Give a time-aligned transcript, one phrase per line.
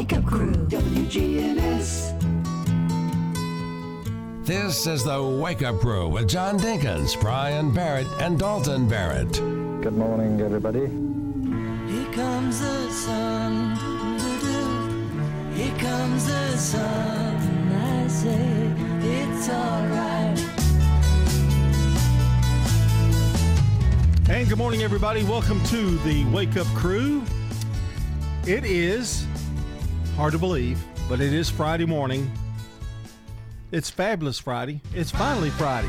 [0.00, 2.16] Wake Up Crew, WGNS.
[4.46, 9.30] This is the Wake Up Crew with John Dinkins, Brian Barrett, and Dalton Barrett.
[9.82, 10.86] Good morning, everybody.
[11.92, 13.76] Here comes the sun.
[15.52, 17.36] Here comes the sun.
[17.74, 18.72] I say
[19.02, 20.38] it's alright.
[24.30, 25.24] And good morning, everybody.
[25.24, 27.22] Welcome to the Wake Up Crew.
[28.46, 29.26] It is
[30.20, 30.78] hard to believe,
[31.08, 32.30] but it is Friday morning.
[33.72, 34.82] It's fabulous Friday.
[34.94, 35.88] It's finally Friday.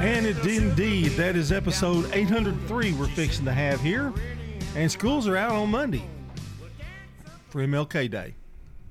[0.00, 4.12] And it, indeed, that is episode 803 we're fixing to have here.
[4.76, 6.04] And schools are out on Monday
[7.50, 8.34] for MLK Day,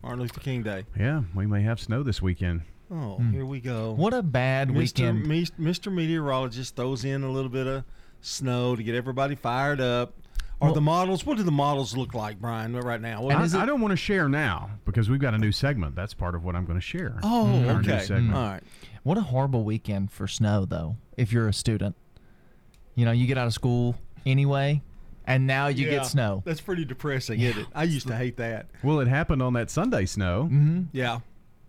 [0.03, 0.85] Martin Luther King Day.
[0.97, 2.61] Yeah, we may have snow this weekend.
[2.91, 3.31] Oh, hmm.
[3.31, 3.93] here we go.
[3.93, 4.75] What a bad Mr.
[4.75, 5.27] weekend.
[5.27, 5.93] Mis- Mr.
[5.93, 7.83] Meteorologist throws in a little bit of
[8.21, 10.13] snow to get everybody fired up.
[10.61, 11.25] Are Well- the models?
[11.25, 12.75] What do the models look like, Brian?
[12.75, 13.21] Right now?
[13.21, 13.59] What I, is it?
[13.59, 15.95] I don't want to share now because we've got a new segment.
[15.95, 17.19] That's part of what I'm going to share.
[17.23, 18.03] Oh, Our new okay.
[18.03, 18.35] segment.
[18.35, 18.63] All right.
[19.03, 21.95] What a horrible weekend for snow, though, if you're a student.
[22.95, 24.81] You know, you get out of school anyway,
[25.30, 26.41] and now you Yeah, get snow.
[26.45, 27.67] That's pretty depressing, isn't it?
[27.73, 28.67] I used to hate that.
[28.83, 30.49] Well, it happened on that Sunday snow.
[30.52, 30.81] Mm-hmm.
[30.91, 31.19] Yeah,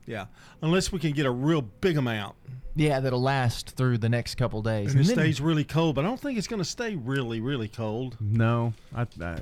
[0.07, 0.27] yeah.
[0.63, 2.35] Unless we can get a real big amount,
[2.75, 4.93] Yeah, that'll last through the next couple days.
[4.93, 5.95] and it then- stays really cold.
[5.95, 8.17] But I don't think it's going to stay really, really cold.
[8.21, 9.39] No, I, I,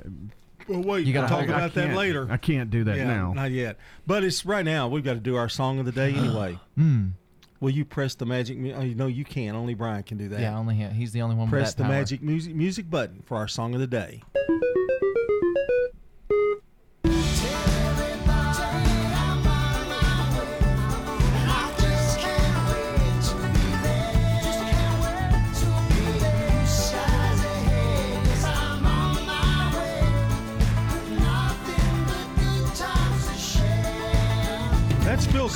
[0.67, 1.05] Well, wait.
[1.07, 2.27] You gotta we'll talk I about that later.
[2.29, 3.33] I can't do that yeah, now.
[3.33, 3.77] not yet.
[4.05, 4.87] But it's right now.
[4.87, 6.59] We've got to do our song of the day anyway.
[6.77, 7.11] Mm.
[7.61, 8.57] Will you press the magic?
[8.57, 9.55] mu- Oh, no, you can't.
[9.57, 10.39] Only Brian can do that.
[10.39, 10.93] Yeah, only him.
[10.93, 11.91] He's the only one press the power.
[11.91, 14.21] magic music music button for our song of the day.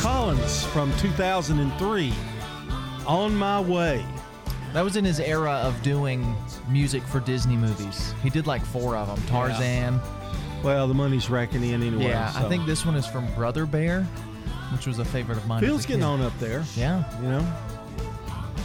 [0.03, 2.13] Collins from 2003.
[3.07, 4.05] On my way.
[4.73, 6.35] That was in his era of doing
[6.67, 8.13] music for Disney movies.
[8.21, 9.25] He did like four of them.
[9.27, 10.01] Tarzan.
[10.61, 12.07] Well, the money's racking in anyway.
[12.09, 14.03] Yeah, I think this one is from Brother Bear,
[14.73, 15.61] which was a favorite of mine.
[15.63, 16.05] Phil's getting kid.
[16.07, 16.65] on up there.
[16.75, 17.53] Yeah, You know,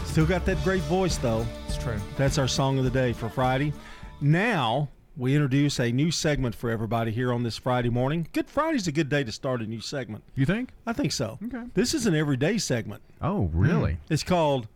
[0.06, 1.46] still got that great voice though.
[1.68, 2.00] it's true.
[2.16, 3.72] That's our song of the day for Friday.
[4.20, 8.28] Now we introduce a new segment for everybody here on this Friday morning.
[8.32, 10.22] Good Friday's a good day to start a new segment.
[10.36, 10.70] You think?
[10.86, 11.40] I think so.
[11.44, 11.64] Okay.
[11.74, 13.02] This is an everyday segment.
[13.20, 13.98] Oh, really?
[14.08, 14.68] It's called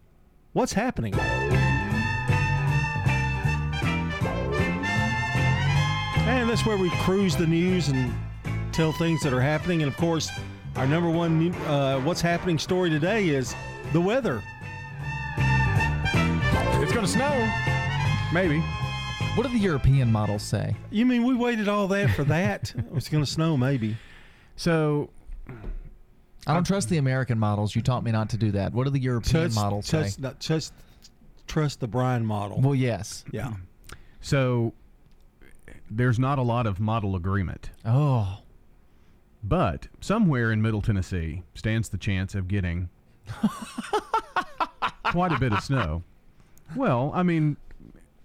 [0.53, 1.15] "What's Happening."
[6.25, 8.13] And that's where we cruise the news and
[8.73, 9.83] tell things that are happening.
[9.83, 10.29] And of course,
[10.75, 13.55] our number one uh, "What's Happening" story today is
[13.93, 14.43] the weather.
[16.83, 17.49] It's going to snow.
[18.33, 18.61] Maybe.
[19.35, 20.77] What do the European models say?
[20.91, 22.75] You mean we waited all that for that?
[22.95, 23.97] it's going to snow, maybe.
[24.57, 25.09] So
[26.47, 27.75] I don't trust the American models.
[27.75, 28.75] You taught me not to do that.
[28.75, 30.01] What do the European Trust, models say?
[30.01, 30.75] trust, not, trust,
[31.47, 32.61] trust the Brian model.
[32.61, 33.25] Well, yes.
[33.33, 33.55] yeah.
[34.21, 34.75] So
[35.91, 38.39] there's not a lot of model agreement, Oh,
[39.43, 42.91] but somewhere in Middle Tennessee stands the chance of getting
[45.05, 46.03] quite a bit of snow.
[46.77, 47.57] Well, I mean,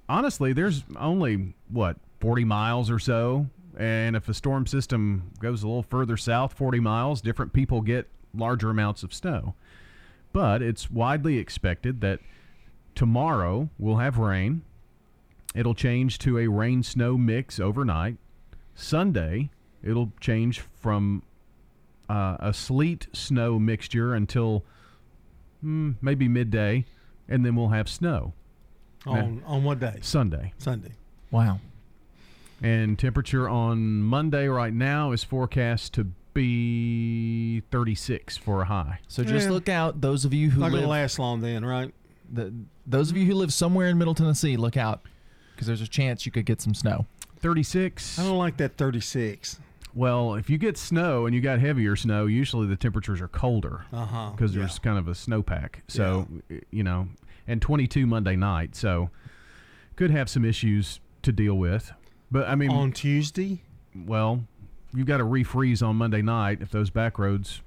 [0.09, 3.47] honestly, there's only what 40 miles or so,
[3.78, 8.07] and if a storm system goes a little further south, 40 miles, different people get
[8.34, 9.53] larger amounts of snow.
[10.34, 12.19] But it's widely expected that
[12.96, 14.63] tomorrow we'll have rain.
[15.56, 18.17] It'll change to a rain snow mix overnight.
[18.75, 19.50] Sunday,
[19.84, 21.23] it'll change from
[22.09, 24.63] uh, a sleet snow mixture until
[25.63, 26.85] mm, maybe midday,
[27.28, 28.34] and then we'll have snow
[29.12, 29.97] On on what day?
[30.01, 30.53] Sunday.
[30.57, 30.91] Sunday.
[31.31, 31.59] wow.
[32.62, 38.99] And temperature on Monday right now is forecast to be 36 for a high.
[39.08, 39.52] So just Yeah.
[39.53, 41.93] look out, those of you who Not going live, to last long then, right?
[42.32, 42.53] the,
[42.85, 45.02] those of you who live somewhere in Middle Tennessee, look out,
[45.55, 47.05] because there's a chance you could get some snow.
[47.40, 48.17] 36.
[48.20, 49.59] I don't like that 36.
[49.93, 53.85] Well, if you get snow and you got heavier snow, usually the temperatures are colder
[53.93, 54.29] Uh huh.
[54.32, 55.76] because there's kind of a snowpack.
[55.87, 57.08] So, y- you know,
[57.47, 58.76] and 22 Monday night.
[58.76, 59.09] So,
[59.96, 61.91] could have some issues to deal with.
[62.29, 63.61] But I mean, on Tuesday.
[63.96, 64.44] well,
[64.94, 67.61] you've got to refreeze on Monday night if those back roads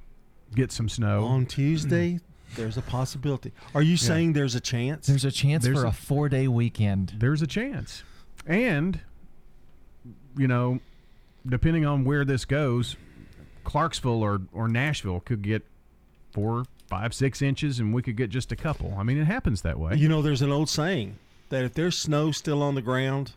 [0.55, 1.25] get some snow.
[1.25, 2.21] On Tuesday,
[2.57, 3.53] there's a possibility.
[3.75, 5.07] Are you saying there's a chance?
[5.07, 7.15] There's a chance There's for a- a four day weekend.
[7.19, 8.03] There's a chance.
[8.47, 9.01] And,
[10.37, 10.81] you know,
[11.47, 12.97] depending on where this goes,
[13.65, 15.65] Clarksville or, or Nashville could get
[16.33, 18.95] four, five, six inches, and we could get just a couple.
[18.99, 19.95] I mean, it happens that way.
[19.95, 21.17] You know, there's an old saying
[21.49, 23.33] that if there's snow still on the ground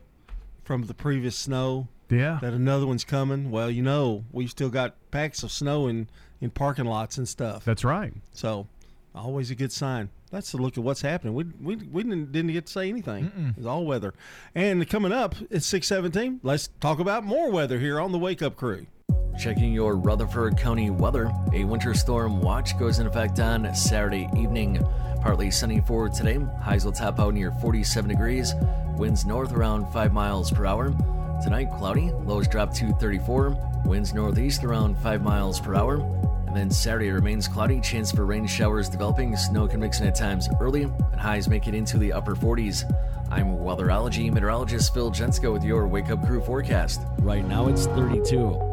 [0.64, 2.40] from the previous snow, yeah.
[2.42, 3.52] that another one's coming.
[3.52, 6.10] Well, you know, we've still got packs of snow in,
[6.42, 7.64] in parking lots and stuff.
[7.64, 8.14] That's right.
[8.34, 8.68] So,
[9.16, 10.10] always a good sign.
[10.32, 11.36] That's a look at what's happening.
[11.36, 13.54] We, we, we didn't, didn't get to say anything.
[13.56, 14.16] It's all weather.
[14.56, 18.56] And coming up at 617, let's talk about more weather here on the Wake Up
[18.56, 18.88] Crew.
[19.38, 21.30] Checking your Rutherford County weather.
[21.54, 24.82] A winter storm watch goes in effect on Saturday evening.
[25.22, 26.40] Partly sunny for today.
[26.62, 28.54] Highs will top out near 47 degrees.
[28.96, 30.94] Winds north around 5 miles per hour.
[31.44, 32.12] Tonight, cloudy.
[32.24, 33.84] Lows drop to 34.
[33.86, 35.96] Winds northeast around 5 miles per hour.
[36.48, 37.82] And then Saturday remains cloudy.
[37.82, 39.36] Chance for rain showers developing.
[39.36, 40.84] Snow can mix in at times early.
[40.84, 42.90] And highs make it into the upper 40s.
[43.30, 47.02] I'm weatherology meteorologist Phil Jensko with your Wake Up Crew forecast.
[47.20, 48.73] Right now it's 32.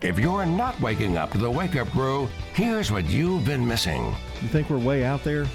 [0.00, 4.06] If you're not waking up to the Wake Up Crew, here's what you've been missing.
[4.40, 5.46] You think we're way out there?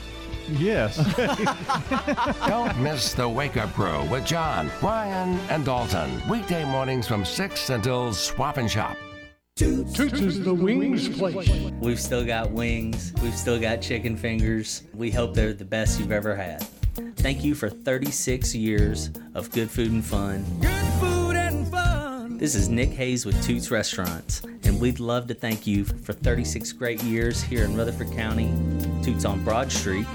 [0.47, 0.95] Yes.
[2.47, 6.21] Don't miss the Wake Up Crew with John, Brian, and Dalton.
[6.29, 8.95] Weekday mornings from 6 until Swap and Shop.
[9.57, 11.49] Toots is the wings place.
[11.81, 13.11] We've still got wings.
[13.21, 14.83] We've still got chicken fingers.
[14.93, 16.65] We hope they're the best you've ever had.
[17.17, 20.45] Thank you for 36 years of good food and fun.
[20.61, 21.06] Good food and fun.
[22.37, 26.71] This is Nick Hayes with Toots Restaurants, and we'd love to thank you for 36
[26.73, 28.53] great years here in Rutherford County.
[29.01, 30.05] Toots on Broad Street,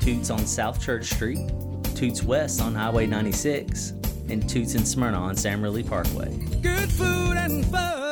[0.00, 1.50] Toots on South Church Street,
[1.94, 3.90] Toots West on Highway 96,
[4.30, 6.34] and Toots in Smyrna on Sam Ridley Parkway.
[6.62, 8.05] Good food and fun.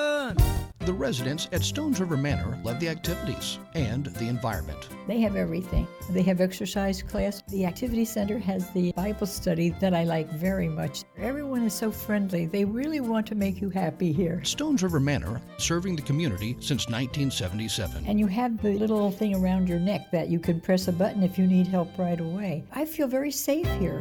[0.85, 4.87] The residents at Stones River Manor love the activities and the environment.
[5.07, 5.89] They have everything.
[6.11, 7.43] They have exercise class.
[7.49, 11.05] The activity center has the Bible study that I like very much.
[11.17, 12.45] Everyone is so friendly.
[12.45, 14.45] They really want to make you happy here.
[14.45, 18.05] Stones River Manor, serving the community since 1977.
[18.05, 21.23] And you have the little thing around your neck that you can press a button
[21.23, 22.63] if you need help right away.
[22.73, 24.01] I feel very safe here.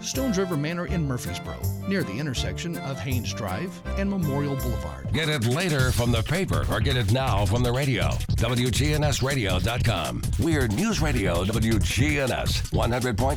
[0.00, 5.12] Stones River Manor in Murfreesboro, near the intersection of Haynes Drive and Memorial Boulevard.
[5.12, 8.08] Get it later from the paper or get it now from the radio.
[8.36, 10.22] WGNSradio.com.
[10.38, 13.36] We're News Radio WGNS 100.5,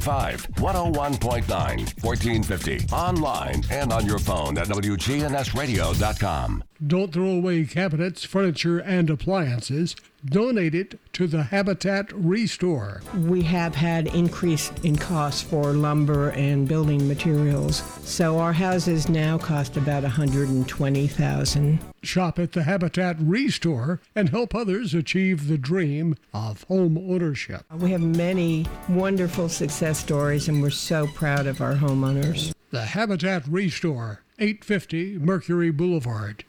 [0.56, 2.88] 101.9, 1450.
[2.94, 6.64] Online and on your phone at WGNSradio.com.
[6.86, 9.96] Don't throw away cabinets, furniture, and appliances.
[10.26, 13.02] Donate it to the Habitat Restore.
[13.16, 19.38] We have had increase in costs for lumber and building materials, so our houses now
[19.38, 21.80] cost about 120,000.
[22.04, 27.64] Shop at the Habitat Restore and help others achieve the dream of home ownership.
[27.74, 32.54] We have many wonderful success stories and we're so proud of our homeowners.
[32.72, 36.46] The Habitat Restore, 850 Mercury Boulevard.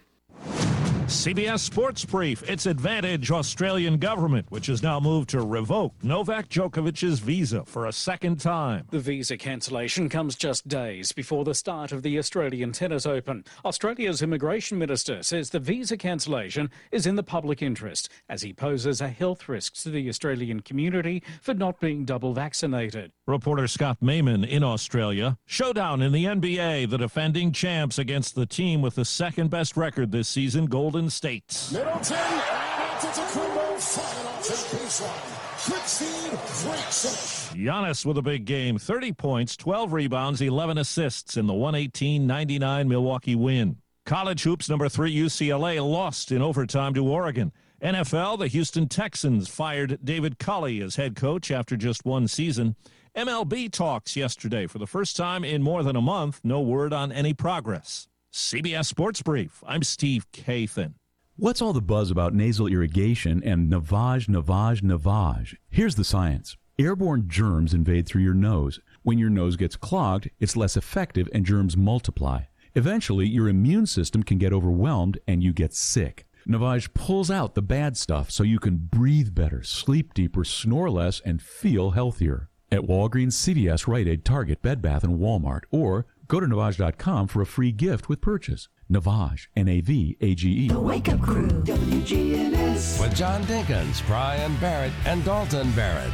[1.06, 2.42] CBS Sports Brief.
[2.50, 7.92] Its advantage Australian government, which has now moved to revoke Novak Djokovic's visa for a
[7.92, 8.86] second time.
[8.90, 13.44] The visa cancellation comes just days before the start of the Australian Tennis Open.
[13.64, 19.00] Australia's immigration minister says the visa cancellation is in the public interest as he poses
[19.00, 23.12] a health risk to the Australian community for not being double vaccinated.
[23.26, 25.36] Reporter Scott Mayman in Australia.
[25.46, 26.88] Showdown in the NBA.
[26.88, 31.68] The defending champs against the team with the second best record this season, Golden State.
[31.72, 35.36] Middleton and Antetokounmpo firing off his baseline.
[35.66, 37.66] Quick feed, finish.
[37.66, 42.88] Giannis with a big game 30 points, 12 rebounds, 11 assists in the 118 99
[42.88, 43.78] Milwaukee win.
[44.04, 47.50] College hoops number three UCLA lost in overtime to Oregon.
[47.82, 52.76] NFL, the Houston Texans fired David Culley as head coach after just one season.
[53.16, 56.38] MLB talks yesterday for the first time in more than a month.
[56.44, 58.08] No word on any progress.
[58.30, 59.64] CBS Sports Brief.
[59.66, 60.96] I'm Steve Kathan.
[61.36, 65.56] What's all the buzz about nasal irrigation and navage, navage, navage?
[65.70, 66.58] Here's the science.
[66.78, 68.80] Airborne germs invade through your nose.
[69.02, 72.42] When your nose gets clogged, it's less effective and germs multiply.
[72.74, 76.26] Eventually, your immune system can get overwhelmed and you get sick.
[76.46, 81.20] Navage pulls out the bad stuff so you can breathe better, sleep deeper, snore less,
[81.20, 82.50] and feel healthier.
[82.72, 87.40] At Walgreens, CVS, Rite Aid, Target, Bed Bath, and Walmart, or Go to Navage.com for
[87.40, 88.68] a free gift with purchase.
[88.90, 90.68] Navage, N A V A G E.
[90.68, 93.00] The Wake Up Crew, WGNS.
[93.00, 96.12] With John Dinkins, Brian Barrett, and Dalton Barrett.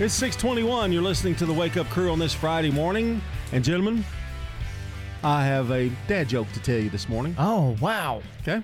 [0.00, 0.92] It's 621.
[0.92, 3.22] You're listening to the Wake Up Crew on this Friday morning.
[3.52, 4.04] And gentlemen,
[5.22, 7.36] I have a dad joke to tell you this morning.
[7.38, 8.22] Oh, wow.
[8.40, 8.60] Okay.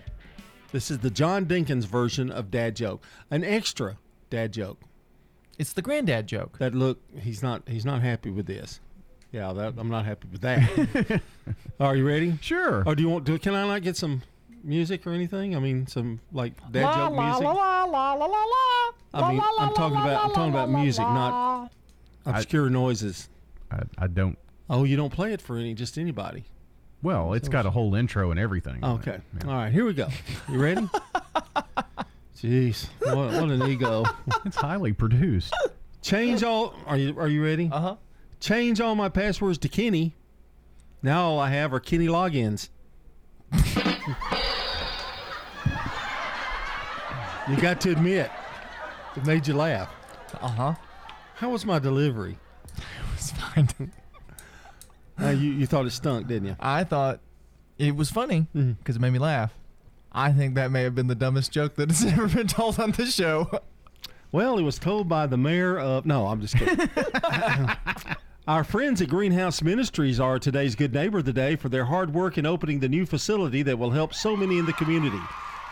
[0.73, 3.05] This is the John Dinkins version of dad joke.
[3.31, 4.81] An extra dad joke.
[5.61, 6.57] It's the granddad joke.
[6.57, 8.81] That look, he's not he's not happy with this.
[9.31, 11.21] Yeah, that I'm not happy with that.
[11.81, 12.39] Are you ready?
[12.41, 12.83] Sure.
[12.87, 14.23] Or do you want do can I not get some
[14.65, 15.55] music or anything?
[15.55, 17.45] I mean some like dad La, joke la, music?
[17.45, 19.27] la, la, la, la, la, la.
[19.27, 21.15] I mean, La, la, I'm talking la, about I'm talking la, about la, music, la,
[21.15, 21.73] not
[22.25, 23.29] obscure noises.
[23.71, 24.39] I, I don't.
[24.71, 26.45] Oh, you don't play it for any just anybody.
[27.03, 28.83] Well, it's got a whole intro and everything.
[28.83, 29.19] Okay.
[29.45, 30.09] All right, here we go.
[30.51, 30.89] You ready?
[32.43, 34.05] Jeez, what, what an ego.
[34.47, 35.55] It's highly produced.
[36.01, 36.75] Change all.
[36.87, 37.69] Are you Are you ready?
[37.71, 37.97] Uh huh.
[38.41, 40.15] Change all my passwords to Kenny.
[41.03, 42.71] Now all I have are Kenny logins.
[47.49, 48.31] you got to admit,
[49.17, 49.93] it made you laugh.
[50.41, 50.75] Uh huh.
[51.35, 52.39] How was my delivery?
[52.77, 52.83] It
[53.15, 53.69] was fine.
[55.21, 56.57] Uh, you you thought it stunk, didn't you?
[56.59, 57.21] I thought
[57.77, 59.53] it was funny because it made me laugh.
[60.13, 62.93] I think that may have been the dumbest joke that has ever been told on
[62.93, 63.61] the show.
[64.33, 66.07] Well, it was told by the mayor of.
[66.07, 66.89] No, I'm just kidding.
[68.49, 72.13] Our friends at Greenhouse Ministries are today's good neighbor of the day for their hard
[72.13, 75.21] work in opening the new facility that will help so many in the community.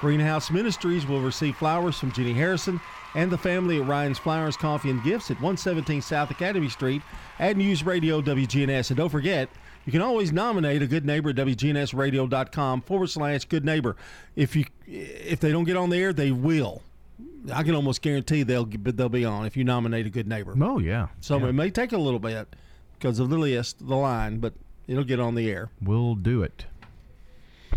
[0.00, 2.80] Greenhouse Ministries will receive flowers from Jenny Harrison
[3.14, 7.02] and the family at Ryan's Flowers, Coffee, and Gifts at 117 South Academy Street
[7.40, 8.90] at News Radio WGNS.
[8.90, 9.49] And don't forget,
[9.85, 13.97] you can always nominate a good neighbor at WGNSradio.com forward slash good neighbor.
[14.37, 16.83] If you if they don't get on the air, they will.
[17.53, 20.55] I can almost guarantee they'll they'll be on if you nominate a good neighbor.
[20.61, 21.09] Oh yeah.
[21.21, 22.55] So it may take a little bit
[22.99, 24.55] because of the list, the line, but
[24.87, 25.71] it'll get on the air.
[25.81, 26.67] We'll do it.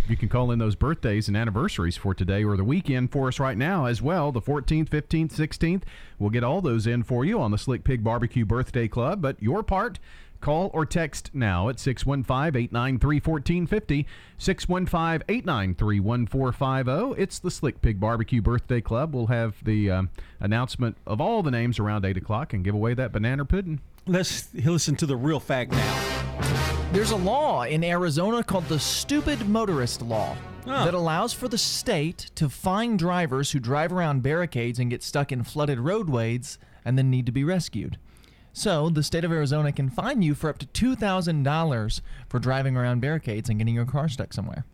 [0.08, 3.40] You can call in those birthdays and anniversaries for today or the weekend for us
[3.40, 4.32] right now as well.
[4.32, 5.84] The 14th, 15th, 16th.
[6.18, 9.22] We'll get all those in for you on the Slick Pig Barbecue Birthday Club.
[9.22, 10.00] But your part,
[10.42, 14.08] call or text now at 615 893 1450.
[14.38, 17.22] 615 893 1450.
[17.22, 19.16] It's the Slick Pig Barbecue Birthday Club.
[19.16, 22.94] We'll have the um, announcement of all the names around 8 o'clock and give away
[22.96, 23.80] that banana pudding.
[24.08, 26.88] Let's listen to the real fact now.
[26.92, 32.32] There's a law in Arizona called the Stupid Motorist Law that allows for the state
[32.36, 37.10] to fine drivers who drive around barricades and get stuck in flooded roadways and then
[37.10, 37.98] need to be rescued.
[38.54, 43.00] So, the state of Arizona can fine you for up to $2,000 for driving around
[43.00, 44.66] barricades and getting your car stuck somewhere.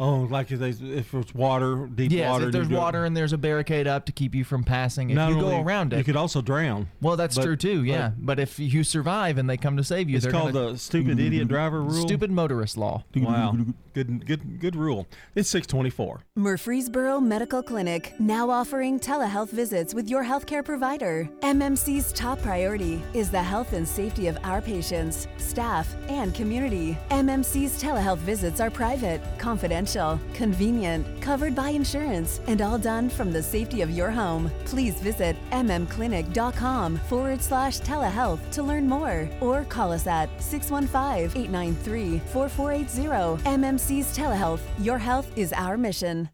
[0.00, 2.46] Oh, like if, they, if it's water, deep yes, water.
[2.46, 5.14] if there's go- water and there's a barricade up to keep you from passing, if
[5.16, 6.88] Not you go only- around it, You could also drown.
[7.00, 7.84] well, that's but- true too.
[7.84, 10.72] Yeah, but, if you survive and they come to save you, It's they're called gonna,
[10.72, 11.52] the stupid idiot mm-hmm.
[11.54, 12.02] driver rule.
[12.06, 13.04] Stupid motorist law.
[13.14, 13.56] Wow,
[13.92, 15.06] good, good, good rule.
[15.36, 16.22] It's six twenty-four.
[16.34, 21.28] Murfreesboro Medical Clinic now offering telehealth visits with your healthcare provider.
[21.42, 26.98] MMC's top priority is the health and safety of our patients, staff, and community.
[27.10, 29.83] MMC's telehealth visits are private, confidential,
[30.34, 34.50] convenient, covered by insurance, and all done from the safety of your home.
[34.64, 42.18] Please visit mmclinic.com forward slash telehealth to learn more or call us at 615 893
[42.32, 43.42] 4480.
[43.44, 44.60] MMC's Telehealth.
[44.78, 46.28] Your health is our mission.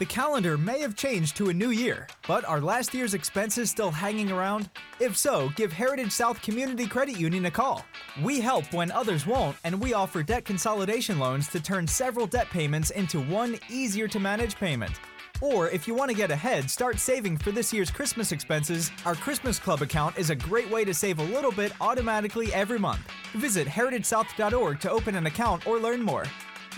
[0.00, 3.90] The calendar may have changed to a new year, but are last year's expenses still
[3.90, 4.70] hanging around?
[4.98, 7.84] If so, give Heritage South Community Credit Union a call.
[8.22, 12.48] We help when others won't, and we offer debt consolidation loans to turn several debt
[12.48, 14.98] payments into one easier to manage payment.
[15.42, 19.14] Or if you want to get ahead, start saving for this year's Christmas expenses, our
[19.14, 23.02] Christmas Club account is a great way to save a little bit automatically every month.
[23.34, 26.24] Visit heritagesouth.org to open an account or learn more.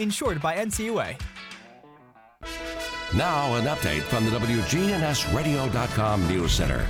[0.00, 1.16] Insured by NCUA.
[3.14, 6.86] Now, an update from the WGNSradio.com News Center.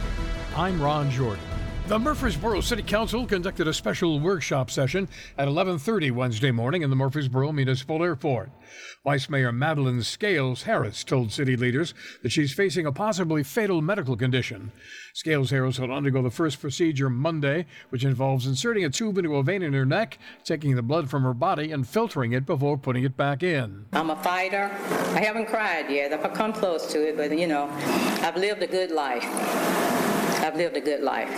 [0.54, 1.51] I'm Ron Jordan.
[1.88, 6.96] The Murfreesboro City Council conducted a special workshop session at 11:30 Wednesday morning in the
[6.96, 8.50] Murfreesboro Municipal Airport.
[9.04, 14.16] Vice Mayor Madelyn Scales Harris told city leaders that she's facing a possibly fatal medical
[14.16, 14.70] condition.
[15.12, 19.42] Scales Harris will undergo the first procedure Monday, which involves inserting a tube into a
[19.42, 23.02] vein in her neck, taking the blood from her body and filtering it before putting
[23.02, 23.86] it back in.
[23.92, 24.70] I'm a fighter.
[25.14, 26.12] I haven't cried yet.
[26.12, 27.68] I've come close to it, but you know,
[28.22, 30.11] I've lived a good life.
[30.42, 31.30] I've lived a good life.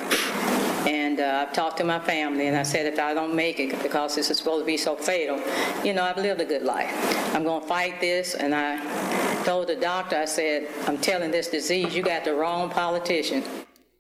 [0.87, 3.83] And uh, I've talked to my family, and I said if I don't make it
[3.83, 5.41] because this is supposed to be so fatal,
[5.85, 6.93] you know, I've lived a good life.
[7.35, 11.49] I'm going to fight this, and I told the doctor, I said, I'm telling this
[11.49, 13.45] disease, you got the wrong politician.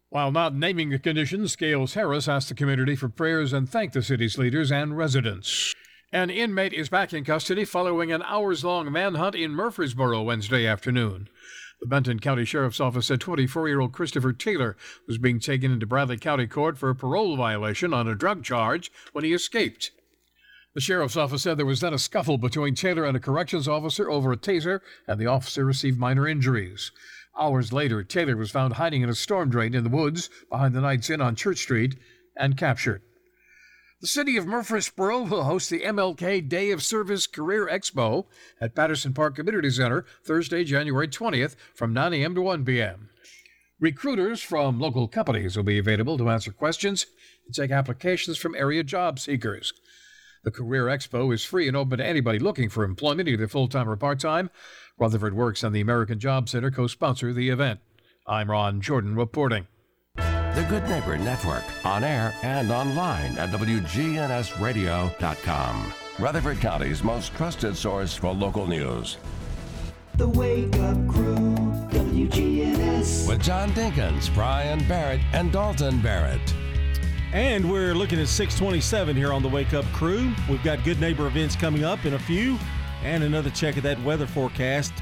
[0.08, 4.02] While not naming the condition, Scales Harris asked the community for prayers and thanked the
[4.02, 5.74] city's leaders and residents.
[6.12, 11.28] An inmate is back in custody following an hours long manhunt in Murfreesboro Wednesday afternoon.
[11.84, 14.74] The Benton County Sheriff's Office said 24 year old Christopher Taylor
[15.06, 18.90] was being taken into Bradley County Court for a parole violation on a drug charge
[19.12, 19.90] when he escaped.
[20.72, 24.10] The sheriff's office said there was then a scuffle between Taylor and a corrections officer
[24.10, 26.90] over a taser, and the officer received minor injuries.
[27.38, 30.80] Hours later, Taylor was found hiding in a storm drain in the woods behind the
[30.80, 31.98] Knights Inn on Church Street
[32.34, 33.02] and captured.
[34.04, 38.26] The city of Murfreesboro will host the MLK Day of Service Career Expo
[38.60, 42.34] at Patterson Park Community Center Thursday, January 20th from 9 a.m.
[42.34, 43.08] to 1 p.m.
[43.80, 47.06] Recruiters from local companies will be available to answer questions
[47.46, 49.72] and take applications from area job seekers.
[50.42, 53.88] The Career Expo is free and open to anybody looking for employment, either full time
[53.88, 54.50] or part time.
[54.98, 57.80] Rutherford Works and the American Job Center co sponsor the event.
[58.26, 59.66] I'm Ron Jordan reporting.
[60.54, 65.92] The Good Neighbor Network, on air and online at WGNSradio.com.
[66.20, 69.16] Rutherford County's most trusted source for local news.
[70.14, 71.56] The Wake Up Crew,
[71.90, 73.28] WGNS.
[73.28, 76.54] With John Dinkins, Brian Barrett, and Dalton Barrett.
[77.32, 80.32] And we're looking at 627 here on the Wake Up Crew.
[80.48, 82.60] We've got good neighbor events coming up in a few,
[83.02, 84.92] and another check of that weather forecast,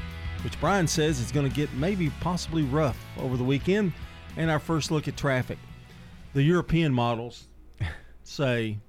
[0.43, 3.93] which Brian says is going to get maybe possibly rough over the weekend.
[4.37, 5.57] And our first look at traffic.
[6.33, 7.47] The European models
[8.23, 8.79] say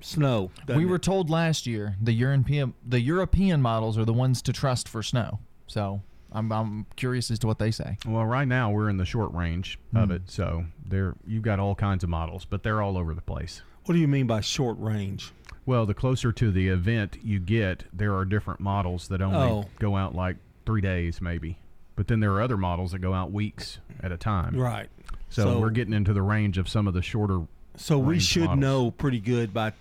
[0.00, 0.50] snow.
[0.66, 0.90] doesn't We it?
[0.90, 5.02] were told last year the European the European models are the ones to trust for
[5.02, 5.38] snow.
[5.66, 7.98] So I'm I'm curious as to what they say.
[8.06, 10.14] Well, right now we're in the short range of Hmm.
[10.14, 13.62] it, so there you've got all kinds of models, but they're all over the place.
[13.84, 15.32] What do you mean by short range?
[15.64, 19.64] Well, the closer to the event you get, there are different models that only Oh.
[19.78, 21.58] go out like three days, maybe.
[21.96, 24.56] But then there are other models that go out weeks at a time.
[24.58, 24.88] Right.
[25.30, 27.42] So, So- we're getting into the range of some of the shorter.
[27.76, 28.60] So we should models.
[28.60, 29.72] know pretty good by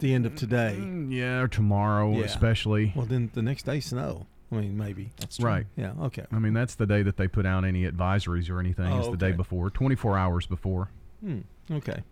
[0.00, 0.76] the end of today.
[0.78, 2.24] Mm, Yeah, or tomorrow, Yeah.
[2.24, 2.92] especially.
[2.96, 4.26] Well, then the next day snow.
[4.50, 5.10] I mean, maybe.
[5.18, 5.66] That's Right.
[5.76, 5.92] Yeah.
[6.00, 6.24] Okay.
[6.32, 8.86] I mean, that's the day that they put out any advisories or anything.
[8.92, 10.88] Oh, is the day before, 24 hours before.
[11.20, 11.40] Hmm.
[11.70, 12.02] Okay.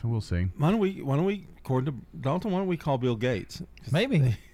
[0.00, 0.46] So we'll see.
[0.56, 1.02] Why don't we?
[1.02, 1.46] Why don't we?
[1.58, 3.62] According to Dalton, why don't we call Bill Gates?
[3.90, 4.36] Maybe.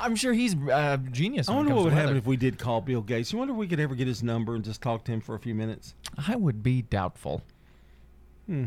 [0.00, 1.48] I'm sure he's uh, genius.
[1.48, 3.32] I wonder what would happen if we did call Bill Gates.
[3.32, 5.34] You wonder if we could ever get his number and just talk to him for
[5.34, 5.94] a few minutes.
[6.26, 7.42] I would be doubtful.
[8.46, 8.66] Hmm.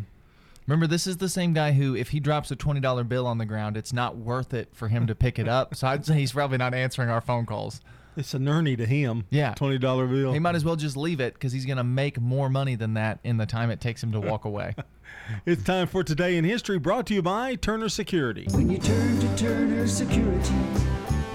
[0.68, 3.38] Remember, this is the same guy who, if he drops a twenty dollar bill on
[3.38, 5.76] the ground, it's not worth it for him to pick it up.
[5.76, 7.82] So I'd say he's probably not answering our phone calls.
[8.18, 9.26] It's a nurney to him.
[9.30, 10.34] Yeah, twenty dollar bill.
[10.34, 13.20] He might as well just leave it because he's gonna make more money than that
[13.24, 14.76] in the time it takes him to walk away.
[15.46, 18.48] It's time for today in history, brought to you by Turner Security.
[18.52, 20.54] When you turn to Turner Security,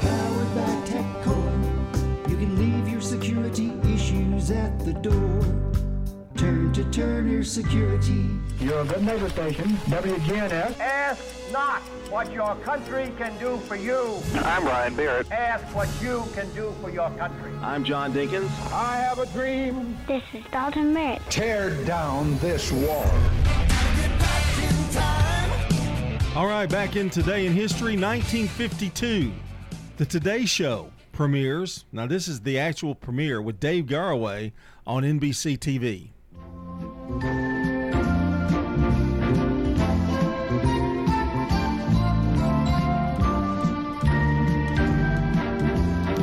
[0.01, 5.43] powered by TechCore, you can leave your security issues at the door.
[6.37, 8.29] Turn to Turner Security.
[8.61, 10.79] Your good neighbor station, WGNS.
[10.81, 11.81] Ask not
[12.11, 14.21] what your country can do for you.
[14.35, 15.31] I'm Ryan Barrett.
[15.33, 17.53] Ask what you can do for your country.
[17.63, 18.51] I'm John Dinkins.
[18.73, 19.97] I have a dream.
[20.07, 21.23] This is Dalton Merritt.
[21.31, 23.11] Tear down this wall.
[26.35, 29.33] All right, back in today in history, 1952.
[29.97, 31.85] The Today Show premieres.
[31.91, 34.53] Now, this is the actual premiere with Dave Garroway
[34.87, 36.11] on NBC TV.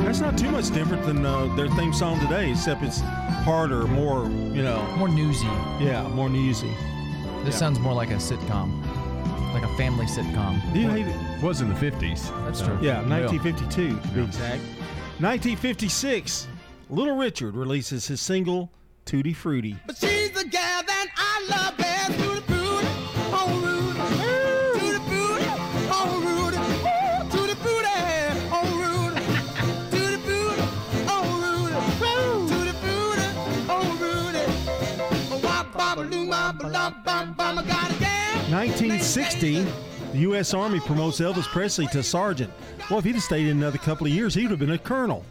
[0.04, 4.24] That's not too much different than uh, their theme song today, except it's harder, more,
[4.28, 4.82] you know.
[4.96, 5.46] More newsy.
[5.80, 6.68] Yeah, more newsy.
[7.44, 7.58] This Yeah.
[7.58, 8.70] sounds more like a sitcom,
[9.54, 10.60] like a family sitcom.
[10.72, 11.16] Do you hate it?
[11.42, 12.30] Was in the 50s.
[12.46, 12.78] That's so- true.
[12.80, 14.62] Yeah, 1952 to be exact.
[15.20, 16.48] 1956,
[16.88, 18.70] Little Richard releases his single
[19.04, 19.76] Tutti Frutti.
[19.86, 22.18] But she's the gal that I love best.
[22.18, 22.88] Tutti frutti,
[23.30, 24.00] oh Rudy.
[24.80, 25.48] Tutti frutti,
[25.90, 26.56] oh Rudy.
[27.30, 27.96] Tutti frutti,
[28.50, 29.20] oh Rudy.
[29.90, 30.64] Tutti frutti,
[31.08, 31.76] oh Rudy.
[32.48, 33.28] Tutti frutti,
[33.68, 34.44] oh Rudy.
[35.42, 38.10] Bop, bop, loo, bop, bop, bop, bop, I got a gal.
[38.50, 39.66] 1960,
[40.14, 40.54] the U.S.
[40.54, 42.52] Army promotes Elvis Presley to sergeant.
[42.88, 44.78] Well, if he'd have stayed in another couple of years, he would have been a
[44.78, 45.24] colonel.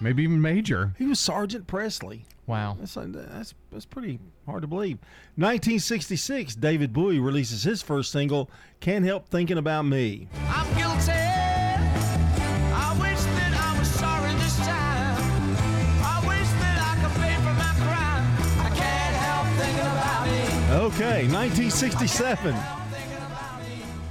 [0.00, 0.94] Maybe even major.
[0.96, 2.24] He was Sergeant Presley.
[2.46, 2.78] Wow.
[2.80, 4.96] That's, that's, that's pretty hard to believe.
[5.36, 10.26] 1966, David Bowie releases his first single, Can't Help Thinking About Me.
[10.48, 11.12] I'm guilty.
[11.12, 15.56] I wish that I was sorry this time.
[16.02, 18.24] I wish that I could pay for my crime.
[18.64, 20.86] I can't help thinking about me.
[20.86, 22.83] Okay, 1967.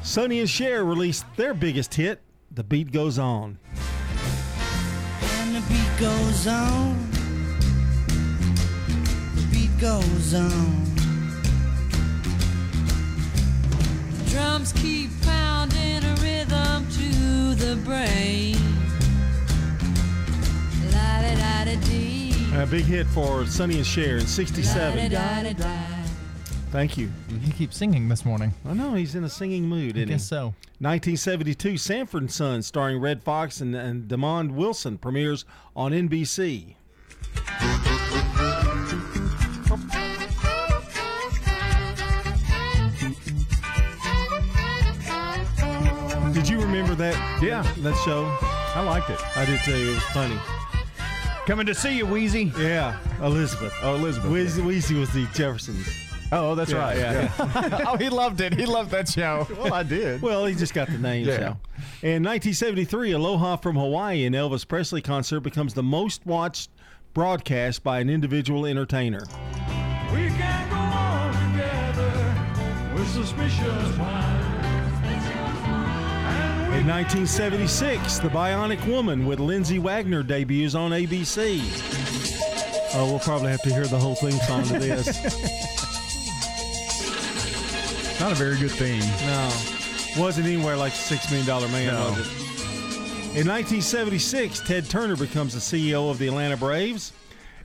[0.03, 3.57] Sonny and Cher released their biggest hit, The Beat Goes On.
[5.21, 7.09] And the beat goes on.
[9.35, 10.83] The beat goes on.
[14.27, 18.57] Drums keep pounding a rhythm to the brain.
[22.55, 25.55] A big hit for Sonny and Cher in 67.
[26.71, 27.09] Thank you.
[27.43, 28.53] He keeps singing this morning.
[28.65, 29.95] I know he's in a singing mood.
[29.97, 30.27] I isn't guess he?
[30.27, 30.45] so.
[30.79, 35.43] 1972, Sanford and Son, starring Redd Foxx and, and Demond Wilson, premieres
[35.75, 36.75] on NBC.
[46.33, 47.15] Did you remember that?
[47.43, 47.61] Yeah.
[47.79, 48.25] that show.
[48.75, 49.19] I liked it.
[49.37, 49.73] I did too.
[49.75, 50.37] It was funny.
[51.45, 52.51] Coming to see you, Wheezy.
[52.57, 53.73] Yeah, Elizabeth.
[53.83, 54.31] Oh, Elizabeth.
[54.31, 55.87] Wheezy, Wheezy was the Jeffersons.
[56.35, 56.97] Oh, that's Yeah, right.
[56.97, 58.53] yeah, oh, he loved it.
[58.53, 59.47] He loved that show.
[59.57, 60.21] Well, I did.
[60.21, 61.25] Well, he just got the name.
[61.27, 61.37] Yeah.
[61.37, 61.43] So.
[62.01, 66.69] In 1973, Aloha from Hawaii, an Elvis Presley concert becomes the most watched
[67.13, 69.21] broadcast by an individual entertainer.
[70.11, 74.43] We can go on together with suspicious minds.
[76.73, 81.61] In 1976, The Bionic Woman with Lindsay Wagner debuts on ABC.
[82.95, 85.92] Oh, we'll probably have to hear the whole theme song to this.
[88.23, 89.01] Not a very good theme.
[89.27, 90.23] No.
[90.23, 92.11] Wasn't anywhere like the Six Million Dollar Man, No.
[92.11, 92.27] was it?
[93.35, 97.11] In 1976, Ted Turner becomes the CEO of the Atlanta Braves.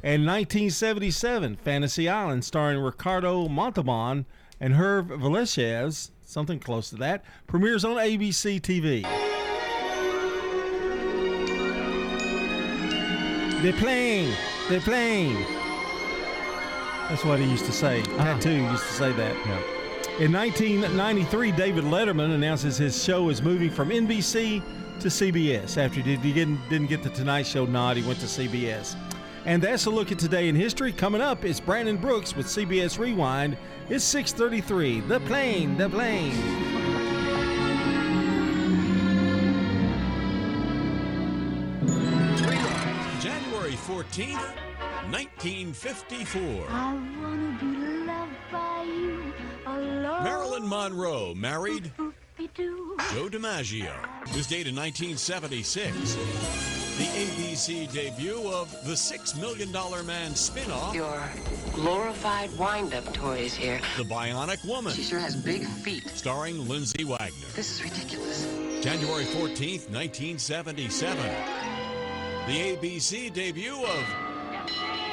[0.02, 4.26] And 1977, Fantasy Island, starring Ricardo Montalban
[4.58, 9.02] and Herb Velasquez, something close to that, premieres on ABC TV.
[13.62, 14.34] They're playing.
[14.68, 15.34] They're playing.
[17.08, 18.02] That's what he used to say.
[18.18, 18.24] Ah.
[18.24, 19.77] Tattoo used to say that.
[20.18, 24.60] In 1993, David Letterman announces his show is moving from NBC
[24.98, 25.78] to CBS.
[25.78, 28.96] After he, did, he didn't, didn't get the Tonight Show nod, he went to CBS.
[29.44, 30.90] And that's a look at today in history.
[30.90, 33.56] Coming up is Brandon Brooks with CBS Rewind.
[33.88, 35.06] It's 6:33.
[35.06, 36.77] The plane, the plane.
[43.88, 44.36] 14th,
[45.10, 46.66] 1954.
[46.68, 47.66] I wanna be
[48.04, 49.32] loved by you
[49.66, 50.24] alone.
[50.24, 53.90] Marilyn Monroe married Joe DiMaggio.
[54.26, 56.16] It was dated 1976.
[56.98, 61.22] The ABC debut of The Six Million Dollar Man spin-off, Your
[61.72, 63.80] glorified wind-up toys here.
[63.96, 66.06] The Bionic Woman, She sure has big feet.
[66.10, 67.48] starring Lindsay Wagner.
[67.54, 68.44] This is ridiculous.
[68.82, 71.77] January 14th, 1977.
[72.48, 74.04] The ABC debut of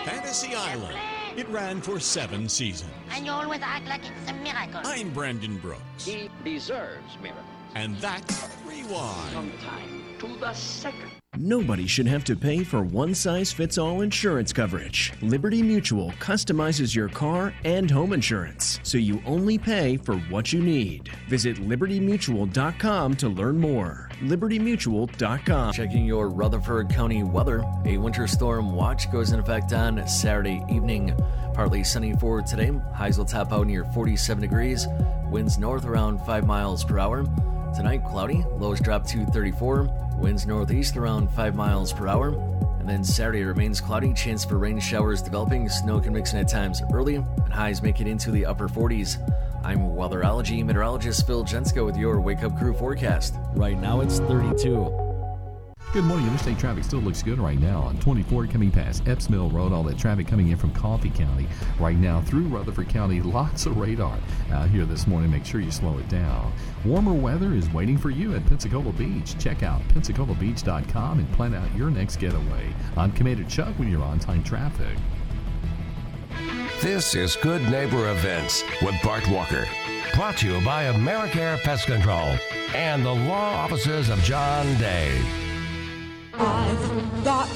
[0.05, 0.97] Fantasy Island.
[1.35, 2.93] It ran for seven seasons.
[3.11, 4.79] And you always act like it's a miracle.
[4.85, 6.05] I'm Brandon Brooks.
[6.05, 7.43] He deserves miracles.
[7.75, 9.33] And that's Rewind.
[9.33, 11.11] Sometime to the second.
[11.37, 15.11] Nobody should have to pay for one size fits all insurance coverage.
[15.21, 20.61] Liberty Mutual customizes your car and home insurance, so you only pay for what you
[20.61, 21.09] need.
[21.27, 24.09] Visit libertymutual.com to learn more.
[24.21, 25.73] libertymutual.com.
[25.73, 27.65] Checking your Rutherford County weather.
[27.83, 31.13] A winter storm watch goes in effect on Saturday evening.
[31.53, 32.71] Partly sunny for today.
[32.93, 34.87] Highs will top out near 47 degrees.
[35.29, 37.25] Winds north around 5 miles per hour.
[37.75, 38.45] Tonight, cloudy.
[38.57, 40.04] Lows drop to 34.
[40.17, 42.29] Winds northeast around 5 miles per hour.
[42.79, 44.13] And then Saturday remains cloudy.
[44.13, 45.67] Chance for rain showers developing.
[45.69, 47.15] Snow can mix in at times early.
[47.15, 49.17] And highs make it into the upper 40s.
[49.63, 53.35] I'm weatherology meteorologist Phil Jensko with your Wake Up Crew forecast.
[53.55, 55.04] Right now it's 32.
[55.95, 56.27] Good morning.
[56.27, 59.71] Interstate traffic still looks good right now on 24 coming past Epps Mill Road.
[59.71, 61.47] All that traffic coming in from Coffee County
[61.79, 63.21] right now through Rutherford County.
[63.35, 64.19] Lots of radar
[64.51, 65.31] out here this morning.
[65.31, 66.51] Make sure you slow it down.
[66.83, 69.39] Warmer weather is waiting for you at Pensacola Beach.
[69.39, 72.75] Check out PensacolaBeach.com and plan out your next getaway.
[72.97, 74.97] I'm Commander Chuck when you're on time traffic.
[76.81, 79.65] This is Good Neighbor Events with Bart Walker.
[80.13, 82.35] Brought to you by Americare Pest Control
[82.75, 85.44] and the law offices of John Day.
[86.37, 87.49] I've got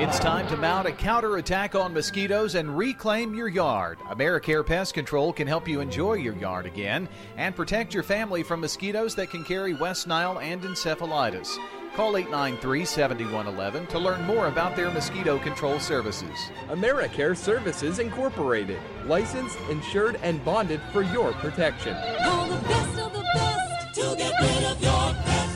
[0.00, 3.98] It's time to mount a counterattack on mosquitoes and reclaim your yard.
[4.10, 8.60] AmeriCare Pest Control can help you enjoy your yard again and protect your family from
[8.60, 11.56] mosquitoes that can carry West Nile and encephalitis.
[11.94, 16.50] Call 893 7111 to learn more about their mosquito control services.
[16.68, 21.96] AmeriCare Services Incorporated, licensed, insured, and bonded for your protection.
[22.24, 24.93] Call the best of the best to get rid of your pest.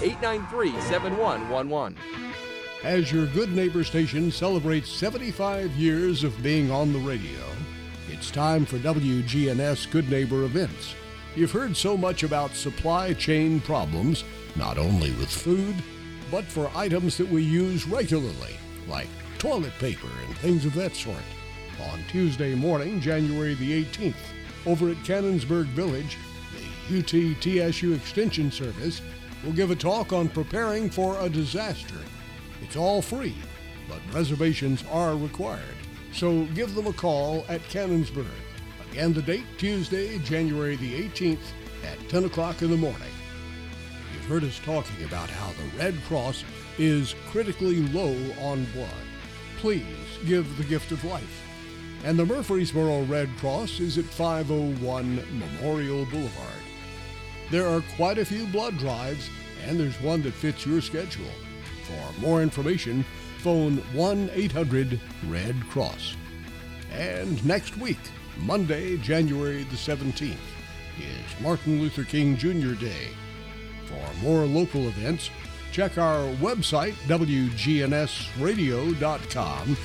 [0.00, 1.96] 893 7111.
[2.84, 7.40] As your good neighbor station celebrates 75 years of being on the radio,
[8.08, 10.94] it's time for WGNS Good Neighbor events.
[11.34, 14.22] You've heard so much about supply chain problems,
[14.54, 15.74] not only with food,
[16.30, 18.56] but for items that we use regularly,
[18.86, 19.08] like
[19.38, 21.16] toilet paper and things of that sort.
[21.92, 24.14] On Tuesday morning, January the 18th,
[24.64, 26.16] over at Cannonsburgh Village,
[26.88, 29.00] the UTTSU Extension Service
[29.44, 31.96] will give a talk on preparing for a disaster.
[32.62, 33.36] It's all free,
[33.88, 35.62] but reservations are required.
[36.12, 38.26] So give them a call at Cannonsburgh.
[38.90, 41.38] Again, the date Tuesday, January the 18th
[41.84, 43.12] at 10 o'clock in the morning.
[44.12, 46.44] You've heard us talking about how the Red Cross
[46.78, 48.88] is critically low on blood.
[49.58, 49.84] Please
[50.26, 51.44] give the gift of life.
[52.04, 56.57] And the Murfreesboro Red Cross is at 501 Memorial Boulevard.
[57.50, 59.28] There are quite a few blood drives,
[59.66, 61.30] and there's one that fits your schedule.
[61.84, 63.04] For more information,
[63.38, 66.16] phone 1 800 Red Cross.
[66.92, 67.98] And next week,
[68.38, 70.36] Monday, January the 17th,
[70.98, 72.74] is Martin Luther King Jr.
[72.74, 73.08] Day.
[73.86, 75.30] For more local events,
[75.72, 79.76] check our website, WGNSradio.com,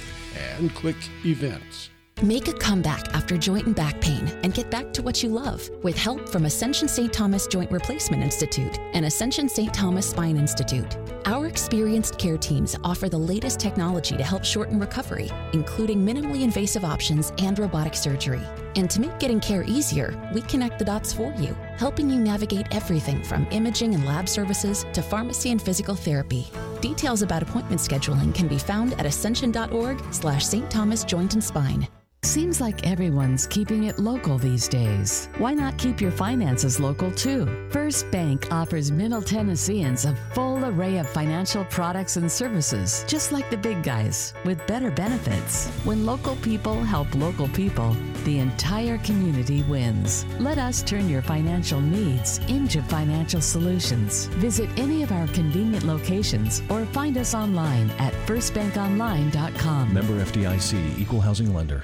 [0.58, 1.93] and click Events.
[2.22, 5.70] Make a comeback after joint and back pain and get back to what you love
[5.82, 7.12] with help from Ascension St.
[7.12, 9.74] Thomas Joint Replacement Institute and Ascension St.
[9.74, 10.98] Thomas Spine Institute.
[11.26, 16.86] Our experienced care teams offer the latest technology to help shorten recovery, including minimally invasive
[16.86, 18.42] options and robotic surgery.
[18.76, 22.68] And to make getting care easier, we connect the dots for you, helping you navigate
[22.76, 26.52] everything from imaging and lab services to pharmacy and physical therapy.
[26.82, 30.70] Details about appointment scheduling can be found at ascension.org slash St.
[30.70, 31.88] Thomas Joint and Spine.
[32.24, 35.28] Seems like everyone's keeping it local these days.
[35.40, 37.68] Why not keep your finances local too?
[37.70, 43.50] First Bank offers Middle Tennesseans a full array of financial products and services, just like
[43.50, 45.68] the big guys, with better benefits.
[45.84, 50.26] When local people help local people, the entire community wins.
[50.40, 54.28] Let us turn your financial needs into financial solutions.
[54.40, 59.94] Visit any of our convenient locations or find us online at firstbankonline.com.
[59.94, 61.84] Member FDIC, Equal Housing Lender.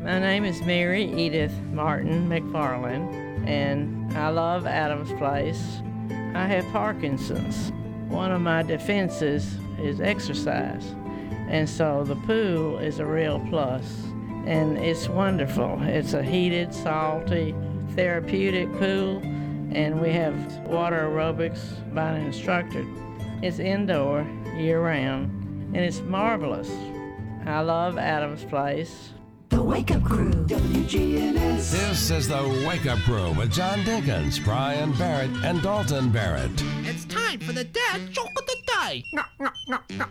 [0.00, 5.82] My name is Mary Edith Martin McFarland, and I love Adams Place.
[6.36, 7.72] I have Parkinson's.
[8.08, 10.94] One of my defenses is exercise,
[11.48, 14.04] and so the pool is a real plus,
[14.46, 15.82] and it's wonderful.
[15.82, 17.52] It's a heated, salty,
[17.96, 19.18] therapeutic pool,
[19.72, 21.60] and we have water aerobics
[21.92, 22.86] by an instructor.
[23.42, 24.24] It's indoor
[24.56, 26.70] year round, and it's marvelous.
[27.44, 29.10] I love Adams Place.
[29.48, 31.70] The Wake Up Crew, WGNS.
[31.70, 36.50] This is the Wake Up Crew with John Dinkins, Brian Barrett, and Dalton Barrett.
[36.84, 39.04] It's time for the dad joke of the day.
[39.12, 40.04] No, no, no, no.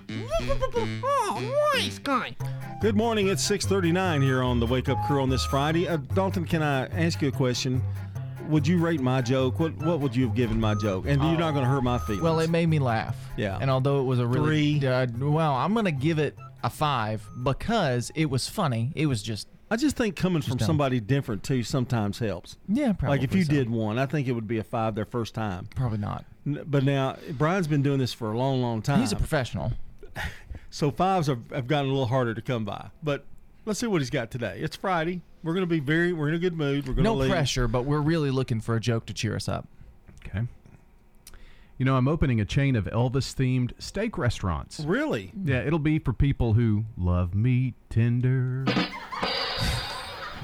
[1.03, 2.35] Oh, nice guy.
[2.81, 3.27] Good morning.
[3.27, 5.87] It's 6:39 here on the Wake Up Crew on this Friday.
[5.87, 7.81] Uh, Dalton, can I ask you a question?
[8.49, 9.59] Would you rate my joke?
[9.59, 11.05] What What would you have given my joke?
[11.07, 12.23] And you're not going to hurt my feelings.
[12.23, 13.15] Well, it made me laugh.
[13.35, 13.57] Yeah.
[13.59, 18.11] And although it was a really uh, well, I'm gonna give it a five because
[18.15, 18.91] it was funny.
[18.95, 20.65] It was just I just think coming from dumb.
[20.65, 22.57] somebody different too sometimes helps.
[22.69, 23.17] Yeah, probably.
[23.17, 23.51] Like if you so.
[23.53, 25.67] did one, I think it would be a five their first time.
[25.75, 26.25] Probably not.
[26.45, 28.99] N- But now Brian's been doing this for a long, long time.
[29.01, 29.73] He's a professional.
[30.69, 32.89] So fives have, have gotten a little harder to come by.
[33.01, 33.25] But
[33.65, 34.59] let's see what he's got today.
[34.61, 35.21] It's Friday.
[35.41, 36.11] We're going to be very.
[36.13, 36.87] We're in a good mood.
[36.87, 37.31] We're going to No leave.
[37.31, 39.65] pressure, but we're really looking for a joke to cheer us up.
[40.25, 40.45] Okay.
[41.77, 44.79] You know, I'm opening a chain of Elvis themed steak restaurants.
[44.79, 45.31] Really?
[45.43, 48.65] Yeah, it'll be for people who love meat tender.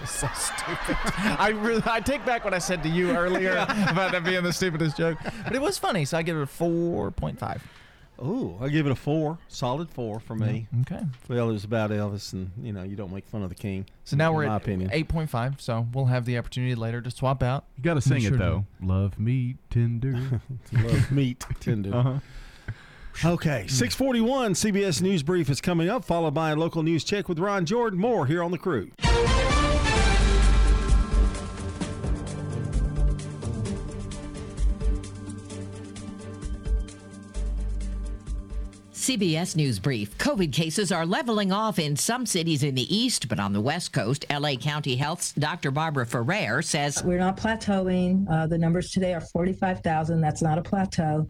[0.06, 0.98] so stupid.
[1.40, 3.54] I really, I take back what I said to you earlier
[3.90, 6.06] about that being the stupidest joke, but it was funny.
[6.06, 7.64] So I give it a four point five.
[8.24, 10.68] Ooh, I give it a four, solid four for me.
[10.82, 11.02] Okay.
[11.28, 13.86] Well, it was about Elvis, and you know you don't make fun of the king.
[14.06, 14.90] So now in we're my at opinion.
[14.94, 15.60] eight point five.
[15.60, 17.66] So we'll have the opportunity later to swap out.
[17.78, 18.38] You got to sing Sure it do.
[18.38, 18.66] though.
[18.82, 20.42] Love meat tender.
[20.72, 21.94] Love meat tender.
[21.96, 22.20] Uh-huh.
[23.24, 27.38] Okay, 641 CBS News Brief is coming up, followed by a local news check with
[27.38, 28.00] Ron Jordan.
[28.00, 28.90] More here on the crew.
[39.04, 40.18] CBS News Brief.
[40.18, 43.92] COVID cases are leveling off in some cities in the east, but on the west
[43.92, 45.72] coast, LA County Health's Dr.
[45.72, 48.26] Barbara Ferrer says We're not plateauing.
[48.32, 50.22] Uh, the numbers today are 45,000.
[50.22, 51.28] That's not a plateau.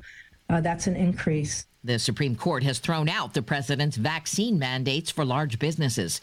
[0.51, 1.65] Uh, that's an increase.
[1.85, 6.21] The Supreme Court has thrown out the president's vaccine mandates for large businesses.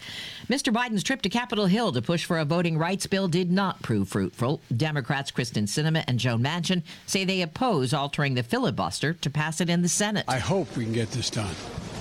[0.48, 0.72] Mr.
[0.72, 4.08] Biden's trip to Capitol Hill to push for a voting rights bill did not prove
[4.08, 4.62] fruitful.
[4.74, 9.68] Democrats Kyrsten Sinema and Joe Manchin say they oppose altering the filibuster to pass it
[9.68, 10.24] in the Senate.
[10.28, 11.54] I hope we can get this done.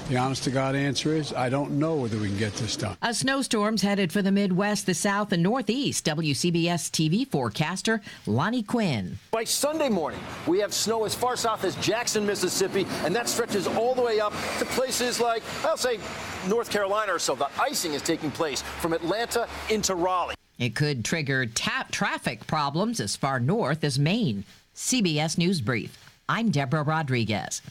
[0.09, 2.97] The honest to God answer is I don't know whether we can get this done.
[3.03, 6.03] A snowstorm's headed for the Midwest, the South, and Northeast.
[6.03, 9.19] WCBS TV forecaster Lonnie Quinn.
[9.29, 13.67] By Sunday morning, we have snow as far south as Jackson, Mississippi, and that stretches
[13.67, 15.99] all the way up to places like, I'll say,
[16.47, 17.35] North Carolina or so.
[17.35, 20.33] The icing is taking place from Atlanta into Raleigh.
[20.57, 24.43] It could trigger tap traffic problems as far north as Maine.
[24.75, 25.95] CBS News Brief.
[26.27, 27.61] I'm Deborah Rodriguez.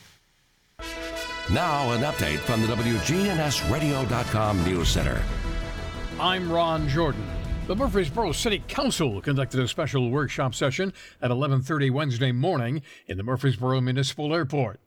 [1.50, 5.22] Now, an update from the WGNSradio.com News Center.
[6.20, 7.26] I'm Ron Jordan.
[7.66, 13.22] The Murfreesboro City Council conducted a special workshop session at 11:30 Wednesday morning in the
[13.22, 14.78] Murfreesboro Municipal Airport.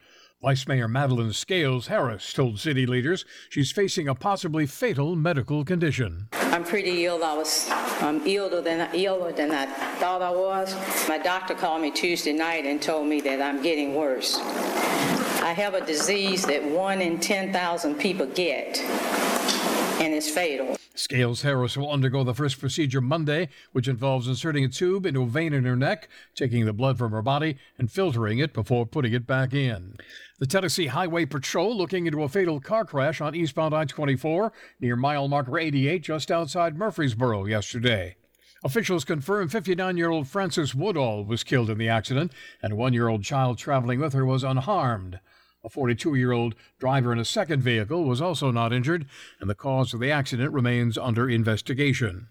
[0.42, 6.30] Vice Mayor Madelyn Scales Harris told city leaders she's facing a possibly fatal medical condition.
[6.34, 7.24] I'm pretty ill.
[7.24, 7.70] I was
[8.02, 9.68] um, iller than iller than I
[10.00, 10.76] thought I was.
[11.08, 14.40] My doctor called me Tuesday night and told me that I'm getting worse.
[14.40, 20.76] I have a disease that one in 10,000 people get, and it's fatal.
[20.94, 25.28] Scales Harris will undergo the first procedure Monday, which involves inserting a tube into a
[25.28, 29.14] vein in her neck, taking the blood from her body, and filtering it before putting
[29.14, 29.98] it back in.
[30.42, 34.96] The Tennessee Highway Patrol looking into a fatal car crash on eastbound I 24 near
[34.96, 38.16] mile marker 88 just outside Murfreesboro yesterday.
[38.64, 42.92] Officials confirm 59 year old Frances Woodall was killed in the accident, and a one
[42.92, 45.20] year old child traveling with her was unharmed.
[45.64, 49.06] A 42 year old driver in a second vehicle was also not injured,
[49.40, 52.30] and the cause of the accident remains under investigation.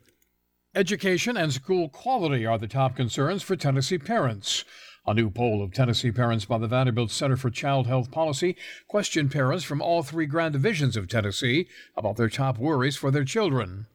[0.74, 4.64] Education and school quality are the top concerns for Tennessee parents.
[5.06, 8.54] A new poll of Tennessee parents by the Vanderbilt Center for Child Health Policy
[8.86, 13.24] questioned parents from all three grand divisions of Tennessee about their top worries for their
[13.24, 13.86] children.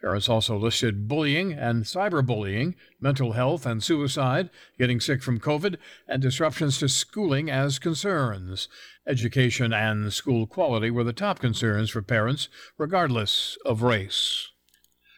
[0.00, 4.48] Parents also listed bullying and cyberbullying, mental health and suicide,
[4.78, 5.76] getting sick from COVID,
[6.08, 8.66] and disruptions to schooling as concerns.
[9.06, 12.48] Education and school quality were the top concerns for parents,
[12.78, 14.48] regardless of race.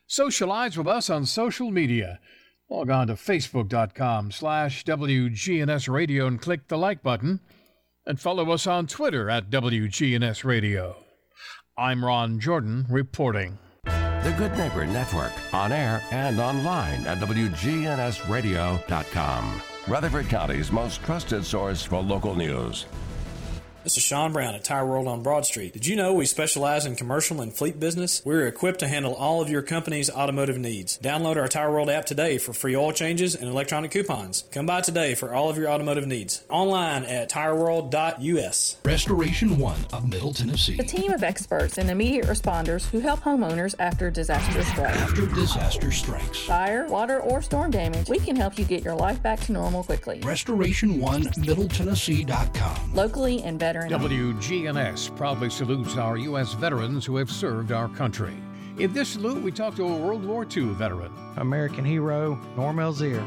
[0.09, 2.19] Socialize with us on social media.
[2.73, 7.41] Log on to facebook.com slash WGNS Radio and click the like button.
[8.07, 10.97] And follow us on Twitter at WGNS Radio.
[11.77, 13.59] I'm Ron Jordan reporting.
[13.85, 19.63] The Good Neighbor Network, on air and online at WGNSradio.com.
[19.87, 22.87] Rutherford County's most trusted source for local news.
[23.85, 25.73] This is Sean Brown at Tire World on Broad Street.
[25.73, 28.23] Did you know we specialize in commercial and fleet business?
[28.25, 31.01] We're equipped to handle all of your company's automotive needs.
[31.03, 34.45] Download our Tire World app today for free oil changes and electronic coupons.
[34.53, 36.45] Come by today for all of your automotive needs.
[36.49, 38.77] Online at tireworld.us.
[38.85, 40.79] Restoration One of Middle Tennessee.
[40.79, 44.97] A team of experts and immediate responders who help homeowners after disaster strikes.
[44.99, 46.39] After disaster strikes.
[46.39, 49.83] Fire, water, or storm damage, we can help you get your life back to normal
[49.83, 50.21] quickly.
[50.21, 52.95] Restoration One MiddleTennessee.com.
[52.95, 53.72] Locally and better.
[53.75, 56.53] WGNS proudly salutes our U.S.
[56.55, 58.35] veterans who have served our country.
[58.79, 61.13] In this salute, we talk to a World War II veteran.
[61.37, 63.25] American hero Norm Elzier.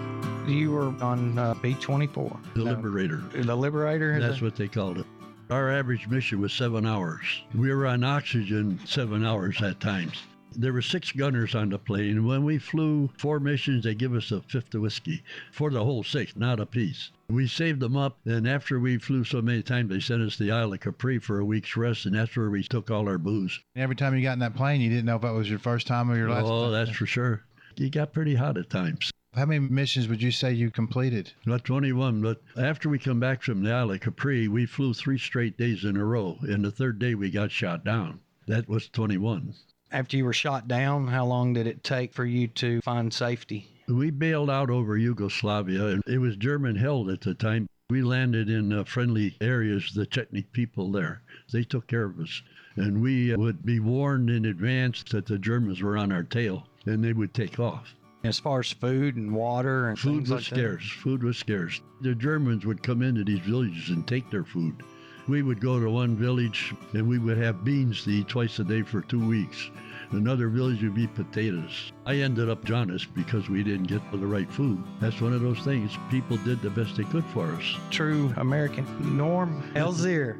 [0.47, 2.39] You were on uh, B 24.
[2.55, 3.17] The Liberator.
[3.33, 4.19] The Liberator?
[4.19, 5.05] That's what they called it.
[5.49, 7.43] Our average mission was seven hours.
[7.53, 10.23] We were on oxygen seven hours at times.
[10.57, 12.25] There were six gunners on the plane.
[12.25, 16.01] When we flew four missions, they give us a fifth of whiskey for the whole
[16.01, 17.11] six, not a piece.
[17.27, 20.43] We saved them up, and after we flew so many times, they sent us to
[20.43, 23.17] the Isle of Capri for a week's rest, and that's where we took all our
[23.17, 23.59] booze.
[23.75, 25.87] Every time you got in that plane, you didn't know if that was your first
[25.87, 26.45] time or your last.
[26.45, 26.71] Oh, time.
[26.71, 27.43] that's for sure.
[27.75, 29.11] You got pretty hot at times.
[29.33, 31.33] How many missions would you say you completed?
[31.45, 35.17] Not 21, but after we come back from the Isle of Capri, we flew three
[35.17, 38.21] straight days in a row, and the third day we got shot down.
[38.47, 39.53] That was 21.
[39.95, 43.69] After you were shot down, how long did it take for you to find safety?
[43.87, 47.69] We bailed out over Yugoslavia, it was German held at the time.
[47.89, 51.21] We landed in uh, friendly areas, the Chetnik people there.
[51.53, 52.41] They took care of us.
[52.75, 56.67] And we uh, would be warned in advance that the Germans were on our tail,
[56.85, 57.95] and they would take off.
[58.25, 60.91] As far as food and water and food was like scarce.
[60.91, 61.79] Food was scarce.
[62.01, 64.83] The Germans would come into these villages and take their food.
[65.27, 68.63] We would go to one village and we would have beans to eat twice a
[68.63, 69.71] day for two weeks.
[70.11, 71.91] Another village would be potatoes.
[72.05, 74.83] I ended up jaundiced because we didn't get the right food.
[74.99, 75.97] That's one of those things.
[76.09, 77.75] People did the best they could for us.
[77.91, 78.85] True American
[79.17, 80.37] Norm Elzir.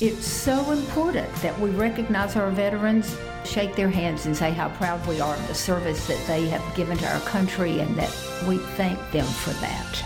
[0.00, 5.06] It's so important that we recognize our veterans, shake their hands, and say how proud
[5.06, 8.10] we are of the service that they have given to our country and that
[8.48, 10.04] we thank them for that.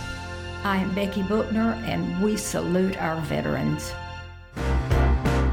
[0.64, 3.92] I am Becky Bookner, and we salute our veterans.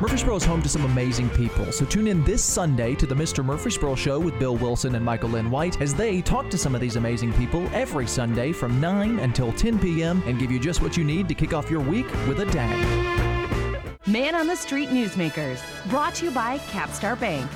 [0.03, 3.41] Murfreesboro is home to some amazing people, so tune in this Sunday to the Mr.
[3.41, 6.81] Murfreesboro Show with Bill Wilson and Michael Lynn White as they talk to some of
[6.81, 10.21] these amazing people every Sunday from 9 until 10 p.m.
[10.25, 13.97] and give you just what you need to kick off your week with a dang.
[14.05, 17.49] Man on the Street Newsmakers, brought to you by Capstar Bank.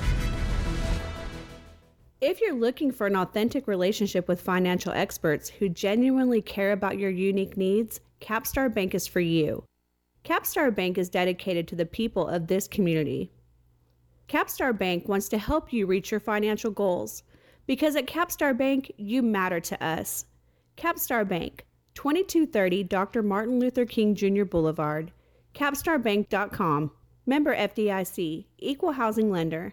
[2.22, 7.10] If you're looking for an authentic relationship with financial experts who genuinely care about your
[7.10, 9.67] unique needs, Capstar Bank is for you.
[10.28, 13.32] Capstar Bank is dedicated to the people of this community.
[14.28, 17.22] Capstar Bank wants to help you reach your financial goals
[17.66, 20.26] because at Capstar Bank, you matter to us.
[20.76, 21.64] Capstar Bank,
[21.94, 23.22] 2230 Dr.
[23.22, 24.44] Martin Luther King Jr.
[24.44, 25.12] Boulevard,
[25.54, 26.90] capstarbank.com.
[27.24, 29.72] Member FDIC, Equal Housing Lender.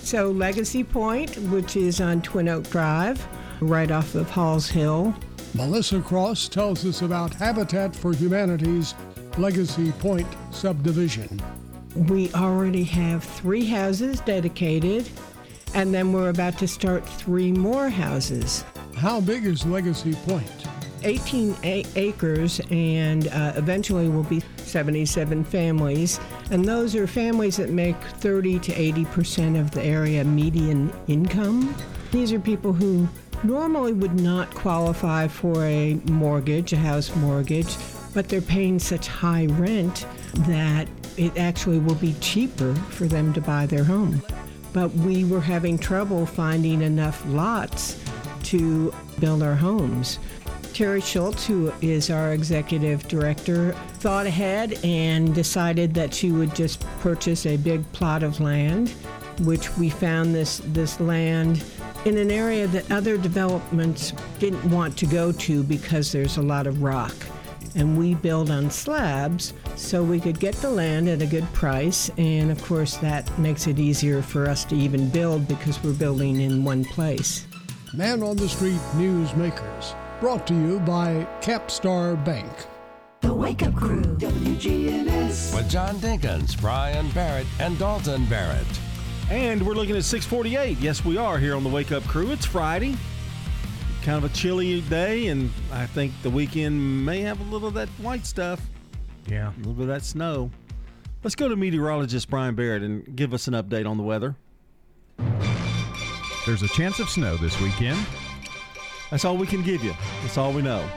[0.00, 3.26] So, Legacy Point, which is on Twin Oak Drive,
[3.60, 5.12] right off of Halls Hill.
[5.54, 8.94] Melissa Cross tells us about Habitat for Humanity's
[9.38, 11.40] Legacy Point subdivision.
[11.94, 15.08] We already have three houses dedicated,
[15.74, 18.64] and then we're about to start three more houses.
[18.96, 20.50] How big is Legacy Point?
[21.02, 26.20] 18 a- acres, and uh, eventually will be 77 families.
[26.50, 31.74] And those are families that make 30 to 80 percent of the area median income.
[32.10, 33.08] These are people who
[33.44, 37.76] normally would not qualify for a mortgage, a house mortgage,
[38.14, 40.06] but they're paying such high rent
[40.46, 44.22] that it actually will be cheaper for them to buy their home.
[44.72, 48.00] But we were having trouble finding enough lots
[48.44, 50.18] to build our homes.
[50.72, 56.80] Terry Schultz, who is our executive director, thought ahead and decided that she would just
[57.00, 58.90] purchase a big plot of land,
[59.40, 61.64] which we found this, this land
[62.04, 66.66] in an area that other developments didn't want to go to because there's a lot
[66.66, 67.14] of rock.
[67.74, 72.10] And we build on slabs so we could get the land at a good price.
[72.16, 76.40] And of course, that makes it easier for us to even build because we're building
[76.40, 77.46] in one place.
[77.94, 82.50] Man on the Street Newsmakers, brought to you by Capstar Bank.
[83.20, 85.54] The Wake Up Crew, WGNS.
[85.54, 88.66] With John Dinkins, Brian Barrett, and Dalton Barrett.
[89.30, 90.78] And we're looking at 648.
[90.78, 92.30] Yes, we are here on the Wake Up Crew.
[92.30, 92.96] It's Friday.
[94.02, 97.74] Kind of a chilly day, and I think the weekend may have a little of
[97.74, 98.60] that white stuff.
[99.26, 99.48] Yeah.
[99.54, 100.50] A little bit of that snow.
[101.22, 104.34] Let's go to meteorologist Brian Barrett and give us an update on the weather.
[106.46, 107.98] There's a chance of snow this weekend.
[109.10, 109.92] That's all we can give you.
[110.22, 110.88] That's all we know.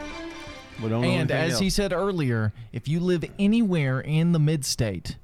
[0.82, 1.60] We don't And anything as else.
[1.62, 5.18] he said earlier, if you live anywhere in the mid state,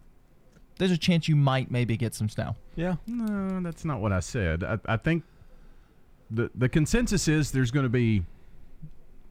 [0.78, 2.56] there's a chance you might maybe get some snow.
[2.76, 2.96] Yeah.
[3.08, 4.64] No, that's not what I said.
[4.64, 5.24] I, I think
[6.32, 8.24] the the consensus is there's going to be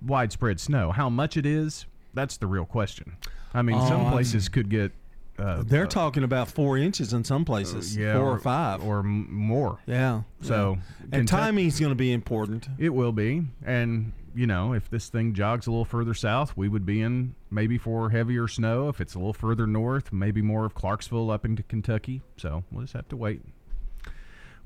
[0.04, 0.92] widespread snow.
[0.92, 3.16] How much it is, that's the real question.
[3.54, 4.92] I mean, Oh, some I'm- places could get.
[5.38, 9.00] Uh, They're uh, talking about four inches in some places, yeah, four or, five, or
[9.00, 9.78] m- more.
[9.86, 10.22] Yeah.
[10.40, 11.02] So yeah.
[11.02, 12.68] and Kentucky- timing's going to be important.
[12.78, 16.68] It will be, and you know, if this thing jogs a little further south, we
[16.68, 18.88] would be in maybe for heavier snow.
[18.88, 22.20] If it's a little further north, maybe more of Clarksville up into Kentucky.
[22.36, 23.40] So we'll just have to wait,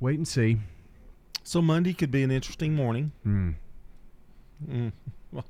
[0.00, 0.58] wait and see.
[1.44, 3.12] So Monday could be an interesting morning.
[3.22, 3.50] Hmm.
[4.68, 4.92] Mm.
[5.32, 5.44] Well,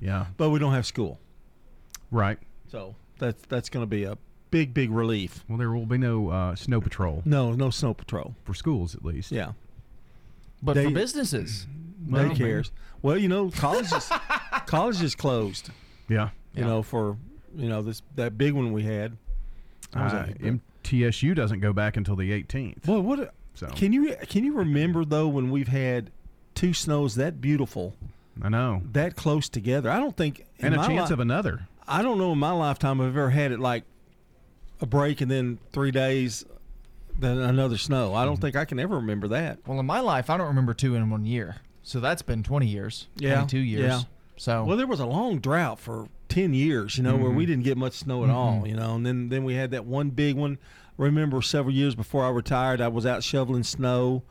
[0.00, 0.26] Yeah.
[0.38, 1.20] but we don't have school,
[2.10, 2.38] Right.
[2.68, 4.16] so that's that's going to be a
[4.50, 5.44] big big relief.
[5.48, 8.34] Well, there will be no uh, snow patrol No, no snow patrol.
[8.44, 9.30] for schools, at least.
[9.30, 9.52] Yeah.
[10.62, 12.70] But They- for businesses, Nobody Well, cares.
[13.02, 14.10] Well, you know, college is
[14.66, 15.70] college is closed.
[16.08, 16.30] Yeah.
[16.54, 17.16] You know, for
[17.56, 19.16] you know this that big one we had.
[19.94, 20.26] Uh.
[20.84, 22.82] MTSU doesn't go back until the 18th.
[22.82, 26.10] Boy, what a- So can you can you remember though when we've had
[26.54, 27.94] two snows that beautiful,
[28.42, 29.90] I know, that close together?
[29.90, 31.68] I don't think in and a my chance li- of another.
[31.86, 33.84] I don't know in my lifetime I've ever had it like
[34.80, 36.44] a break and then three days,
[37.18, 38.12] then another snow.
[38.14, 38.26] I Mm-hmm.
[38.30, 39.58] don't think I can ever remember that.
[39.66, 41.56] well, in my life, I don't remember two in one year.
[41.84, 43.06] So that's been 20 years.
[43.16, 43.34] Yeah.
[43.36, 43.82] 22 years.
[43.84, 44.00] Yeah.
[44.36, 47.36] So Well, there was a long drought for ten years, you know, where Mm-hmm.
[47.36, 49.84] we didn't get much snow at all, you know, and then then we had that
[49.86, 50.58] one big one.
[50.96, 54.24] Remember, several years before I retired, I was out shoveling snow.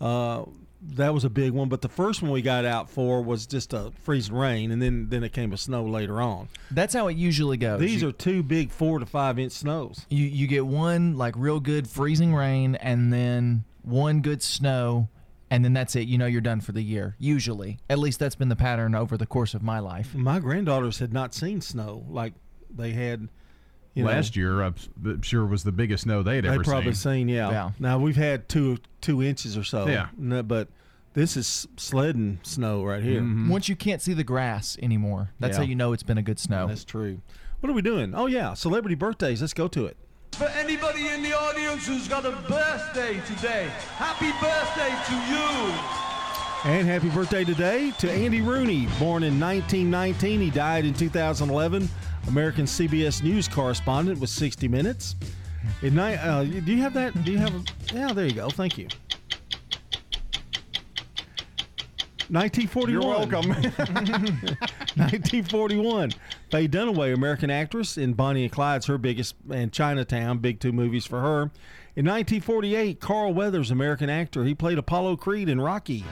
[0.00, 0.44] Uh,
[0.82, 3.72] that was a big one, but the first one we got out for was just
[3.74, 6.48] a freezing rain, and then then it came a snow later on.
[6.70, 7.80] that's how it usually goes.
[7.80, 10.06] These You- are two big four to five inch snows.
[10.10, 15.08] you you get one like real good freezing rain and then one good snow
[15.50, 18.34] and then that's it you know you're done for the year usually at least that's
[18.36, 22.04] been the pattern over the course of my life My granddaughters had not seen snow
[22.08, 22.32] like
[22.74, 23.28] they had.
[23.94, 26.54] You know, Last year, I'm s- I'm sure was the biggest snow they'd ever They
[26.54, 27.26] ever probably seen.
[27.26, 27.50] seen, yeah.
[27.50, 27.70] Yeah.
[27.80, 29.88] Now we've had two two inches or so.
[29.88, 30.10] Yeah.
[30.16, 30.68] No, but
[31.14, 33.20] This is sledding snow right here.
[33.20, 33.48] Mm-hmm.
[33.48, 35.64] Once you can't see the grass anymore, that's Yeah.
[35.64, 36.68] how you know it's been a good snow.
[36.68, 37.20] That's true.
[37.58, 38.14] What are we doing?
[38.14, 39.40] Oh yeah, celebrity birthdays.
[39.40, 39.96] Let's go to it.
[40.32, 46.70] For anybody in the audience who's got a birthday today, happy birthday to you.
[46.72, 50.40] And happy birthday today to Andy Rooney, born in 1919.
[50.40, 51.88] He died in 2011.
[52.28, 55.14] American CBS News correspondent with 60 Minutes.
[55.82, 57.22] In ni- uh, do you have that?
[57.24, 57.54] Do you have?
[57.54, 57.62] A,
[57.94, 58.48] yeah, there you go.
[58.48, 58.88] Thank you.
[62.30, 62.92] 1941.
[62.92, 63.48] You're welcome.
[64.96, 66.12] 1941.
[66.50, 71.04] Faye Dunaway, American actress in Bonnie and Clyde's her biggest, and Chinatown, big two movies
[71.06, 71.50] for her.
[71.96, 76.04] In 1948, Carl Weathers, American actor, he played Apollo Creed in Rocky.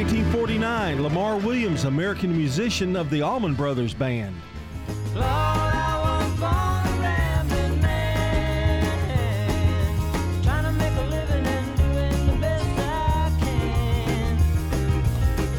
[0.00, 4.34] 1949, Lamar Williams, American musician of the Allman Brothers Band.
[5.12, 8.82] Lord, I was born a rambling man,
[10.42, 14.38] trying to make a living and doing the best I can.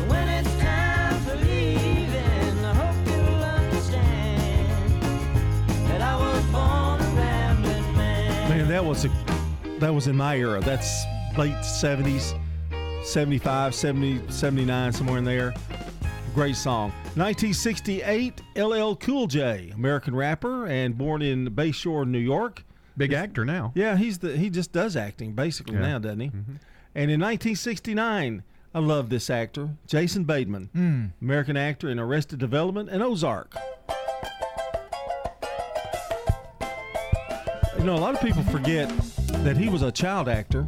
[0.09, 5.03] When it's time for leaving, I hope you'll understand
[5.87, 8.49] that I was born a rambling man.
[8.49, 9.09] Man, that was a
[9.77, 10.61] that was in my era.
[10.61, 11.05] That's
[11.37, 12.33] late 70s,
[13.03, 15.53] 75, 70, 79, somewhere in there.
[16.33, 16.91] Great song.
[17.15, 22.63] 1968, LL Cool J, American rapper and born in Bayshore, New York.
[22.95, 23.71] Big actor now.
[23.75, 25.81] Yeah, he's the he just does acting basically Yeah.
[25.81, 26.27] now, doesn't he?
[26.27, 26.53] Mm-hmm.
[26.93, 28.43] And in 1969,
[28.73, 31.05] I love this actor, Jason Bateman, hmm.
[31.21, 33.55] American actor in Arrested Development and Ozark.
[37.77, 38.89] You know, a lot of people forget
[39.43, 40.65] that he was a child actor,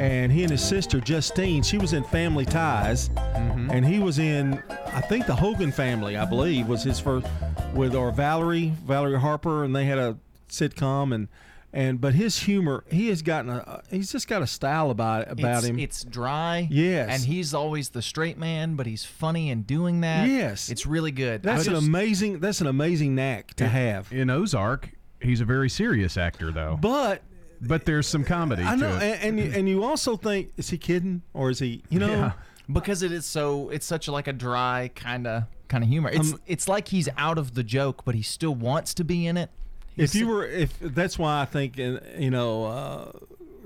[0.00, 3.70] and he and his sister Justine, she was in Family Ties, mm-hmm.
[3.70, 7.26] and he was in, I think, the Hogan Family, I believe, was his first
[7.74, 10.16] with or Valerie, Valerie Harper, and they had a
[10.48, 11.28] sitcom, and
[11.72, 15.32] and but his humor, he has gotten a, he's just got a style about it
[15.32, 15.78] about it's, him.
[15.78, 16.66] It's dry.
[16.70, 17.10] Yes.
[17.12, 20.26] And he's always the straight man, but he's funny in doing that.
[20.26, 20.70] Yes.
[20.70, 21.42] It's really good.
[21.42, 22.40] That's I an amazing.
[22.40, 24.10] That's an amazing knack to have.
[24.10, 24.90] In Ozark,
[25.20, 26.78] he's a very serious actor, though.
[26.80, 27.22] But
[27.60, 28.62] but there's some comedy.
[28.62, 29.18] I know, to it.
[29.22, 31.82] and and you, and you also think, is he kidding or is he?
[31.90, 32.32] You know, Yeah.
[32.72, 36.10] because it is so it's such like a dry kind of kind of humor.
[36.10, 39.26] It's Um, it's like he's out of the joke, but he still wants to be
[39.26, 39.50] in it.
[39.96, 43.12] if you were, if that's why I think, you know, uh,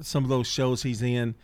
[0.00, 1.34] some of those shows he's in,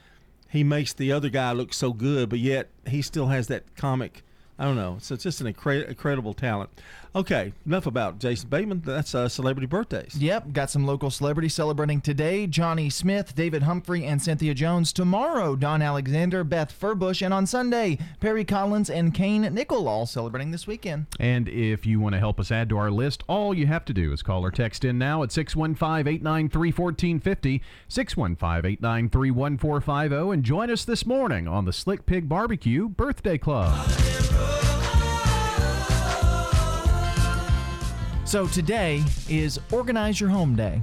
[0.49, 4.23] he makes the other guy look so good, but yet he still has that comic.
[4.59, 4.97] I don't know.
[5.01, 6.71] So it's just an incre- incredible talent.
[7.15, 8.83] Okay, enough about Jason Bateman.
[8.85, 10.15] That's uh, celebrity birthdays.
[10.17, 12.47] Yep, got some local celebrities celebrating today.
[12.47, 14.93] Johnny Smith, David Humphrey, and Cynthia Jones.
[14.93, 20.53] Tomorrow, Don Alexander, Beth Furbush, and on Sunday, Perry Collins and Kane Nickel all celebrating
[20.53, 21.07] this weekend.
[21.19, 23.93] And if you want to help us add to our list, all you have to
[23.93, 30.45] do is call or text in now at 615 893 1450, 615 893 1450, and
[30.45, 33.89] join us this morning on the Slick Pig Barbecue Birthday Club.
[38.31, 40.81] So today is Organize Your Home Day.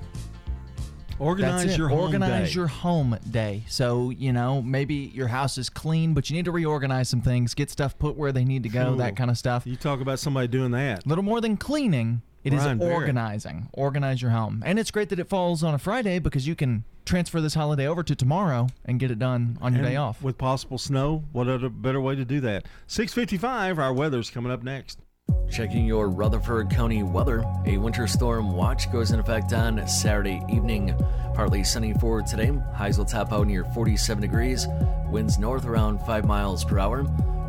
[1.18, 2.56] Organize your home organize day.
[2.56, 3.64] your home day.
[3.70, 7.54] So you know maybe your house is clean, but you need to reorganize some things,
[7.54, 8.98] get stuff put where they need to go, Ooh.
[8.98, 9.66] that kind of stuff.
[9.66, 11.08] You talk about somebody doing that.
[11.08, 12.22] little more than cleaning.
[12.44, 12.82] It is Barrett.
[12.82, 13.70] organizing.
[13.72, 16.84] Organize your home, and it's great that it falls on a Friday because you can
[17.06, 20.22] transfer this holiday over to tomorrow and get it done on your And day off.
[20.22, 22.66] With possible snow, what other better way to do that?
[22.88, 25.00] 655, our weather's coming up next.
[25.50, 27.44] Checking your Rutherford County weather.
[27.66, 30.94] A winter storm watch goes in effect on Saturday evening.
[31.34, 32.52] Partly sunny for today.
[32.76, 34.68] Highs will top out near 47 degrees.
[35.10, 37.06] Winds north around 5 miles per hour.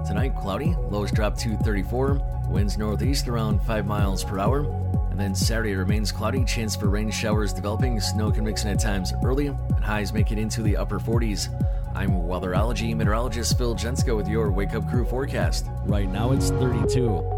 [0.07, 0.75] Tonight, cloudy.
[0.91, 2.47] Lows drop to 34.
[2.49, 4.61] Winds northeast around 5 miles per hour.
[5.11, 6.47] And then Saturday remains cloudy.
[6.47, 8.01] Chance for rain showers developing.
[8.01, 9.49] Snow can mix in at times early.
[9.49, 11.49] And highs make it into the upper 40s.
[11.95, 15.67] I'm weatherology meteorologist Phil Jensko with your Wake Up Crew forecast.
[15.85, 17.38] Right now it's 32.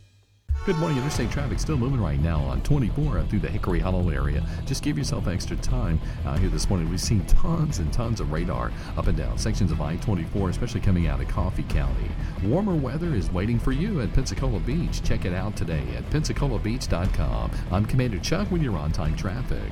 [0.63, 0.99] Good morning.
[0.99, 4.45] Interstate traffic still moving right now on 24 through the Hickory Hollow area.
[4.67, 6.87] Just give yourself extra time out here this morning.
[6.87, 11.07] We've seen tons and tons of radar up and down sections of I-24, especially coming
[11.07, 12.11] out of Coffee County.
[12.43, 15.01] Warmer weather is waiting for you at Pensacola Beach.
[15.01, 17.51] Check it out today at pensacolabeach.com.
[17.71, 19.71] I'm Commander Chuck when you're on time traffic.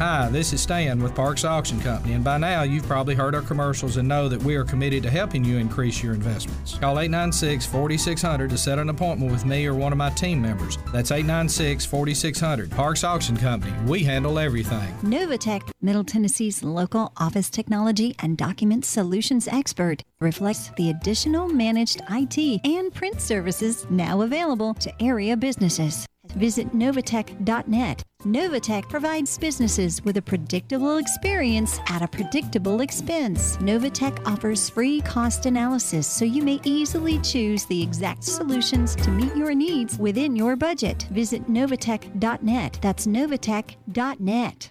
[0.00, 3.42] Hi, this is Stan with Parks Auction Company, and by now you've probably heard our
[3.42, 6.78] commercials and know that we are committed to helping you increase your investments.
[6.78, 10.78] Call 896 4600 to set an appointment with me or one of my team members.
[10.90, 12.70] That's 896 4600.
[12.70, 14.90] Parks Auction Company, we handle everything.
[15.02, 22.62] Novatech, Middle Tennessee's local office technology and document solutions expert, reflects the additional managed IT
[22.64, 26.06] and print services now available to area businesses.
[26.36, 28.02] Visit Novatech.net.
[28.24, 33.56] Novatech provides businesses with a predictable experience at a predictable expense.
[33.58, 39.34] Novatech offers free cost analysis so you may easily choose the exact solutions to meet
[39.34, 41.06] your needs within your budget.
[41.10, 42.78] Visit Novatech.net.
[42.82, 44.70] That's Novatech.net.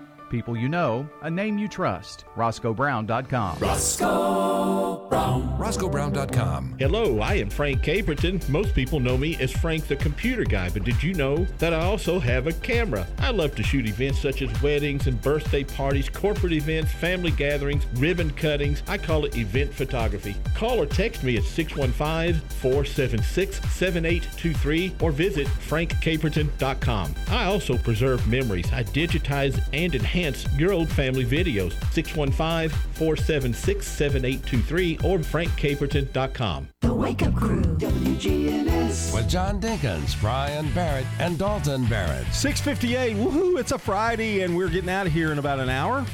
[0.31, 2.23] People you know, a name you trust.
[2.37, 3.59] RoscoeBrown.com.
[3.59, 5.57] Roscoe Brown.
[5.59, 6.77] RoscoeBrown.com.
[6.79, 8.47] Hello, I am Frank Caperton.
[8.47, 11.83] Most people know me as Frank the Computer Guy, but did you know that I
[11.83, 13.05] also have a camera?
[13.19, 17.85] I love to shoot events such as weddings and birthday parties, corporate events, family gatherings,
[17.95, 18.83] ribbon cuttings.
[18.87, 20.37] I call it event photography.
[20.55, 27.15] Call or text me at 615 476 7823 or visit frankcaperton.com.
[27.27, 28.71] I also preserve memories.
[28.71, 30.20] I digitize and enhance
[30.57, 31.73] your old family videos.
[31.93, 36.67] 615 476 7823 or frankcaperton.com.
[36.81, 39.13] The Wake Up Crew, WGNS.
[39.13, 42.25] With John Dinkins, Brian Barrett, and Dalton Barrett.
[42.33, 43.15] 658.
[43.17, 43.59] Woohoo!
[43.59, 46.05] It's a Friday, and we're getting out of here in about an hour.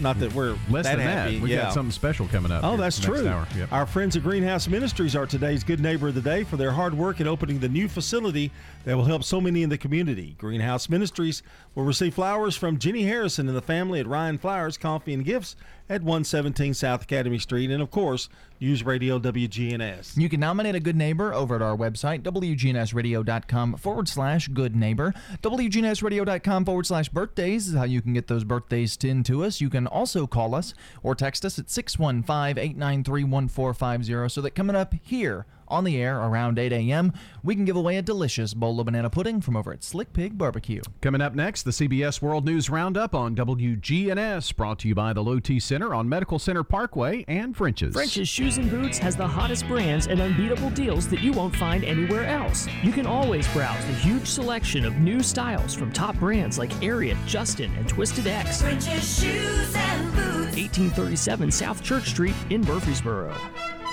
[0.00, 1.36] Not that we're Less that than happy.
[1.36, 1.62] that, we yeah.
[1.62, 2.64] got something special coming up.
[2.64, 3.22] Oh, that's true.
[3.22, 3.72] Yep.
[3.72, 6.94] Our friends at Greenhouse Ministries are today's good neighbor of the day for their hard
[6.94, 8.50] work in opening the new facility
[8.84, 10.34] that will help so many in the community.
[10.38, 11.42] Greenhouse Ministries
[11.74, 15.56] will receive flowers from Jenny Harrison and the family at Ryan Flowers, Coffee and Gifts
[15.88, 18.28] at 117 South Academy Street, and of course,
[18.60, 20.16] News Radio WGNS.
[20.16, 25.12] You can nominate a good neighbor over at our website, WGNSradio.com forward slash good neighbor.
[25.42, 29.60] WGNSradio.com forward slash birthdays is how you can get those birthdays in to us.
[29.60, 30.72] You can also call us
[31.02, 36.18] or text us at 615 893 1450 so that coming up here on the air
[36.18, 37.12] around 8 a.m.,
[37.42, 40.38] we can give away a delicious bowl of banana pudding from over at Slick Pig
[40.38, 40.82] Barbecue.
[41.00, 45.22] Coming up next, the CBS World News Roundup on WGNS, brought to you by the
[45.22, 47.94] Low T Center on Medical Center Parkway and French's.
[47.94, 51.84] French's Shoes and Boots has the hottest brands and unbeatable deals that you won't find
[51.84, 52.66] anywhere else.
[52.82, 57.18] You can always browse the huge selection of new styles from top brands like Ariat,
[57.26, 58.62] Justin, and Twisted X.
[58.62, 60.56] French's Shoes and Boots.
[60.56, 63.34] 1837 South Church Street in Murfreesboro.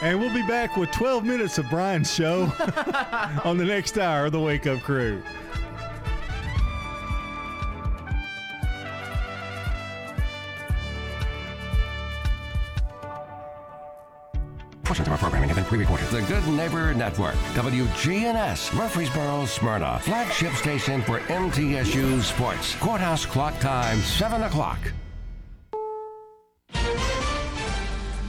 [0.02, 2.44] And we'll be back with 12 minutes of Brian's show
[3.46, 5.22] on the next hour of the Wake Up Crew.
[14.84, 16.08] Portions of our programming have been pre-recorded.
[16.08, 22.76] The Good Neighbor Network, WGNS, Murfreesboro, Smyrna, flagship station for MTSU Sports.
[22.78, 24.80] Courthouse clock time, 7 o'clock.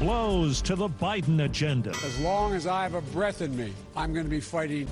[0.02, 1.90] Blows to the Biden agenda.
[1.90, 4.88] As long as I have a breath in me, I'm going to be fighting.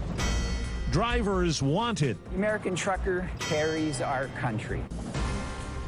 [0.92, 2.16] Drivers wanted.
[2.30, 4.80] The American trucker carries our country.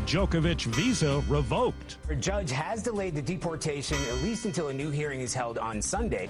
[0.06, 1.98] Djokovic visa revoked.
[2.08, 5.80] A judge has delayed the deportation at least until a new hearing is held on
[5.80, 6.28] Sunday.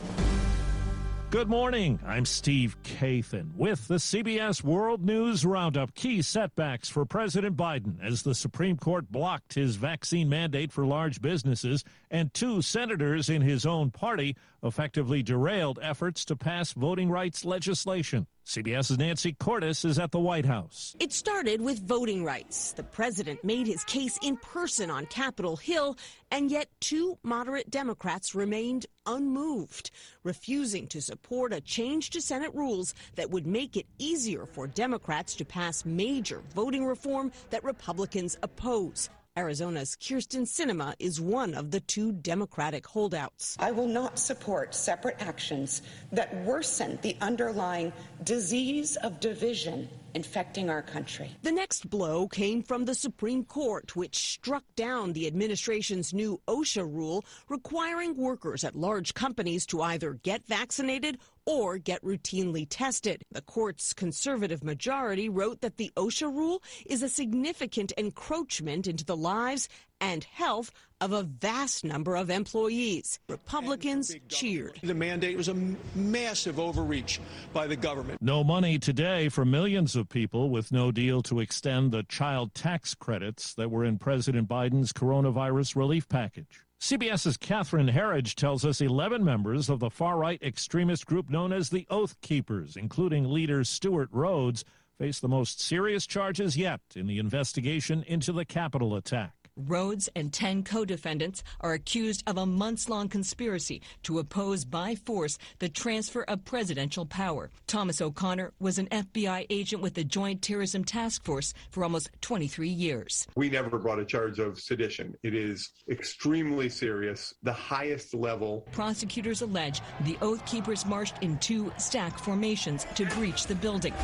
[1.33, 1.99] Good morning.
[2.07, 5.95] I'm Steve Kathan with the CBS World News Roundup.
[5.95, 11.22] Key setbacks for President Biden as the Supreme Court blocked his vaccine mandate for large
[11.22, 17.47] businesses, and two senators in his own party effectively derailed efforts to pass voting rights
[17.47, 18.26] legislation.
[18.45, 20.97] CBS's Nancy Cordes is at the White House.
[20.99, 22.72] It started with voting rights.
[22.72, 25.97] The president made his case in person on Capitol Hill,
[26.30, 29.93] and yet two moderate Democrats remained unmoved,
[30.24, 35.36] refusing to support a change to Senate rules that would make it easier for Democrats
[35.36, 39.09] to pass major voting reform that Republicans oppose.
[39.35, 43.57] Arizona's Kyrsten Sinema is one of the two Democratic holdouts.
[43.59, 45.80] I will not support separate actions
[46.12, 51.30] that worsen the underlying disease of division infecting our country.
[51.43, 56.85] The next blow came from the Supreme Court, which struck down the administration's new OSHA
[56.85, 61.16] rule requiring workers at large companies to either get vaccinated
[61.47, 63.24] or get routinely tested.
[63.30, 69.16] The court's conservative majority wrote that the OSHA rule is a significant encroachment into the
[69.16, 69.68] lives
[70.01, 73.18] and health of a vast number of employees.
[73.28, 74.78] Republicans cheered.
[74.82, 75.57] The mandate was a
[75.95, 77.20] massive overreach
[77.53, 78.20] by the government.
[78.20, 82.95] No money today for millions of people with no deal to extend the child tax
[82.95, 86.61] credits that were in President Biden's coronavirus relief package.
[86.83, 91.70] CBS's Catherine Herridge tells us 11 members of the far right extremist group known as
[91.70, 94.64] the Oath Keepers, including leader Stewart Rhodes,
[94.99, 99.41] face the most serious charges yet in the investigation into the Capitol attack.
[99.57, 104.94] Rhodes and 10 co defendants are accused of a months long conspiracy to oppose by
[104.94, 107.50] force the transfer of presidential power.
[107.66, 112.68] Thomas O'Connor was an FBI agent with the Joint Terrorism Task Force for almost 23
[112.68, 113.26] years.
[113.36, 115.14] We never brought a charge of sedition.
[115.22, 118.66] It is extremely serious, the highest level.
[118.72, 123.94] Prosecutors allege the Oath Keepers marched in two stack formations to breach the building.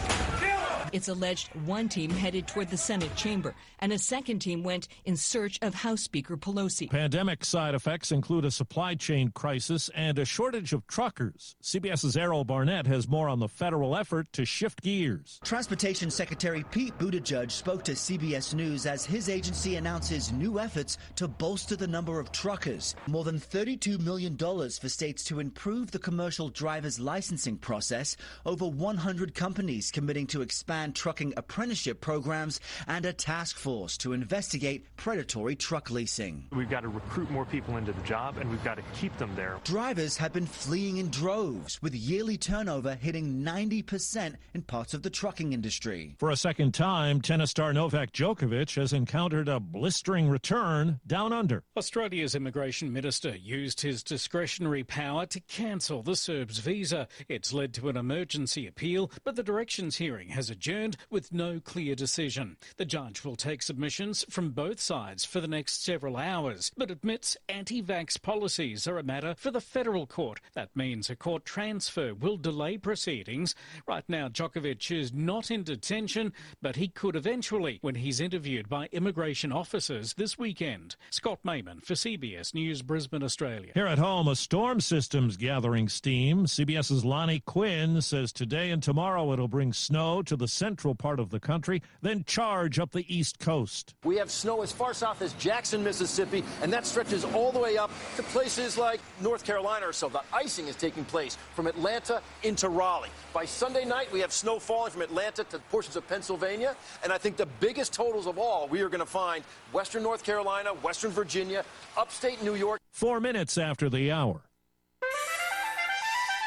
[0.92, 5.16] It's alleged one team headed toward the Senate chamber, and a second team went in
[5.16, 6.88] search of House Speaker Pelosi.
[6.90, 11.56] Pandemic side effects include a supply chain crisis and a shortage of truckers.
[11.62, 15.40] CBS's Errol Barnett has more on the federal effort to shift gears.
[15.44, 21.28] Transportation Secretary Pete Buttigieg spoke to CBS News as his agency announces new efforts to
[21.28, 22.94] bolster the number of truckers.
[23.06, 28.16] More than $32 million for states to improve the commercial driver's licensing process.
[28.46, 34.84] Over 100 companies committing to expand trucking apprenticeship programs and a task force to investigate
[34.96, 36.46] predatory truck leasing.
[36.52, 39.30] We've got to recruit more people into the job and we've got to keep them
[39.36, 39.58] there.
[39.64, 45.10] Drivers have been fleeing in droves, with yearly turnover hitting 90% in parts of the
[45.10, 46.14] trucking industry.
[46.18, 51.64] For a second time, tennis star Novak Djokovic has encountered a blistering return down under.
[51.76, 57.08] Australia's immigration minister used his discretionary power to cancel the Serb's visa.
[57.28, 61.94] It's led to an emergency appeal, but the directions hearing has adjourned with no clear
[61.94, 62.54] decision.
[62.76, 67.38] The judge will take submissions from both sides for the next several hours, but admits
[67.48, 70.40] anti vax policies are a matter for the federal court.
[70.52, 73.54] That means a court transfer will delay proceedings.
[73.86, 78.90] Right now, Djokovic is not in detention, but he could eventually when he's interviewed by
[78.92, 80.96] immigration officers this weekend.
[81.08, 83.72] Scott Mayman for CBS News, Brisbane, Australia.
[83.72, 86.44] Here at home, a storm system's gathering steam.
[86.44, 91.30] CBS's Lonnie Quinn says today and tomorrow it'll bring snow to the central part of
[91.30, 93.94] the country, then charge up the east coast.
[94.04, 97.78] We have snow as far south as Jackson, Mississippi, and that stretches all the way
[97.78, 100.08] up to places like North Carolina or so.
[100.08, 103.10] The icing is taking place from Atlanta into Raleigh.
[103.32, 107.18] By Sunday night, we have snow falling from Atlanta to portions of Pennsylvania, and I
[107.18, 111.12] think the biggest totals of all we are going to find western North Carolina, western
[111.12, 111.64] Virginia,
[111.96, 112.80] upstate New York.
[112.90, 114.47] Four minutes after the hour.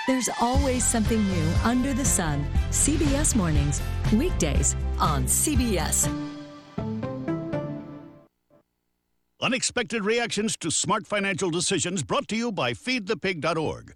[0.08, 2.46] There's always something new under the sun.
[2.70, 3.82] CBS Mornings,
[4.14, 6.10] weekdays on CBS.
[9.42, 13.96] Unexpected reactions to smart financial decisions brought to you by feedthepig.org.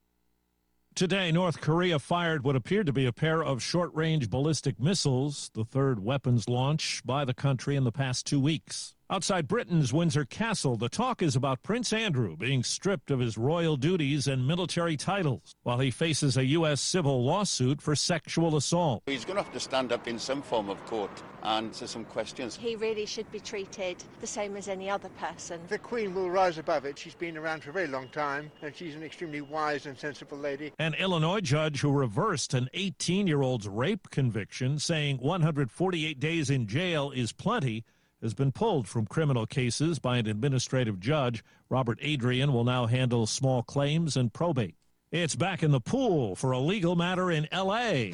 [0.93, 5.49] Today, North Korea fired what appeared to be a pair of short range ballistic missiles,
[5.53, 8.93] the third weapons launch by the country in the past two weeks.
[9.11, 13.75] Outside Britain's Windsor Castle, the talk is about Prince Andrew being stripped of his royal
[13.75, 16.79] duties and military titles while he faces a U.S.
[16.79, 19.03] civil lawsuit for sexual assault.
[19.07, 21.11] He's going to have to stand up in some form of court
[21.43, 22.55] and answer some questions.
[22.55, 25.59] He really should be treated the same as any other person.
[25.67, 26.97] The Queen will rise above it.
[26.97, 30.37] She's been around for a very long time, and she's an extremely wise and sensible
[30.37, 30.71] lady.
[30.79, 36.65] An Illinois judge who reversed an 18 year old's rape conviction, saying 148 days in
[36.65, 37.83] jail is plenty
[38.21, 41.43] has been pulled from criminal cases by an administrative judge.
[41.69, 44.75] Robert Adrian will now handle small claims and probate.
[45.11, 48.13] It's back in the pool for a legal matter in L.A.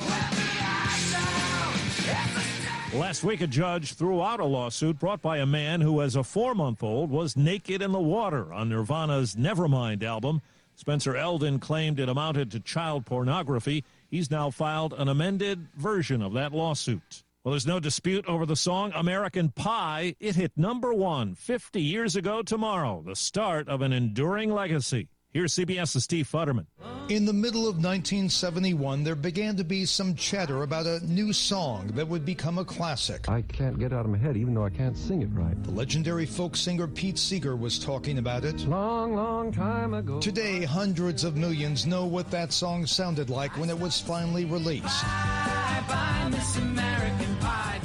[2.93, 6.24] Last week, a judge threw out a lawsuit brought by a man who, as a
[6.24, 10.41] four month old, was naked in the water on Nirvana's Nevermind album.
[10.76, 13.84] Spencer Elden claimed it amounted to child pornography.
[14.10, 17.24] He's now filed an amended version of that lawsuit.
[17.47, 20.15] Well, there's no dispute over the song American Pie.
[20.19, 25.07] It hit number one 50 years ago tomorrow, the start of an enduring legacy.
[25.31, 26.65] Here's CBS's Steve Futterman.
[27.07, 31.87] In the middle of 1971, there began to be some chatter about a new song
[31.93, 33.29] that would become a classic.
[33.29, 35.55] I can't get out of my head, even though I can't sing it right.
[35.63, 38.59] The legendary folk singer Pete Seeger was talking about it.
[38.67, 40.19] Long, long time ago.
[40.19, 45.03] Today, hundreds of millions know what that song sounded like when it was finally released.
[45.03, 47.36] Bye, bye,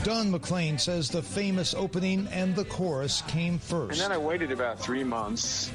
[0.04, 4.00] Don McLean says the famous opening and the chorus came first.
[4.00, 5.70] And then I waited about three months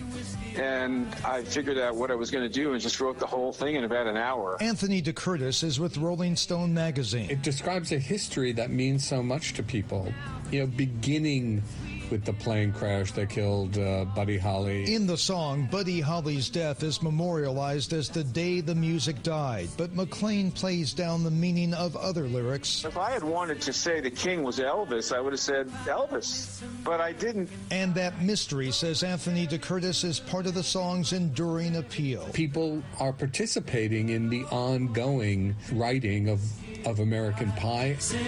[0.58, 3.54] and I figured out what I was going to do and just wrote the whole
[3.54, 4.58] thing in about an hour.
[4.62, 7.30] Anthony DeCurtis is with Rolling Stone magazine.
[7.30, 10.12] It describes a history that means so much to people.
[10.52, 11.64] You know, beginning
[12.10, 14.94] with the plane crash that killed uh, Buddy Holly.
[14.94, 19.94] In the song, Buddy Holly's death is memorialized as the day the music died, but
[19.94, 22.86] McLean plays down the meaning of other lyrics.
[22.86, 26.62] If I had wanted to say the king was Elvis, I would have said Elvis,
[26.84, 27.50] but I didn't.
[27.72, 32.28] And that mystery, says Anthony DeCurtis, is part of the song's enduring appeal.
[32.34, 36.42] People are participating in the ongoing writing of
[36.86, 37.96] of American Pie.
[37.98, 38.28] Steve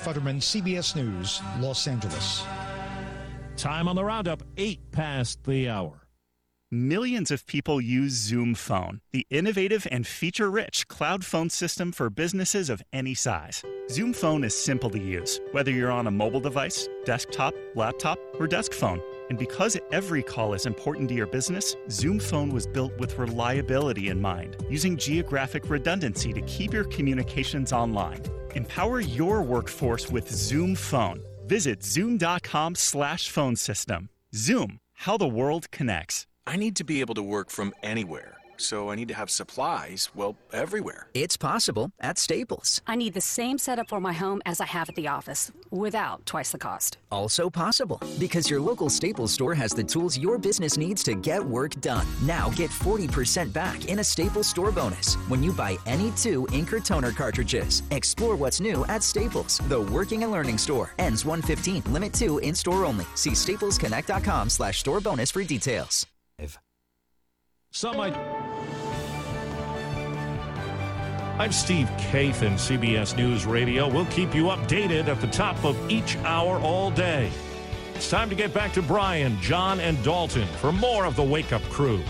[0.00, 2.44] Futterman, CBS News, Los Angeles.
[3.56, 6.08] Time on the roundup, eight past the hour.
[6.70, 12.10] Millions of people use Zoom Phone, the innovative and feature rich cloud phone system for
[12.10, 13.64] businesses of any size.
[13.90, 18.46] Zoom Phone is simple to use, whether you're on a mobile device, desktop, laptop, or
[18.46, 19.00] desk phone.
[19.30, 24.10] And because every call is important to your business, Zoom Phone was built with reliability
[24.10, 28.22] in mind, using geographic redundancy to keep your communications online.
[28.54, 31.22] Empower your workforce with Zoom Phone.
[31.48, 34.08] Visit zoom.com slash phone system.
[34.34, 36.26] Zoom, how the world connects.
[36.46, 40.10] I need to be able to work from anywhere so I need to have supplies,
[40.14, 41.08] well, everywhere.
[41.14, 42.82] It's possible at Staples.
[42.86, 46.24] I need the same setup for my home as I have at the office, without
[46.26, 46.98] twice the cost.
[47.10, 51.44] Also possible, because your local Staples store has the tools your business needs to get
[51.44, 52.06] work done.
[52.22, 56.72] Now get 40% back in a Staples store bonus when you buy any two ink
[56.72, 57.82] or toner cartridges.
[57.90, 60.90] Explore what's new at Staples, the working and learning store.
[60.98, 63.06] Ends 115, limit 2 in store only.
[63.14, 66.06] See staplesconnect.com slash store bonus for details.
[67.70, 68.16] Some might.
[71.38, 73.88] I'm Steve Kathan, CBS News Radio.
[73.88, 77.30] We'll keep you updated at the top of each hour all day.
[77.94, 81.52] It's time to get back to Brian, John, and Dalton for more of the Wake
[81.52, 82.02] Up Crew.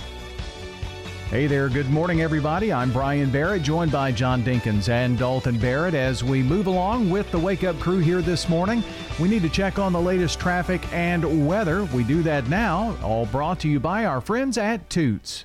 [1.29, 2.73] Hey there, good morning, everybody.
[2.73, 5.93] I'm Brian Barrett, joined by John Dinkins and Dalton Barrett.
[5.93, 8.83] As we move along with the Wake Up Crew here this morning,
[9.21, 11.85] we need to check on the latest traffic and weather.
[11.85, 15.45] We do that now, all brought to you by our friends at Toots.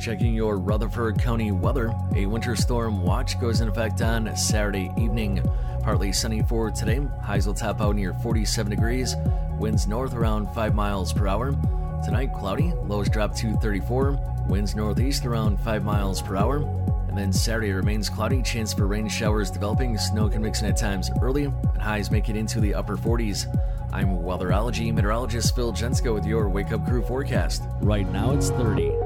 [0.00, 1.92] Checking your Rutherford County weather.
[2.14, 5.42] A winter storm watch goes in effect on Saturday evening.
[5.82, 7.00] Partly sunny for today.
[7.22, 9.16] Highs will top out near 47 degrees.
[9.58, 11.52] Winds north around 5 miles per hour.
[12.04, 12.72] Tonight, cloudy.
[12.84, 14.18] Lows drop to 34.
[14.48, 16.58] Winds northeast around 5 miles per hour.
[17.08, 18.42] And then Saturday remains cloudy.
[18.42, 19.96] Chance for rain showers developing.
[19.96, 21.44] Snow can mix in at times early.
[21.44, 23.46] And highs make it into the upper 40s.
[23.92, 27.62] I'm weatherology meteorologist Phil Jensko with your Wake Up Crew forecast.
[27.80, 29.05] Right now it's 30.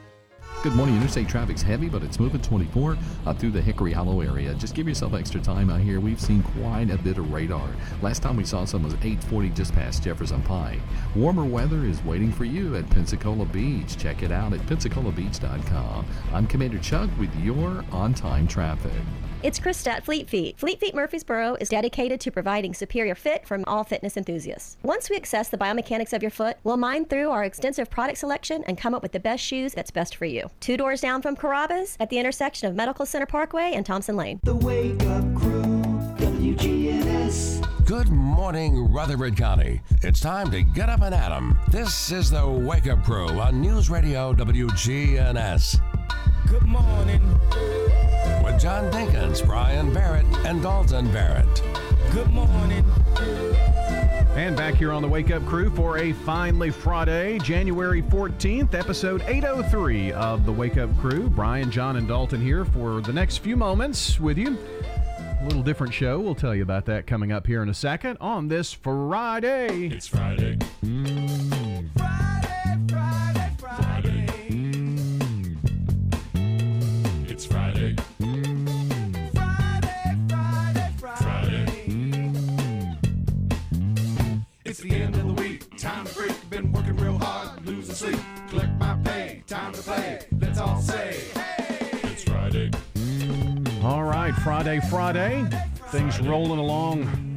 [0.63, 0.95] Good morning.
[0.95, 2.95] Interstate traffic's heavy, but it's moving 24
[3.25, 4.53] up through the Hickory Hollow area.
[4.53, 5.99] Just give yourself extra time out here.
[5.99, 7.67] We've seen quite a bit of radar.
[8.03, 10.79] Last time we saw some was 840 just past Jefferson Pike.
[11.15, 13.97] Warmer weather is waiting for you at Pensacola Beach.
[13.97, 16.05] Check it out at pensacolabeach.com.
[16.31, 18.91] I'm Commander Chuck with your on-time traffic.
[19.43, 20.59] It's Krista at Fleet Feet.
[20.59, 24.77] Fleet Feet Murfreesboro is dedicated to providing superior fit from all fitness enthusiasts.
[24.83, 28.63] Once we assess the biomechanics of your foot, we'll mine through our extensive product selection
[28.67, 30.47] and come up with the best shoes that's best for you.
[30.59, 34.39] Two doors down from Carrabba's at the intersection of Medical Center Parkway and Thompson Lane.
[34.43, 35.63] The Wake Up Crew,
[36.17, 37.65] WGNS.
[37.87, 39.81] Good morning, Rutherford County.
[40.03, 41.57] It's time to get up and at 'em.
[41.69, 45.79] This is the Wake Up Crew on News Radio WGNS.
[46.47, 47.39] Good morning.
[48.43, 51.63] With John Dinkins, Brian Barrett, and Dalton Barrett.
[52.11, 52.83] Good morning.
[54.35, 59.21] And back here on the Wake Up Crew for a finally Friday, January 14th, episode
[59.27, 61.29] 803 of the Wake Up Crew.
[61.29, 64.57] Brian, John, and Dalton here for the next few moments with you.
[65.41, 66.19] A little different show.
[66.19, 69.87] We'll tell you about that coming up here in a second on this Friday.
[69.87, 70.57] It's Friday.
[70.81, 71.20] It's
[86.61, 88.19] Been working real hard, losing sleep.
[88.49, 89.41] Collect my pay.
[89.47, 90.19] Time to play.
[90.39, 92.69] Let's all say, hey, it's Friday.
[93.81, 95.43] All right, Friday, Friday.
[95.87, 97.35] Things rolling along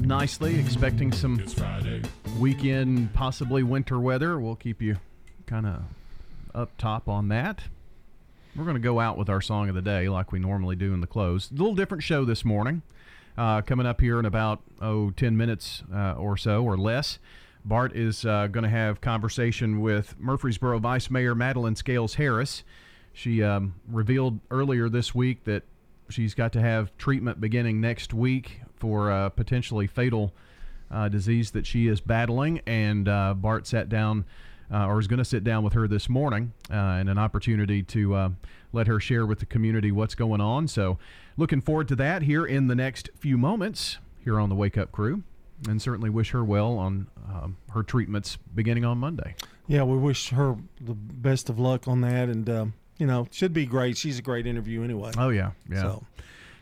[0.00, 0.60] nicely.
[0.60, 1.42] Expecting some
[2.38, 4.38] weekend, possibly winter weather.
[4.38, 4.98] We'll keep you
[5.46, 5.84] kind of
[6.54, 7.62] up top on that.
[8.54, 10.92] We're going to go out with our song of the day like we normally do
[10.92, 11.50] in the close.
[11.50, 12.82] A little different show this morning.
[13.38, 17.18] Uh, coming up here in about, oh, 10 minutes uh, or so or less.
[17.64, 22.64] Bart is uh, going to have conversation with Murfreesboro Vice Mayor Madelyn Scales Harris.
[23.12, 25.62] She um, revealed earlier this week that
[26.08, 30.32] she's got to have treatment beginning next week for a potentially fatal
[30.90, 32.60] uh, disease that she is battling.
[32.66, 34.24] And uh, Bart sat down,
[34.72, 37.82] uh, or is going to sit down with her this morning, uh, and an opportunity
[37.84, 38.28] to uh,
[38.72, 40.66] let her share with the community what's going on.
[40.68, 40.98] So,
[41.36, 44.92] looking forward to that here in the next few moments here on the Wake Up
[44.92, 45.22] Crew.
[45.68, 49.36] And certainly wish her well on um, her treatments beginning on Monday.
[49.68, 53.52] Yeah, we wish her the best of luck on that, and um, you know, should
[53.52, 53.96] be great.
[53.96, 55.12] She's a great interview anyway.
[55.16, 55.82] Oh yeah, yeah.
[55.82, 56.04] So,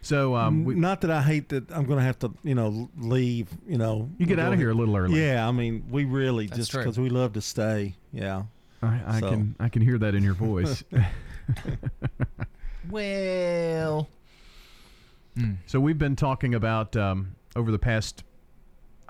[0.02, 2.90] so um, we, not that I hate that I'm going to have to, you know,
[2.98, 3.48] leave.
[3.66, 5.18] You know, You get out of here a little early.
[5.24, 7.94] Yeah, I mean, we really That's just because we love to stay.
[8.12, 8.42] Yeah,
[8.82, 10.84] I, I So- can I can hear that in your voice.
[12.88, 14.08] Well,
[15.66, 18.24] So we've been talking about um, over the past,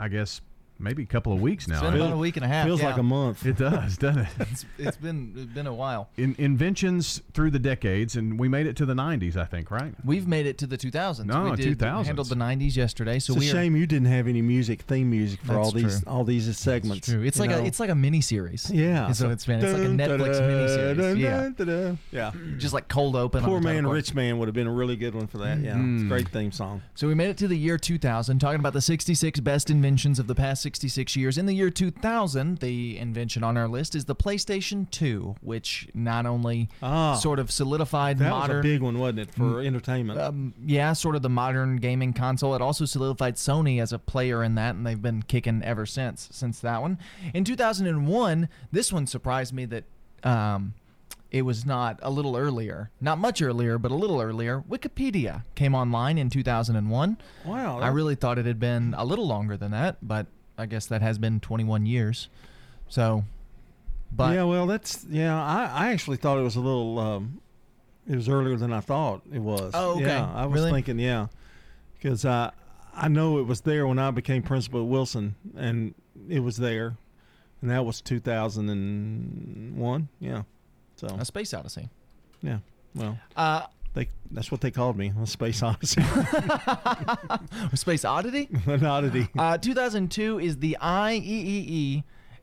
[0.00, 0.40] I guess,
[0.80, 1.74] maybe a couple of weeks now.
[1.74, 2.66] It's been about a week and a half.
[2.66, 2.88] feels yeah.
[2.88, 3.46] like a month.
[3.46, 4.28] It does, doesn't it?
[4.40, 6.08] it's, it's been it's been a while.
[6.16, 9.94] In, inventions through the decades, and we made it to the 90s, I think, right?
[10.04, 11.24] We've made it to the 2000s.
[11.24, 12.06] No, we did, 2000s.
[12.06, 14.82] handled the 90s yesterday, so it's we a are, shame you didn't have any music,
[14.82, 16.12] theme music for That's all these true.
[16.12, 17.08] all these segments.
[17.08, 17.22] True.
[17.22, 17.58] It's like know?
[17.58, 18.70] a it's like a mini series.
[18.70, 19.12] Yeah.
[19.12, 21.18] So it's been it's like a Netflix mini series.
[21.18, 21.92] Yeah.
[22.12, 22.32] Yeah.
[22.56, 23.44] Just like cold open.
[23.44, 23.94] Poor on man, card.
[23.94, 25.58] rich man would have been a really good one for that.
[25.58, 26.08] Yeah, it's a mm.
[26.08, 26.82] great theme song.
[26.94, 30.26] So we made it to the year 2000, talking about the 66 best inventions of
[30.26, 31.36] the past 66 years.
[31.36, 36.26] In the year 2000, the invention on our list is the PlayStation 2, which not
[36.26, 37.14] only Ah.
[37.14, 38.58] sort of solidified That modern.
[38.58, 40.20] was a big one, wasn't it, for entertainment?
[40.20, 42.54] Um, yeah, sort of the modern gaming console.
[42.54, 46.28] It also solidified Sony as a player in that, and they've been kicking ever since
[46.30, 46.98] since that one.
[47.34, 49.84] In 2001, this one surprised me that
[50.22, 50.74] um,
[51.32, 54.62] it was not a little earlier, not much earlier, but a little earlier.
[54.68, 57.16] Wikipedia came online in 2001.
[57.44, 60.26] Wow, I really thought it had been a little longer than that, but
[60.60, 62.28] I guess that has been 21 years.
[62.88, 63.24] So,
[64.12, 65.40] but yeah, well, that's yeah.
[65.42, 66.98] I, I actually thought it was a little.
[66.98, 67.40] Um,
[68.08, 69.72] it was earlier than I thought it was.
[69.74, 70.06] Oh, okay.
[70.06, 70.72] Yeah, I was Really?
[70.72, 71.28] thinking, yeah,
[71.94, 72.50] because I
[72.94, 75.94] I know it was there when I became principal at Wilson, and
[76.28, 76.96] it was there,
[77.62, 78.00] and that was
[78.74, 80.08] 2001.
[80.20, 80.42] Yeah,
[80.96, 81.88] so a space odyssey.
[82.42, 82.58] yeah.
[82.94, 86.02] Well, Uh, they that's what they called me, a space odyssey,
[87.74, 88.48] Space Oddity?
[88.66, 89.28] an oddity.
[89.38, 92.02] Uh, 2002 is the IEEE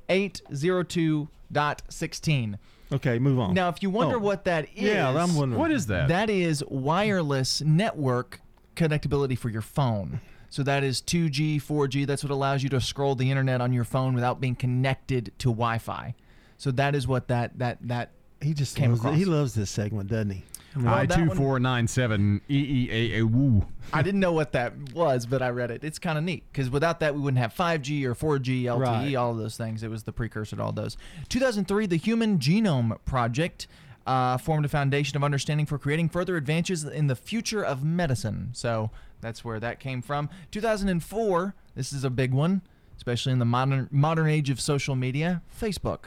[0.09, 2.55] 802.16.
[2.93, 3.53] Okay, move on.
[3.53, 4.19] Now, if you wonder Oh.
[4.19, 5.59] what that is, Yeah, I'm wondering.
[5.59, 6.07] What is that?
[6.07, 8.39] That is wireless network
[8.75, 10.21] connectability for your phone.
[10.49, 12.07] So that is 2G, 4G.
[12.07, 15.49] That's what allows you to scroll the internet on your phone without being connected to
[15.49, 16.15] Wi-Fi.
[16.57, 19.17] So that is what that that that he just came loves, across.
[19.17, 20.43] he loves this segment, doesn't he?
[20.85, 23.65] I two four nine seven E E A A woo.
[23.93, 25.83] I didn't know what that was, but I read it.
[25.83, 29.15] It's kind of neat because without that, we wouldn't have 5G or 4G, LTE, Right.
[29.15, 29.81] all of those things.
[29.83, 30.97] It was the precursor to all those.
[31.29, 33.67] 2003, the Human Genome Project
[34.05, 38.49] uh, formed a foundation of understanding for creating further advances in the future of medicine.
[38.53, 40.29] So that's where that came from.
[40.51, 42.61] 2004, this is a big one,
[42.97, 45.41] especially in the modern modern age of social media.
[45.61, 46.05] Facebook.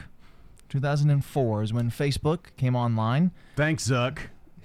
[0.69, 3.31] 2004 is when Facebook came online.
[3.55, 4.19] Thanks, Zuck.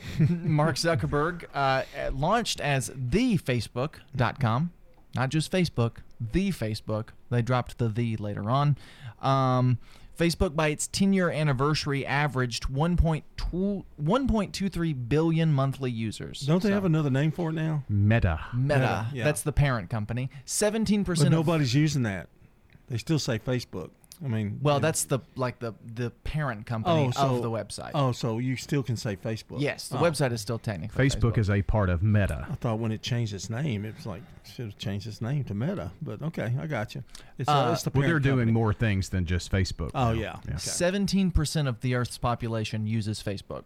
[0.31, 1.83] Mark Zuckerberg uh,
[2.13, 4.73] launched as thefacebook.com,
[5.15, 5.99] not just Facebook,
[6.33, 7.09] the Facebook.
[7.31, 8.77] They dropped the the later on.
[9.21, 9.79] Um,
[10.19, 13.23] Facebook, by its 10 year anniversary, averaged 1.2
[14.03, 16.41] 1.23 billion monthly users.
[16.41, 17.85] Don't they So- have another name for it now?
[17.89, 18.41] Meta.
[18.55, 19.07] Meta?
[19.13, 19.25] yeah.
[19.25, 20.31] That's the parent company.
[20.47, 22.29] 17% But of nobody's using that.
[22.89, 23.91] They still say Facebook.
[24.25, 24.81] I mean, Well, yeah.
[24.81, 27.91] that's the like the the parent company so, of the website.
[27.95, 29.61] Oh, so you still can say Facebook?
[29.61, 30.03] Yes, the Oh.
[30.03, 32.47] website is still technically Facebook is a part of Meta.
[32.51, 35.45] I thought when it changed its name, it was like should have changed its name
[35.45, 35.91] to Meta.
[36.01, 37.05] But okay, I got you.
[37.39, 38.53] It's, uh, Uh, it's the Well, they're parent doing company.
[38.53, 39.91] more things than just Facebook.
[39.95, 40.21] Oh, now.
[40.21, 40.37] yeah.
[40.49, 40.57] Okay.
[40.57, 43.65] Seventeen percent of the Earth's population uses Facebook.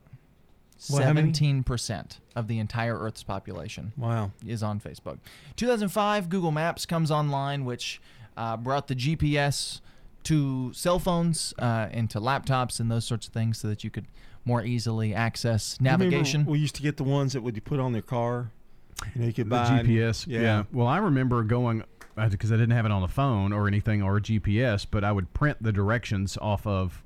[0.91, 1.29] Well, how many?
[1.29, 3.93] Seventeen percent of the entire Earth's population.
[3.97, 4.33] Wow.
[4.47, 5.19] is on Facebook.
[5.57, 8.01] 2005, Google Maps comes online, which
[8.37, 9.81] uh, brought the GPS
[10.25, 13.91] to cell phones uh, and to laptops and those sorts of things, so that you
[13.91, 14.07] could
[14.45, 16.47] more easily access You remember navigation.
[16.47, 18.51] We used to get the ones that would you put on their car.
[19.15, 20.27] You know, you could The buy GPS.
[20.27, 20.65] Yeah.
[20.73, 21.85] Well, I remember going
[22.29, 25.13] because I didn't have it on the phone or anything or a GPS, but I
[25.13, 27.03] would print the directions off of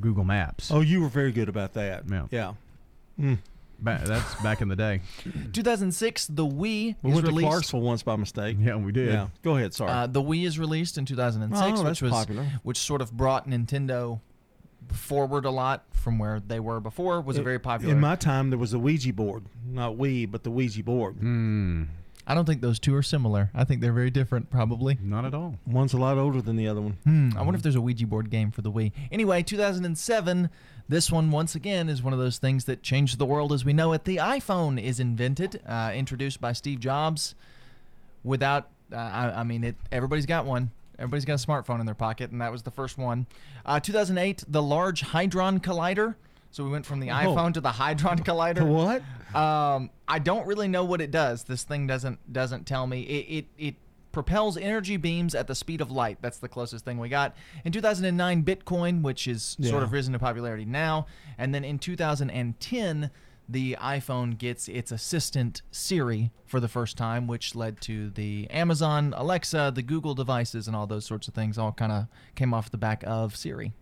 [0.00, 0.70] Google Maps.
[0.70, 2.04] Oh, you were very good about that.
[2.10, 2.26] Yeah.
[2.30, 2.52] Yeah.
[3.20, 3.38] Mm.
[3.84, 5.00] Ba- that's back in the day.
[5.52, 6.52] 2006, the Wii
[7.02, 7.48] We is went to released.
[7.48, 8.56] Clarksville once by mistake.
[8.58, 9.10] Yeah, we did.
[9.12, 9.28] Yeah.
[9.42, 9.74] Go ahead.
[9.74, 9.90] Sorry.
[9.92, 12.46] Uh, the Wii is released in 2006, Oh, which was popular.
[12.62, 14.20] which sort of brought Nintendo
[14.92, 17.20] forward a lot from where they were before.
[17.20, 17.92] Was a very popular.
[17.94, 21.14] In my time, there was a Ouija board, not Wii, but the Ouija board.
[21.16, 21.84] Hmm.
[22.26, 23.50] I don't think those two are similar.
[23.54, 24.98] I think they're very different, probably.
[25.02, 25.56] Not at all.
[25.66, 26.96] One's a lot older than the other one.
[27.04, 28.92] Hmm, I wonder if there's a Ouija board game for the Wii.
[29.12, 30.48] Anyway, 2007.
[30.88, 33.72] This one, once again, is one of those things that changed the world as we
[33.72, 34.04] know it.
[34.04, 37.34] The iPhone is invented, uh, introduced by Steve Jobs.
[38.22, 39.76] Without, uh, I, I mean, it.
[39.92, 40.70] Everybody's got one.
[40.98, 43.26] Everybody's got a smartphone in their pocket, and that was the first one.
[43.66, 46.14] Uh, 2008, the Large Hadron Collider.
[46.54, 47.14] So we went from the Oh.
[47.14, 48.64] iPhone to the Hadron Collider.
[48.64, 49.02] What?
[49.34, 51.42] Um, I don't really know what it does.
[51.42, 53.00] This thing doesn't doesn't tell me.
[53.02, 53.74] It it, it
[54.12, 56.18] propels energy beams at the speed of light.
[56.20, 57.34] That's the closest thing we got.
[57.64, 63.10] In 2009, Bitcoin, which is sort of risen to popularity now, and then in 2010,
[63.48, 69.12] the iPhone gets its assistant Siri for the first time, which led to the Amazon
[69.16, 71.58] Alexa, the Google devices, and all those sorts of things.
[71.58, 73.72] All kind of came off the back of Siri.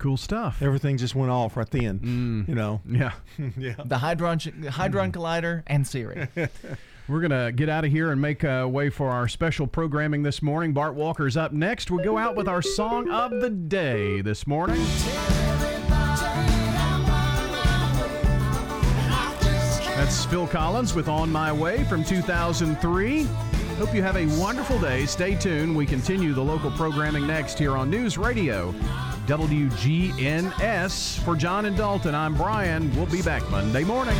[0.00, 0.62] Cool stuff.
[0.62, 2.46] Everything just went off right then.
[2.48, 2.80] You know.
[2.88, 3.12] Yeah.
[3.58, 3.74] yeah.
[3.84, 6.26] The Hadron Hadron Collider and Siri.
[7.08, 10.22] We're going to get out of here and make uh, way for our special programming
[10.22, 10.72] this morning.
[10.72, 11.90] Bart Walker's up next.
[11.90, 14.82] We'll go out with our song of the day this morning.
[19.96, 23.24] That's Phil Collins with On My Way from 2003.
[23.76, 25.04] Hope you have a wonderful day.
[25.04, 25.76] Stay tuned.
[25.76, 28.74] We continue the local programming next here on News Radio
[29.30, 31.20] WGNS.
[31.20, 32.92] For John and Dalton, I'm Brian.
[32.96, 34.16] We'll be back Monday morning.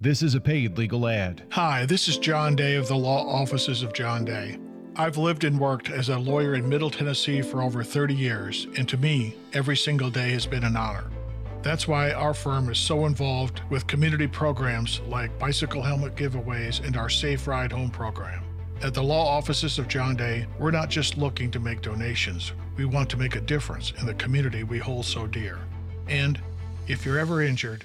[0.00, 1.44] This is a paid legal ad.
[1.52, 4.58] Hi, this is John Day of the Law Offices of John Day.
[4.96, 8.88] I've lived and worked as a lawyer in Middle Tennessee for over 30 years, and
[8.88, 11.08] to me, every single day has been an honor.
[11.62, 16.96] That's why our firm is so involved with community programs like bicycle helmet giveaways and
[16.96, 18.45] our Safe Ride Home program.
[18.82, 22.84] At the law offices of John Day, we're not just looking to make donations, we
[22.84, 25.58] want to make a difference in the community we hold so dear.
[26.08, 26.38] And
[26.86, 27.84] if you're ever injured,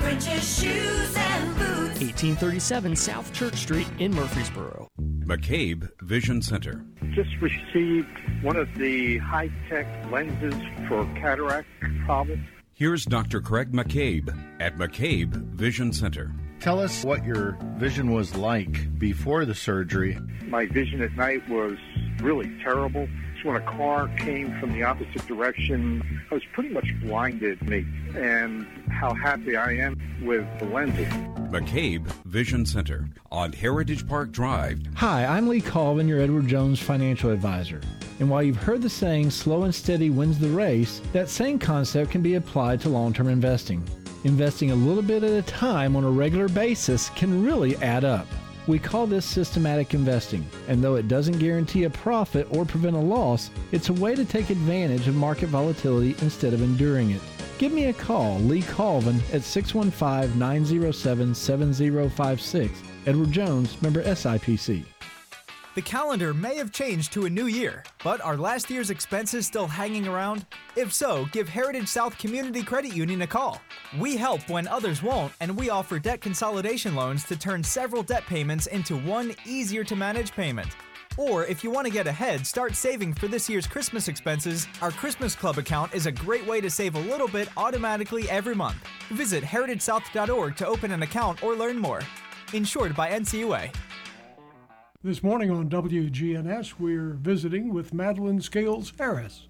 [0.00, 2.00] French's shoes and boots.
[2.00, 4.88] 1837 South Church Street in Murfreesboro.
[5.20, 6.84] McCabe Vision Center.
[7.10, 8.08] Just received
[8.42, 10.54] one of the high tech lenses
[10.88, 11.68] for cataract
[12.06, 12.46] problems.
[12.72, 13.42] Here's Dr.
[13.42, 16.32] Craig McCabe at McCabe Vision Center.
[16.60, 20.18] Tell us what your vision was like before the surgery.
[20.46, 21.76] My vision at night was
[22.20, 23.06] really terrible.
[23.44, 26.02] When a car came from the opposite direction.
[26.30, 31.06] I was pretty much blinded, me, and how happy I am with the lenses.
[31.50, 34.80] McCabe Vision Center on Heritage Park Drive.
[34.94, 37.80] Hi, I'm Lee Colvin, your Edward Jones financial advisor.
[38.20, 42.10] And while you've heard the saying, slow and steady wins the race, that same concept
[42.10, 43.82] can be applied to long term investing.
[44.24, 48.26] Investing a little bit at a time on a regular basis can really add up.
[48.70, 53.00] We call this systematic investing, and though it doesn't guarantee a profit or prevent a
[53.00, 57.20] loss, it's a way to take advantage of market volatility instead of enduring it.
[57.58, 62.82] Give me a call, Lee Colvin, at 615 907 7056.
[63.06, 64.84] Edward Jones, member SIPC.
[65.80, 69.66] The calendar may have changed to a new year, but are last year's expenses still
[69.66, 70.44] hanging around?
[70.76, 73.62] If so, give Heritage South Community Credit Union a call.
[73.98, 78.26] We help when others won't, and we offer debt consolidation loans to turn several debt
[78.26, 80.68] payments into one easier to manage payment.
[81.16, 84.90] Or if you want to get ahead, start saving for this year's Christmas expenses, our
[84.90, 88.76] Christmas Club account is a great way to save a little bit automatically every month.
[89.12, 92.02] Visit heritagesouth.org to open an account or learn more.
[92.52, 93.72] Insured by NCUA.
[95.02, 99.46] This morning on WGNS, we're visiting with Madelyn Scales Harris,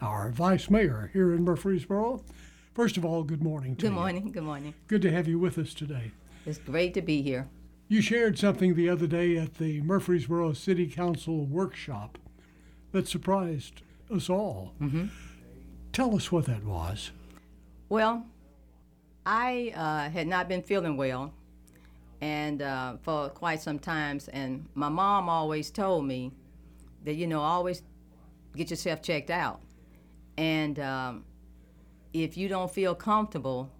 [0.00, 2.24] our vice mayor here in Murfreesboro.
[2.72, 3.94] First of all, good morning to Good you.
[3.94, 4.32] morning.
[4.32, 4.72] Good morning.
[4.88, 6.12] Good to have you with us today.
[6.46, 7.46] It's great to be here.
[7.88, 12.16] You shared something the other day at the Murfreesboro City Council workshop
[12.92, 14.72] that surprised us all.
[14.80, 15.08] Mm-hmm.
[15.92, 17.10] Tell us what that was.
[17.90, 18.24] Well,
[19.26, 21.34] I uh, had not been feeling well,
[22.20, 26.32] and uh, for quite some times, and my mom always told me
[27.04, 27.82] that you know always
[28.54, 29.60] get yourself checked out,
[30.36, 31.24] and um,
[32.12, 33.70] if you don't feel comfortable,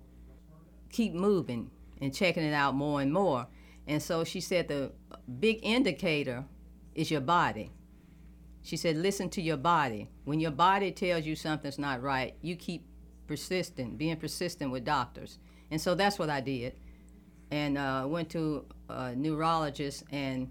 [0.91, 3.47] keep moving and checking it out more and more.
[3.87, 4.93] And so she said the
[5.41, 6.45] big indicator
[6.95, 7.71] is your body.
[8.63, 10.09] She said, listen to your body.
[10.25, 12.85] When your body tells you something's not right, you keep
[13.29, 15.39] persistent, being persistent with doctors.
[15.71, 16.75] And so that's what I did.
[17.51, 20.51] And uh, went to a neurologist, and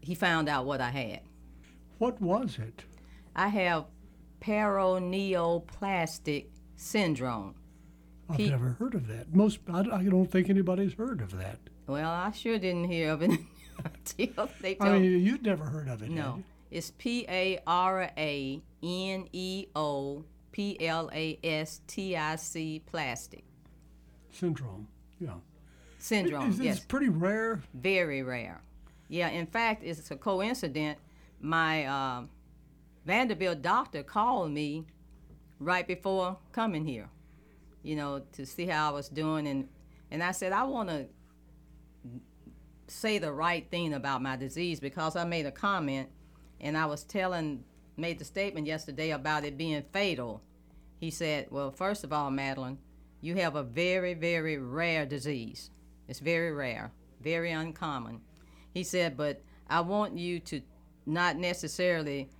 [0.00, 1.20] he found out what I had.
[1.98, 2.84] What was it?
[3.34, 3.86] I have
[4.40, 6.46] paraneoplastic
[6.76, 7.54] syndrome.
[8.28, 9.34] I've P- never heard of that.
[9.34, 11.58] Most, I, I don't think anybody's heard of that.
[11.86, 13.30] Well, I sure didn't hear of it
[13.84, 16.10] until they I told mean, you'd never heard of it.
[16.10, 22.36] No, it's P A R A N E O P L A S T I
[22.36, 23.44] C plastic
[24.32, 24.88] Syndrome.
[25.20, 25.34] Yeah.
[26.04, 26.50] Syndrome.
[26.50, 27.62] Is this yes, pretty rare?
[27.72, 28.60] very rare.
[29.08, 30.98] Yeah, in fact, it's a coincidence.
[31.40, 32.28] My um
[33.06, 34.84] Vanderbilt doctor called me
[35.58, 37.08] right before coming here,
[37.82, 39.66] you know, to see how I was doing, and
[40.10, 41.06] and I said I want to
[42.86, 46.10] say the right thing about my disease because I made a comment,
[46.60, 47.64] and I was telling
[47.96, 50.42] made the statement yesterday about it being fatal.
[51.00, 52.76] He said, "Well, first of all, Madelyn,
[53.22, 55.70] you have a very, very rare disease.
[56.08, 58.20] It's very rare, very uncommon."
[58.72, 60.60] He said, "But I want you to
[61.06, 62.30] not necessarily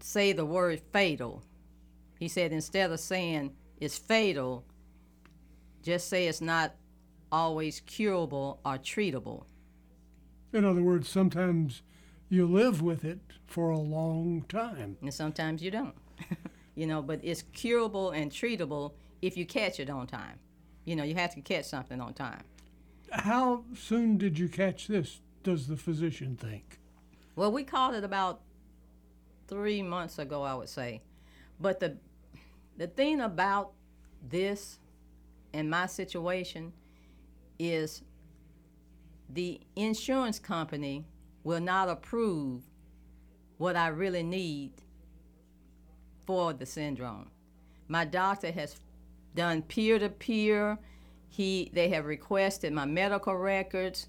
[0.00, 1.42] say the word fatal."
[2.18, 4.64] He said, instead of saying it's fatal,
[5.82, 6.74] just say it's not
[7.30, 9.44] always curable or treatable.
[10.52, 11.82] In other words, sometimes
[12.28, 14.96] you live with it for a long time.
[15.02, 15.94] And sometimes you don't.
[16.74, 20.38] you know, but it's curable and treatable if you catch it on time.
[20.86, 22.42] You know, you have to catch something on time.
[23.12, 26.78] How soon did you catch this, does the physician think?
[27.34, 28.40] Well, we caught it about
[29.48, 31.02] three months ago, I would say.
[31.60, 31.98] But the
[32.78, 33.72] the thing about
[34.26, 34.78] this
[35.52, 36.72] and my situation
[37.58, 38.02] is
[39.30, 41.06] the insurance company
[41.42, 42.62] will not approve
[43.56, 44.72] what I really need
[46.26, 47.30] for the syndrome.
[47.88, 48.74] My doctor has
[49.36, 50.78] done peer to peer.
[51.28, 54.08] He they have requested my medical records.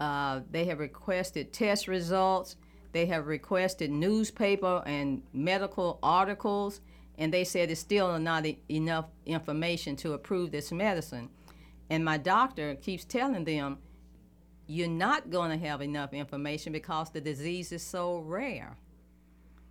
[0.00, 2.56] Uh, they have requested test results.
[2.92, 6.80] They have requested newspaper and medical articles,
[7.16, 11.30] and they said it's still not e- enough information to approve this medicine.
[11.88, 13.78] And my doctor keeps telling them,
[14.66, 18.76] you're not going to have enough information because the disease is so rare.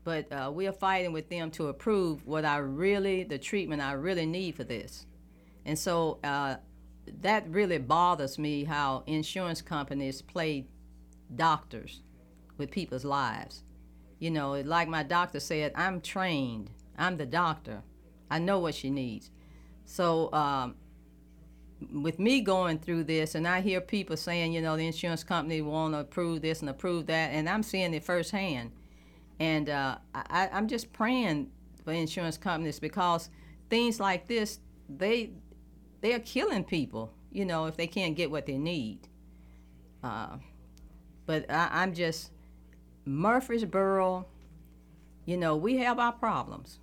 [0.03, 3.94] But uh, we are fighting with them to approve what I really, the treatment I
[3.94, 5.06] really need for this.
[5.65, 6.56] And so uh,
[7.22, 10.65] that really bothers me how insurance companies play
[11.36, 12.02] doctors
[12.57, 13.64] with people's lives.
[14.19, 16.69] You know, like my doctor said, I'm trained.
[16.98, 17.82] I'm the doctor.
[18.30, 19.30] I know what she needs.
[19.86, 20.76] So, um,
[21.91, 25.61] with me going through this, and I hear people saying, you know, the insurance company
[25.61, 28.72] want to approve this and approve that, and I'm seeing it firsthand.
[29.41, 31.49] And uh, I, I'm just praying
[31.84, 33.31] for insurance companies because
[33.72, 35.31] things like this, they
[36.01, 37.11] they are killing people.
[37.31, 38.99] You know, if they can't get what they need.
[40.03, 40.38] Uh,
[41.26, 42.30] but I, I'm just
[43.05, 44.27] Murfreesboro.
[45.26, 46.77] You know, we have our problems.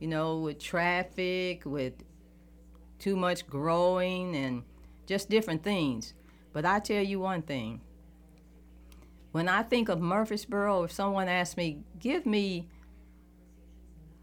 [0.00, 1.92] You know, with traffic, with
[2.98, 4.62] too much growing, and
[5.04, 6.14] just different things.
[6.54, 7.82] But I tell you one thing.
[9.34, 12.68] When I think of Murfreesboro, if someone asks me, give me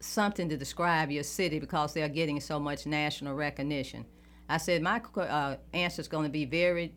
[0.00, 4.06] something to describe your city because they're getting so much national recognition,
[4.48, 6.94] I said my uh, answer is going to be very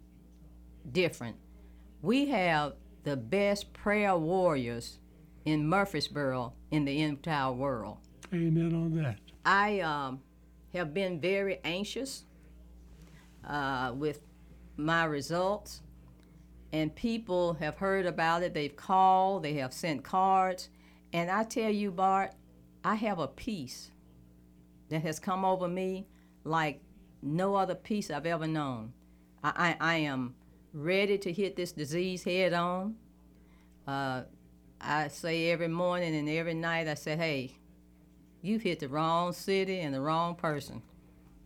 [0.93, 1.35] different.
[2.01, 4.99] We have the best prayer warriors
[5.43, 7.97] in Murfreesboro in the entire world.
[8.33, 9.17] Amen on that.
[9.45, 10.21] I um,
[10.73, 12.23] have been very anxious
[13.45, 14.21] uh, with
[14.77, 15.81] my results,
[16.75, 18.53] and people have heard about it.
[18.53, 20.67] They've called, they have sent cards,
[21.13, 22.33] and I tell you, Bart,
[22.83, 23.91] I have a peace
[24.89, 26.05] that has come over me
[26.43, 26.81] like
[27.21, 28.91] no other peace I've ever known.
[29.41, 30.35] I, I, I am
[30.73, 32.95] ready to hit this disease head on.
[33.87, 34.23] Uh,
[34.81, 37.51] I say every morning and every night, I say, hey,
[38.41, 40.81] you've hit the wrong city and the wrong person.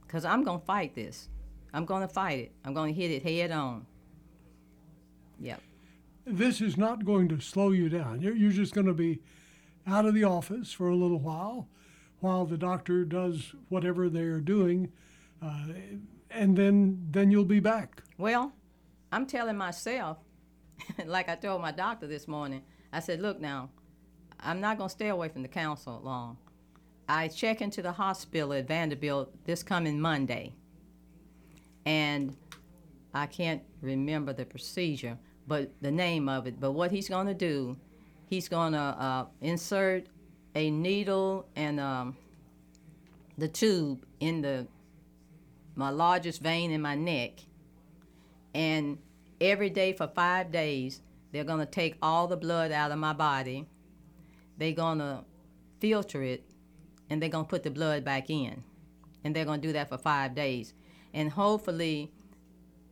[0.01, 1.29] Because I'm going to fight this.
[1.71, 2.51] I'm going to fight it.
[2.65, 3.85] I'm going to hit it head on.
[5.39, 5.61] Yep.
[6.25, 8.21] This is not going to slow you down.
[8.21, 9.21] You're, you're just going to be
[9.87, 11.67] out of the office for a little while
[12.19, 14.91] while the doctor does whatever they're doing,
[15.41, 15.67] uh,
[16.29, 18.03] and then then you'll be back.
[18.17, 18.51] Well,
[19.11, 20.17] I'm telling myself,
[21.05, 23.69] like I told my doctor this morning, I said, look now,
[24.39, 26.37] I'm not going to stay away from the council long.
[27.07, 30.53] I check into the hospital at Vanderbilt this coming Monday.
[31.85, 32.35] And
[33.13, 35.17] I can't remember the procedure,
[35.49, 36.59] but the name of it.
[36.59, 37.75] But what he's going to do,
[38.27, 40.05] he's going to uh, insert
[40.53, 42.15] a needle and um,
[43.37, 44.67] the tube in the
[45.75, 47.31] my largest vein in my neck.
[48.53, 48.99] And
[49.41, 51.01] every day for five days,
[51.31, 53.65] they're going to take all the blood out of my body.
[54.57, 55.23] They're going to
[55.79, 56.43] filter it,
[57.09, 58.63] and they're going to put the blood back in.
[59.23, 60.73] And they're going to do that for five days.
[61.13, 62.11] And hopefully,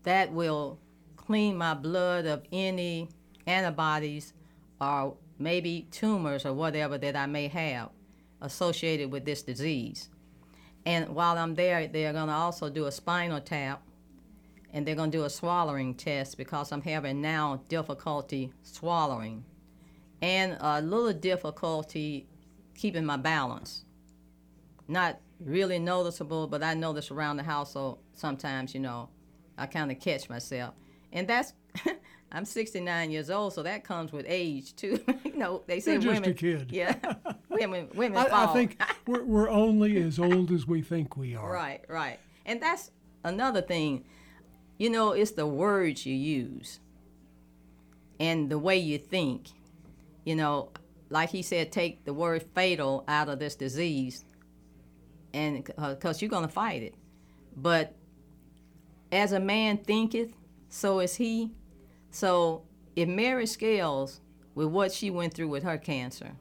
[0.03, 0.79] that will
[1.27, 3.09] clean my blood of any
[3.45, 4.31] antibodies
[4.79, 7.89] or maybe tumors or whatever that I may have
[8.41, 10.09] associated with this disease.
[10.85, 13.81] And while I'm there, they're going to also do a spinal tap
[14.71, 19.43] and they're going to do a swallowing test because I'm having now difficulty swallowing
[20.21, 22.25] and a little difficulty
[22.73, 23.83] keeping my balance.
[24.87, 29.09] Not really noticeable, but I notice around the household sometimes, you know,
[29.57, 30.73] I kind of catch myself.
[31.11, 31.53] And that's,
[32.31, 34.99] I'm 69 years old, so that comes with age too.
[35.23, 36.29] you know, they say You're just women.
[36.31, 36.67] a kid.
[36.71, 36.95] Yeah,
[37.49, 38.49] women, women I, fall.
[38.49, 41.51] I think we're, we're only as old as we think we are.
[41.51, 42.19] Right, right.
[42.45, 42.91] And that's
[43.23, 44.03] another thing.
[44.77, 46.79] You know, it's the words you use
[48.19, 49.47] and the way you think.
[50.25, 50.71] You know,
[51.09, 54.25] like he said, take the word fatal out of this disease,
[55.33, 56.95] and uh, because you're going to fight it.
[57.55, 57.95] But
[59.11, 60.33] as a man thinketh,
[60.69, 61.51] so is he.
[62.11, 62.63] So
[62.95, 64.21] if Mary Scales,
[64.55, 66.31] with what she went through with her cancer,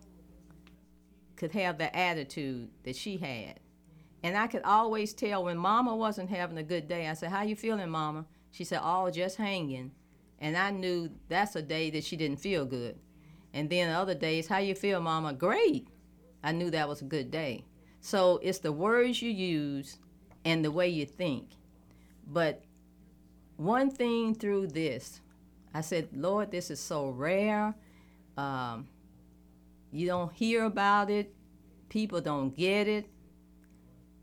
[1.37, 3.61] could have the attitude that she had,
[4.23, 7.09] and I could always tell when Mama wasn't having a good day.
[7.09, 9.93] I said, "How you feeling, Mama?" She said, "Oh, just hanging,"
[10.39, 12.99] and I knew that's a day that she didn't feel good.
[13.53, 15.89] And then the other days, "How you feel, Mama?" Great.
[16.43, 17.67] I knew that was a good day.
[18.01, 19.99] So it's the words you use
[20.45, 21.51] and the way you think.
[22.27, 22.63] But
[23.57, 25.21] one thing through this,
[25.73, 27.75] I said, Lord, this is so rare.
[28.37, 28.89] Um,
[29.91, 31.35] you don't hear about it,
[31.89, 33.07] people don't get it.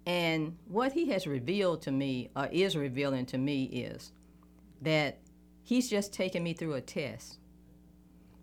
[0.06, 4.12] And what he has revealed to me, or is revealing to me, is
[4.82, 5.20] that
[5.64, 7.38] he's just taking me through a test.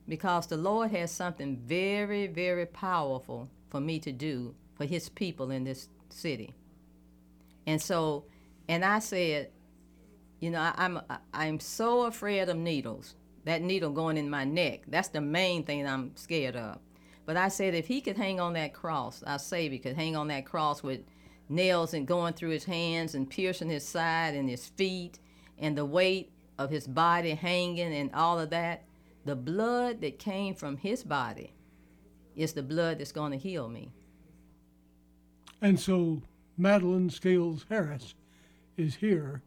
[0.08, 5.50] Because the Lord has something very, very powerful for me to do for his people
[5.50, 6.54] in this city.
[7.66, 8.24] And so,
[8.66, 9.50] and I said,
[10.40, 11.00] you know, I, I'm
[11.32, 13.14] I'm so afraid of needles.
[13.44, 14.82] That needle going in my neck.
[14.88, 16.78] That's the main thing I'm scared of.
[17.24, 20.28] But I said if he could hang on that cross, our Savior could hang on
[20.28, 21.00] that cross with
[21.48, 25.18] nails and going through his hands and piercing his side and his feet
[25.58, 28.84] and the weight of his body hanging and all of that,
[29.24, 31.52] the blood that came from his body
[32.36, 33.90] is the blood that's going to heal me.
[35.62, 36.22] And so
[36.58, 38.14] Madelyn Scales Harris
[38.76, 39.42] is here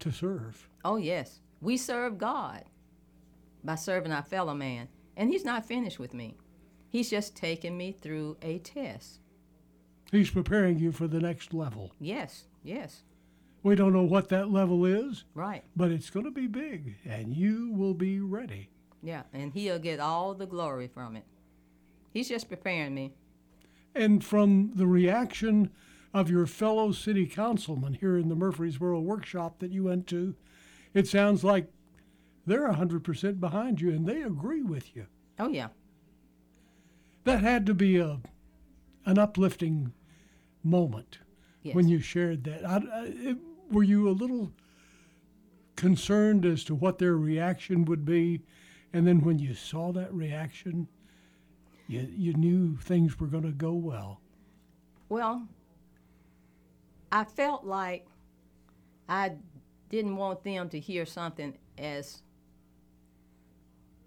[0.00, 0.68] to serve.
[0.84, 1.40] Oh, yes.
[1.60, 2.64] We serve God
[3.64, 4.88] by serving our fellow man.
[5.16, 6.36] And he's not finished with me.
[6.90, 9.20] He's just taking me through a test.
[10.12, 11.92] He's preparing you for the next level.
[11.98, 13.02] Yes, yes,
[13.62, 15.64] We don't know what that level is, right.
[15.74, 18.68] but it's going to be big, and you will be ready.
[19.02, 21.24] Yeah, and he'll get all the glory from it.
[22.12, 23.14] He's just preparing me.
[23.94, 25.70] And from the reaction
[26.16, 30.34] of your fellow city councilman here in the Murfreesboro workshop that you went to,
[30.94, 31.70] it sounds like
[32.46, 35.06] they're 100% behind you and they agree with you.
[35.38, 35.68] Oh, yeah.
[37.24, 38.20] That had to be a
[39.04, 39.92] an uplifting
[40.64, 41.18] moment
[41.72, 42.66] when you shared that.
[42.66, 43.36] I, I,
[43.70, 44.52] were you a little
[45.76, 48.42] concerned as to what their reaction would be,
[48.92, 50.88] and then when you saw that reaction,
[51.86, 54.20] you you knew things were going to go well?
[55.08, 55.46] Well,
[57.10, 58.06] I felt like
[59.08, 59.32] I
[59.88, 62.22] didn't want them to hear something as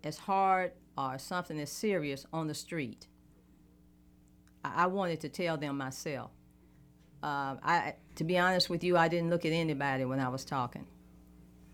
[0.03, 3.07] as hard or something as serious on the street.
[4.63, 6.31] I, I wanted to tell them myself.
[7.21, 10.45] Uh, I, to be honest with you, I didn't look at anybody when I was
[10.45, 10.87] talking,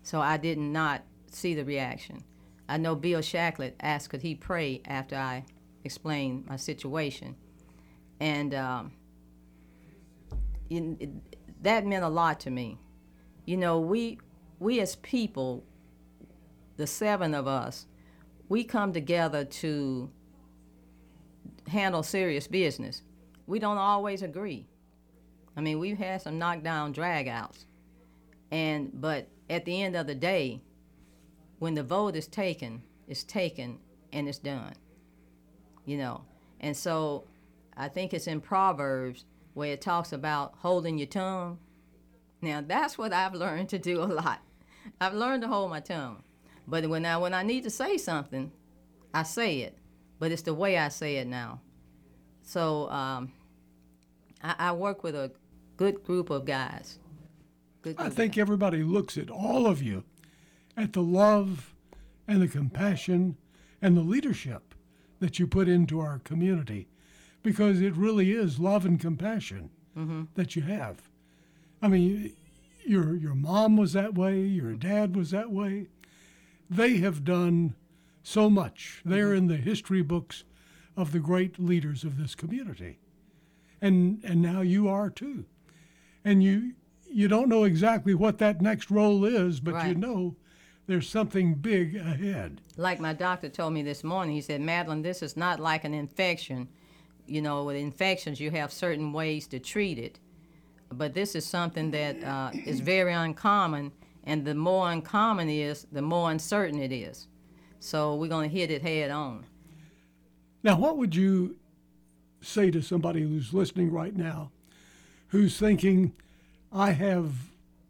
[0.02, 2.24] so I did not see the reaction.
[2.68, 5.44] I know Bill Shacklett asked could he pray after I
[5.84, 7.36] explained my situation,
[8.18, 8.92] and um,
[10.70, 11.10] in, it,
[11.62, 12.78] that meant a lot to me.
[13.44, 14.18] You know, we
[14.58, 15.64] we as people,
[16.76, 17.86] the seven of us,
[18.48, 20.10] we come together to
[21.68, 23.02] handle serious business.
[23.46, 24.66] We don't always agree.
[25.56, 27.64] I mean, we've had some knockdown dragouts,
[28.50, 30.60] and but at the end of the day,
[31.58, 33.78] when the vote is taken, it's taken
[34.12, 34.74] and it's done.
[35.84, 36.24] You know,
[36.60, 37.24] and so
[37.76, 39.24] I think it's in Proverbs
[39.56, 41.58] where it talks about holding your tongue.
[42.42, 44.42] Now that's what I've learned to do a lot.
[45.00, 46.22] I've learned to hold my tongue,
[46.68, 48.52] but when I when I need to say something,
[49.14, 49.78] I say it.
[50.18, 51.62] But it's the way I say it now.
[52.42, 53.32] So um,
[54.42, 55.32] I, I work with a
[55.78, 56.98] good group of guys.
[57.80, 60.04] Good I group of think everybody looks at all of you,
[60.76, 61.74] at the love
[62.28, 63.38] and the compassion
[63.80, 64.74] and the leadership
[65.20, 66.88] that you put into our community,
[67.46, 70.26] because it really is love and compassion Mhm.
[70.34, 71.08] that you have.
[71.80, 72.32] I mean,
[72.84, 75.86] your your mom was that way, your dad was that way.
[76.68, 77.76] They have done
[78.24, 79.00] so much.
[79.04, 80.42] They're in the history books
[80.96, 82.98] of the great leaders of this community.
[83.80, 85.44] And and now you are too.
[86.24, 86.72] And you
[87.08, 90.34] you don't know exactly what that next role is, but you know
[90.88, 92.60] there's something big ahead.
[92.76, 95.94] like my doctor told me this morning, he said, Madelyn, this is not like an
[95.94, 96.68] infection.
[97.26, 100.18] You know, with infections, you have certain ways to treat it.
[100.92, 103.90] But this is something that uh, is very uncommon,
[104.24, 107.26] and the more uncommon it is, the more uncertain it is.
[107.80, 109.44] So we're going to hit it head on.
[110.62, 111.56] Now, what would you
[112.40, 114.50] say to somebody who's listening right now
[115.28, 116.12] who's thinking,
[116.72, 117.32] I have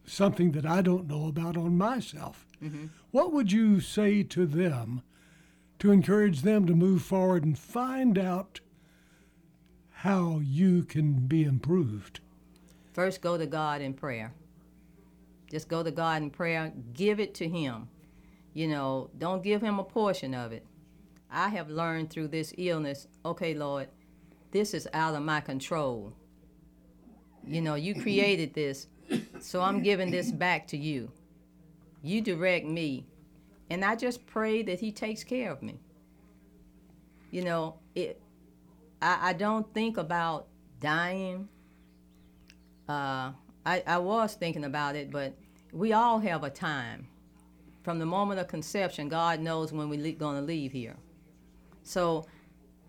[0.06, 2.46] something that I don't know about on myself?
[2.62, 2.88] Mhm.
[3.10, 5.02] What would you say to them
[5.80, 8.60] to encourage them to move forward and find out
[10.06, 12.20] how you can be improved?
[12.92, 14.32] First, go to God in prayer.
[15.50, 16.72] Just go to God in prayer.
[16.94, 17.88] Give it to Him.
[18.54, 20.64] You know, don't give Him a portion of it.
[21.28, 23.88] I have learned through this illness okay, Lord,
[24.52, 26.12] this is out of my control.
[27.44, 28.86] You know, you created this,
[29.40, 31.10] so I'm giving this back to you.
[32.04, 33.06] You direct me.
[33.70, 35.80] And I just pray that He takes care of me.
[37.32, 38.20] You know, it,
[39.06, 40.48] I, I don't think about
[40.80, 41.48] dying
[42.88, 43.32] uh,
[43.64, 45.34] I, I was thinking about it, but
[45.72, 47.08] we all have a time.
[47.82, 50.96] From the moment of conception, God knows when we're le- going to leave here.
[51.82, 52.26] So,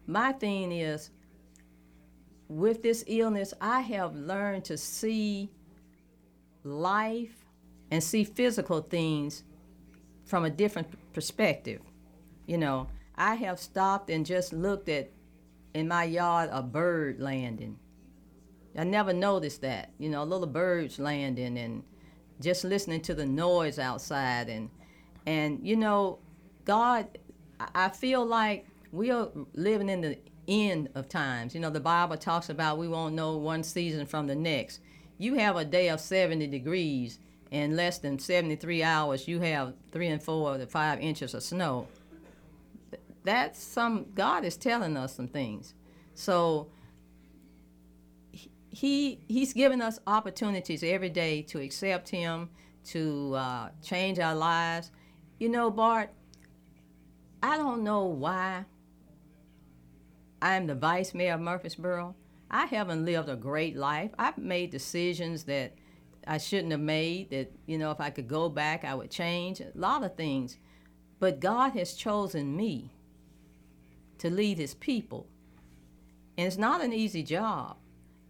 [0.08, 1.12] my thing is
[2.48, 5.50] with this illness, I have learned to see
[6.64, 7.46] life
[7.92, 9.44] and see physical things
[10.26, 11.82] from a different perspective.
[12.46, 15.12] You know, I have stopped and just looked at
[15.78, 17.78] in my yard a bird landing.
[18.76, 19.92] I never noticed that.
[19.98, 21.84] You know, a little birds landing and
[22.42, 24.70] just listening to the noise outside and
[25.26, 26.20] and you know,
[26.66, 27.08] God
[27.74, 30.18] I- feel like we are living in the
[30.48, 31.54] end of times.
[31.54, 34.80] You know, the Bible talks about we won't know one season from the next.
[35.18, 40.08] You have a day of 70 degrees in less than 73 hours you have 3
[40.08, 41.88] and 4 to 5 inches of snow.
[43.28, 45.74] Th- That's some God is telling us some things.
[46.14, 46.70] So
[48.70, 52.50] he he's given us opportunities every day to accept him
[52.86, 54.92] to uh, change our lives
[55.40, 56.12] you know bart
[57.42, 58.66] i don't know why
[60.42, 62.16] I'm the vice mayor of Murfreesboro.
[62.50, 64.12] I haven't lived a great life.
[64.20, 65.74] I've made decisions that
[66.28, 69.60] I shouldn't have made, that, you know, if I could go back, I would change
[69.60, 70.58] a lot of things.
[71.20, 72.94] But God has chosen me
[74.20, 75.28] to lead his people.
[76.38, 77.78] And it's not an easy job.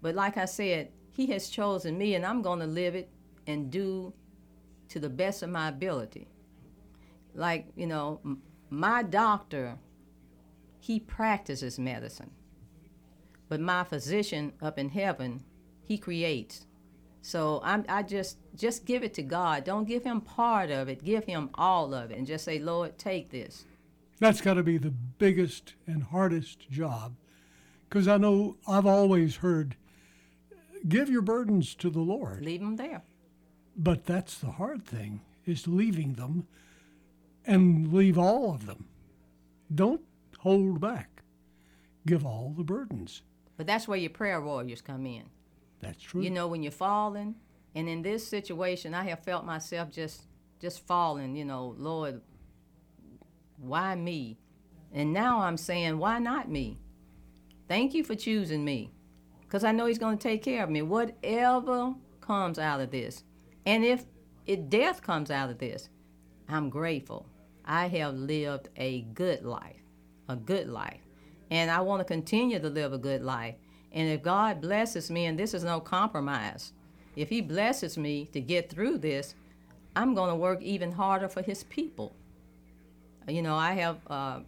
[0.02, 3.10] But like I said, he has chosen me, and I'm going to live it
[3.48, 4.14] and do
[4.90, 6.28] to the best of my ability.
[7.34, 9.78] Like, you know, m- my doctor,
[10.80, 12.32] he practices medicine.
[13.50, 15.44] But my physician up in heaven,
[15.84, 16.66] he creates.
[17.22, 19.64] So I'm, I just just give it to God.
[19.64, 21.04] Don't give him part of it.
[21.04, 23.66] Give him all of it, and just say, Lord, take this.
[24.20, 27.16] That's got to be the biggest and hardest job.
[27.88, 29.76] Because I know I've always heard,
[30.88, 32.44] give your burdens to the Lord.
[32.44, 33.04] Leave them there.
[33.76, 36.48] But that's the hard thing, is leaving them
[37.46, 38.88] and leave all of them.
[39.74, 40.02] Don't
[40.40, 41.22] hold back.
[42.06, 43.22] Give all the burdens.
[43.56, 45.24] But that's where your prayer warriors come in.
[45.80, 46.22] That's true.
[46.22, 47.36] You know, when you're falling,
[47.76, 50.24] and in this situation, I have felt myself just
[50.60, 51.36] just falling.
[51.36, 52.22] You know, Lord,
[53.58, 54.38] why me?
[54.94, 56.80] And now I'm saying, why not me?
[57.68, 58.92] Thank you for choosing me,
[59.42, 60.82] because I know He's going to take care of me.
[60.82, 63.24] Whatever comes out of this,
[63.66, 64.06] and if
[64.46, 65.90] it death comes out of this,
[66.48, 67.28] I'm grateful.
[67.66, 69.82] I have lived a good life,
[70.30, 71.02] a good life,
[71.52, 73.56] and I want to continue to live a good life.
[73.92, 76.72] And if God blesses me, and this is no compromise,
[77.18, 79.36] if He blesses me to get through this,
[79.96, 82.16] I'm going to work even harder for His people.
[83.28, 84.40] You know, I have uh,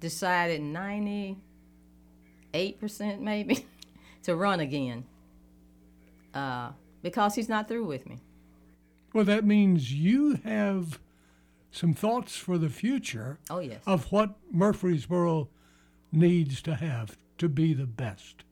[0.00, 1.36] decided 98%
[3.20, 3.64] maybe
[4.24, 5.04] to run again
[6.34, 6.70] uh,
[7.02, 8.18] because He's not through with me.
[9.12, 10.98] Well, that means you have
[11.70, 13.80] some thoughts for the future Oh, yes.
[13.86, 15.48] of what Murfreesboro
[16.10, 18.44] needs to have to be the best.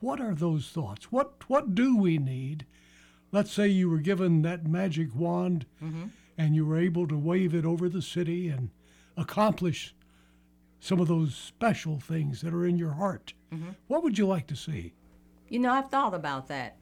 [0.00, 1.10] What are those thoughts?
[1.10, 2.66] What what do we need?
[3.32, 6.10] Let's say you were given that magic wand Mhm.
[6.38, 8.70] And you were able to wave it over the city and
[9.16, 9.94] accomplish
[10.80, 13.32] some of those special things that are in your heart.
[13.52, 13.74] Mhm.
[13.86, 14.94] What would you like to see?
[15.48, 16.76] You know, I've thought about that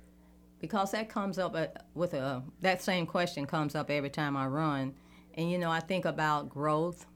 [0.60, 4.46] because that comes up uh, with a that same question comes up every time I
[4.46, 4.94] run,
[5.34, 7.06] and you know, I think about growth,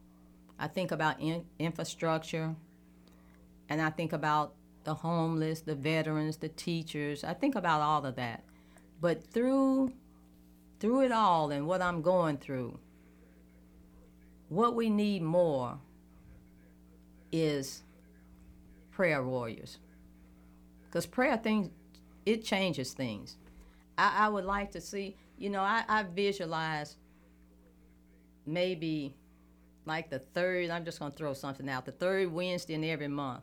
[0.58, 2.54] I think about in, infrastructure,
[3.68, 4.54] and I think about
[4.84, 7.24] the homeless, the veterans, the teachers.
[7.24, 8.44] I think about all of that,
[9.00, 9.92] but through
[10.80, 12.78] through it all and what I'm going through,
[14.48, 15.78] what we need more
[17.32, 17.82] is
[18.90, 19.78] prayer warriors.
[20.86, 21.70] Because prayer things
[22.24, 23.36] it changes things.
[23.96, 26.96] I, I would like to see you know I, I visualize
[28.46, 29.14] maybe
[29.84, 33.08] like the third i'm just going to throw something out the third wednesday in every
[33.08, 33.42] month.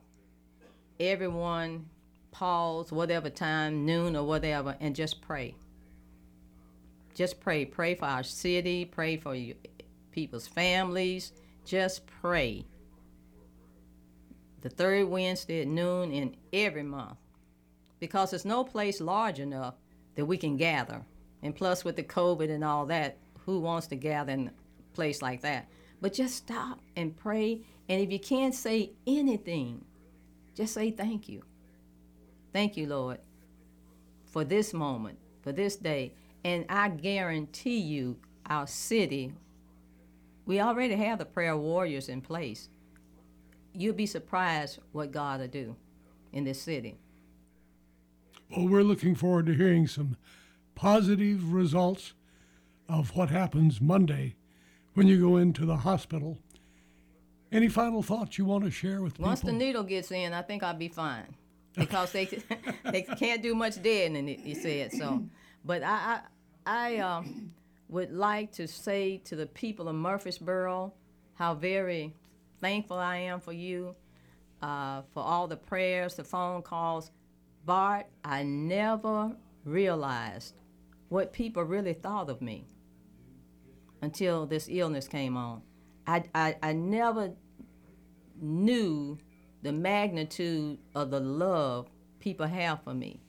[0.99, 1.87] Everyone
[2.31, 5.55] pause whatever time noon or whatever and just pray
[7.15, 9.55] just pray pray for our city pray for you,
[10.11, 11.31] people's families
[11.65, 12.63] just pray
[14.65, 17.17] the third Wednesday at noon in every month
[17.99, 19.75] because there's no place large enough
[20.15, 21.03] that we can gather.
[21.43, 25.21] And plus, with the COVID and all that, who wants to gather in a place
[25.21, 25.67] like that?
[26.01, 27.61] But just stop and pray.
[27.89, 29.85] And if you can't say anything,
[30.55, 31.43] just say thank you.
[32.51, 33.19] Thank you, Lord,
[34.31, 36.13] for this moment, for this day.
[36.45, 38.17] And I guarantee you,
[38.47, 39.33] our city,
[40.45, 42.69] we already have the prayer warriors in place
[43.77, 45.75] you'll be surprised what God will do
[46.31, 46.95] in this city.
[48.55, 50.15] Well, we're looking forward to hearing some
[50.75, 52.13] positive results
[52.87, 54.35] of what happens Monday
[54.93, 56.37] when you go into the hospital.
[57.51, 59.51] Any final thoughts you want to share with Once people?
[59.51, 61.35] the needle gets in, I think I'll be fine
[61.75, 62.25] because they
[62.91, 64.29] they can't do much deadening.
[64.29, 65.21] it- You said so,
[65.65, 66.21] but I
[66.65, 67.53] I, um,
[67.87, 70.93] would like to say to the people of Murfreesboro
[71.35, 72.15] how very
[72.59, 73.95] thankful I am for you,
[74.61, 77.11] uh, for all the prayers, the phone calls.
[77.65, 80.55] Bart, I never realized
[81.09, 82.65] what people really thought of me
[84.01, 85.61] until this illness came on.
[86.07, 87.33] I, I, I never
[88.39, 89.17] knew
[89.61, 91.89] the magnitude of the love
[92.19, 93.21] people have for me.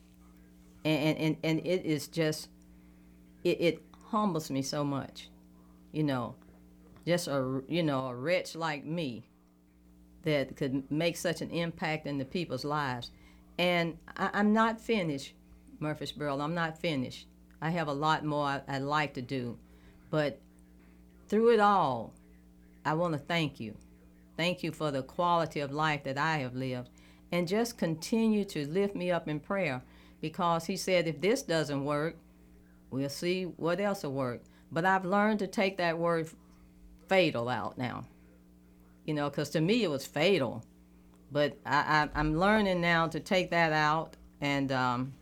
[0.85, 2.49] And, and, and it is just,
[3.47, 5.29] it, it humbles me so much,
[5.91, 6.35] you know,
[7.05, 9.25] just a, you know, a wretch like me
[10.23, 13.11] that could make such an impact in the people's lives.
[13.57, 15.33] And I, I'm not finished,
[15.79, 16.39] Murfreesboro.
[16.39, 17.27] I'm not finished.
[17.61, 19.57] I have a lot more I, I'd like to do.
[20.09, 20.39] But
[21.29, 22.13] through it all,
[22.85, 23.75] I want to thank you.
[24.35, 26.89] Thank you for the quality of life that I have lived.
[27.31, 29.81] And just continue to lift me up in prayer
[30.21, 32.17] because He said, if this doesn't work,
[32.91, 34.41] we'll see what else will work.
[34.71, 36.29] But I've learned to take that word
[37.07, 38.05] fatal out now.
[39.05, 40.63] You know, because to me it was fatal.
[41.31, 41.77] But I,
[42.13, 44.15] I, I'm learning now to take that out.
[44.41, 45.13] And um,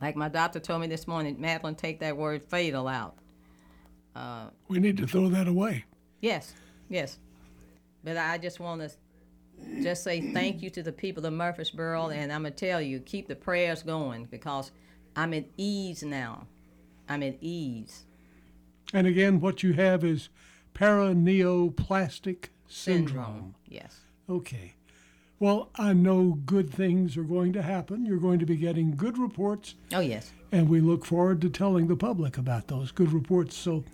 [0.00, 3.16] like my doctor told me this morning, Madelyn, take that word fatal out.
[4.14, 5.84] Uh, We need to throw that away.
[6.20, 6.54] Yes,
[6.88, 7.18] yes.
[8.02, 8.90] But I just want to
[9.82, 13.28] just say thank you to the people of Murfreesboro, and I'm gonna tell you, keep
[13.28, 14.70] the prayers going because
[15.16, 16.46] I'm at ease now.
[17.08, 18.04] I'm at ease.
[18.92, 20.28] And again, what you have is
[20.74, 23.06] paraneoplastic syndrome.
[23.06, 23.54] Syndrome.
[23.66, 24.00] Yes.
[24.28, 24.74] Okay.
[25.40, 28.04] Well, I know good things are going to happen.
[28.04, 29.74] You're going to be getting good reports.
[29.92, 30.32] Oh yes.
[30.50, 33.56] And we look forward to telling the public about those good reports.
[33.56, 33.84] So,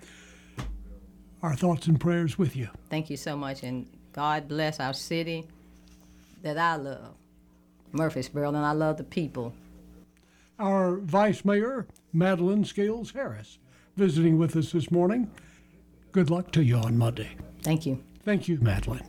[1.43, 2.69] our thoughts and prayers with you.
[2.89, 5.47] Thank you so much, and God bless our city
[6.43, 7.15] that I love,
[7.93, 9.53] Murfreesboro, and I love the people.
[10.59, 13.59] Our Vice Mayor, Madelyn Scales Harris,
[13.97, 15.31] visiting with us this morning.
[16.13, 17.37] Good luck to you on Monday.
[17.63, 18.03] Thank you.
[18.25, 19.05] Thank you, Madelyn.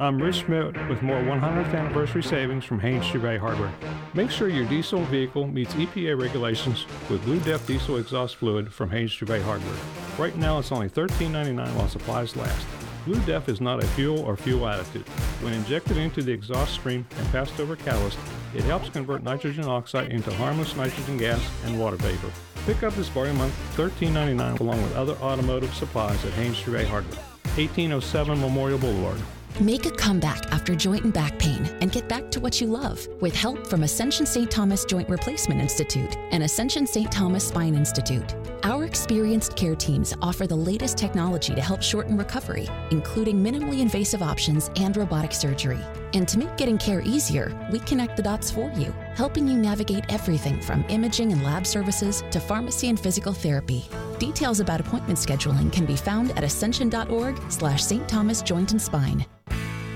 [0.00, 3.72] I'm Rich Schmidt with more 100th anniversary savings from Haynes Chevrolet Hardware.
[4.14, 8.90] Make sure your diesel vehicle meets EPA regulations with Blue Def Diesel Exhaust Fluid from
[8.90, 9.76] Haynes Chevrolet Hardware.
[10.18, 12.66] Right now it's only $13.99 while supplies last.
[13.08, 15.08] Blue Def is not a fuel or fuel additive.
[15.42, 18.18] When injected into the exhaust stream and passed over catalyst,
[18.54, 22.30] it helps convert nitrogen oxide into harmless nitrogen gas and water vapor.
[22.66, 27.24] Pick up this bargain month $13.99 along with other automotive supplies at Haynes Chevrolet Hardware,
[27.56, 29.18] 1807 Memorial Boulevard.
[29.60, 33.08] Make a comeback after joint and back pain and get back to what you love
[33.20, 34.48] with help from Ascension St.
[34.48, 37.10] Thomas Joint Replacement Institute and Ascension St.
[37.10, 38.34] Thomas Spine Institute.
[38.62, 44.22] Our experienced care teams offer the latest technology to help shorten recovery, including minimally invasive
[44.22, 45.78] options and robotic surgery.
[46.14, 50.10] And to make getting care easier, we connect the dots for you, helping you navigate
[50.12, 53.84] everything from imaging and lab services to pharmacy and physical therapy.
[54.18, 58.08] Details about appointment scheduling can be found at ascension.org slash St.
[58.08, 59.26] Thomas Joint and Spine.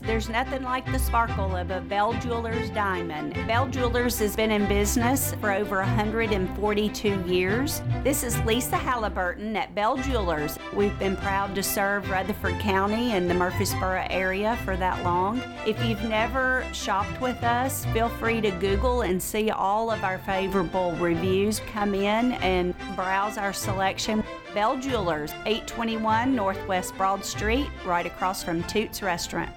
[0.00, 3.34] There's nothing like the sparkle of a Bell Jewelers diamond.
[3.46, 7.82] Bell Jewelers has been in business for over 142 years.
[8.04, 10.58] This is Lisa Halliburton at Bell Jewelers.
[10.74, 15.42] We've been proud to serve Rutherford County and the Murfreesboro area for that long.
[15.66, 20.18] If you've never shopped with us, feel free to Google and see all of our
[20.18, 21.60] favorable reviews.
[21.72, 24.22] Come in and browse our selection.
[24.54, 29.50] Bell Jewelers, 821 Northwest Broad Street, right across from Toots Restaurant.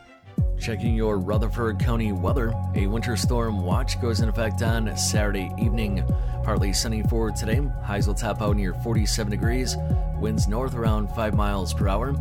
[0.61, 2.53] Checking your Rutherford County weather.
[2.75, 6.07] A winter storm watch goes in effect on Saturday evening.
[6.43, 7.59] Partly sunny for today.
[7.83, 9.75] Highs will top out near 47 degrees.
[10.19, 12.13] Winds north around 5 miles per hour.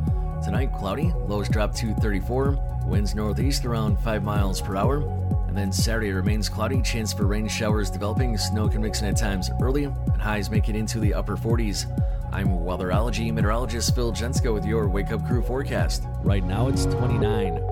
[0.42, 1.12] Tonight, cloudy.
[1.26, 2.58] Lows drop to 34.
[2.86, 5.02] Winds northeast around 5 miles per hour.
[5.46, 6.80] And then Saturday remains cloudy.
[6.80, 8.38] Chance for rain showers developing.
[8.38, 9.84] Snow can mix in at times early.
[9.84, 11.84] And highs make it into the upper 40s.
[12.32, 16.04] I'm weatherology meteorologist Phil Jensko with your Wake Up Crew forecast.
[16.22, 17.69] Right now it's 29.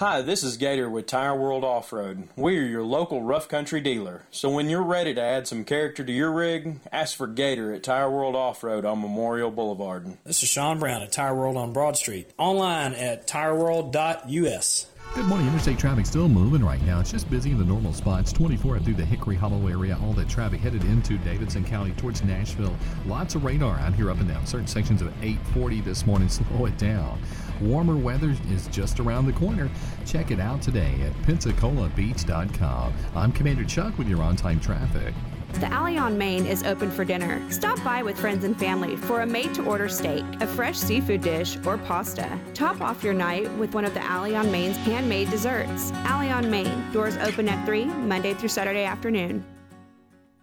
[0.00, 2.30] Hi, this is Gator with Tire World Off Road.
[2.34, 4.22] We are your local rough country dealer.
[4.30, 7.82] So when you're ready to add some character to your rig, ask for Gator at
[7.82, 10.16] Tire World Off Road on Memorial Boulevard.
[10.24, 12.30] This is Sean Brown at Tire World on Broad Street.
[12.38, 14.86] Online at tireworld.us.
[15.14, 15.48] Good morning.
[15.48, 17.00] Interstate traffic still moving right now.
[17.00, 18.32] It's just busy in the normal spots.
[18.32, 19.98] 24 through the Hickory Hollow area.
[20.02, 22.74] All that traffic headed into Davidson County towards Nashville.
[23.06, 24.46] Lots of radar out here up and down.
[24.46, 26.28] Certain sections of 840 this morning.
[26.28, 27.20] Slow it down.
[27.60, 29.70] Warmer weather is just around the corner.
[30.06, 32.92] Check it out today at PensacolaBeach.com.
[33.14, 35.14] I'm Commander Chuck with your on time traffic.
[35.54, 37.42] The Alley on Main is open for dinner.
[37.50, 41.22] Stop by with friends and family for a made to order steak, a fresh seafood
[41.22, 42.38] dish, or pasta.
[42.54, 45.90] Top off your night with one of the Alley on Main's handmade desserts.
[46.04, 49.44] Alley on Main, doors open at 3, Monday through Saturday afternoon.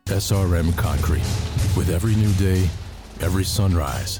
[0.08, 1.24] SRM Concrete.
[1.76, 2.70] With every new day,
[3.22, 4.20] every sunrise,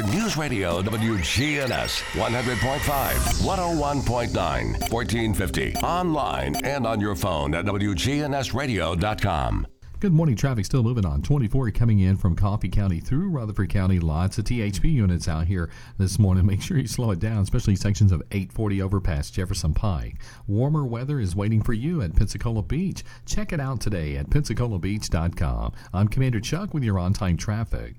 [0.00, 5.74] News Radio WGNS 100.5, 101.9, 1450.
[5.76, 9.66] Online and on your phone at WGNSradio.com.
[10.02, 10.34] Good morning.
[10.34, 14.00] Traffic still moving on 24 coming in from Coffee County through Rutherford County.
[14.00, 16.44] Lots of THP units out here this morning.
[16.46, 20.16] Make sure you slow it down, especially sections of 840 overpass Jefferson Pike.
[20.48, 23.04] Warmer weather is waiting for you at Pensacola Beach.
[23.26, 25.72] Check it out today at PensacolaBeach.com.
[25.92, 27.94] I'm Commander Chuck with your on time traffic.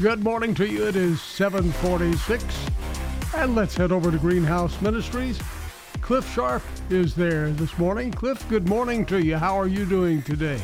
[0.00, 0.88] Good morning to you.
[0.88, 2.42] It is 746.
[3.36, 5.38] And let's head over to Greenhouse Ministries.
[6.00, 8.10] Cliff Sharp is there this morning.
[8.10, 9.36] Cliff, good morning to you.
[9.36, 10.60] How are you doing today?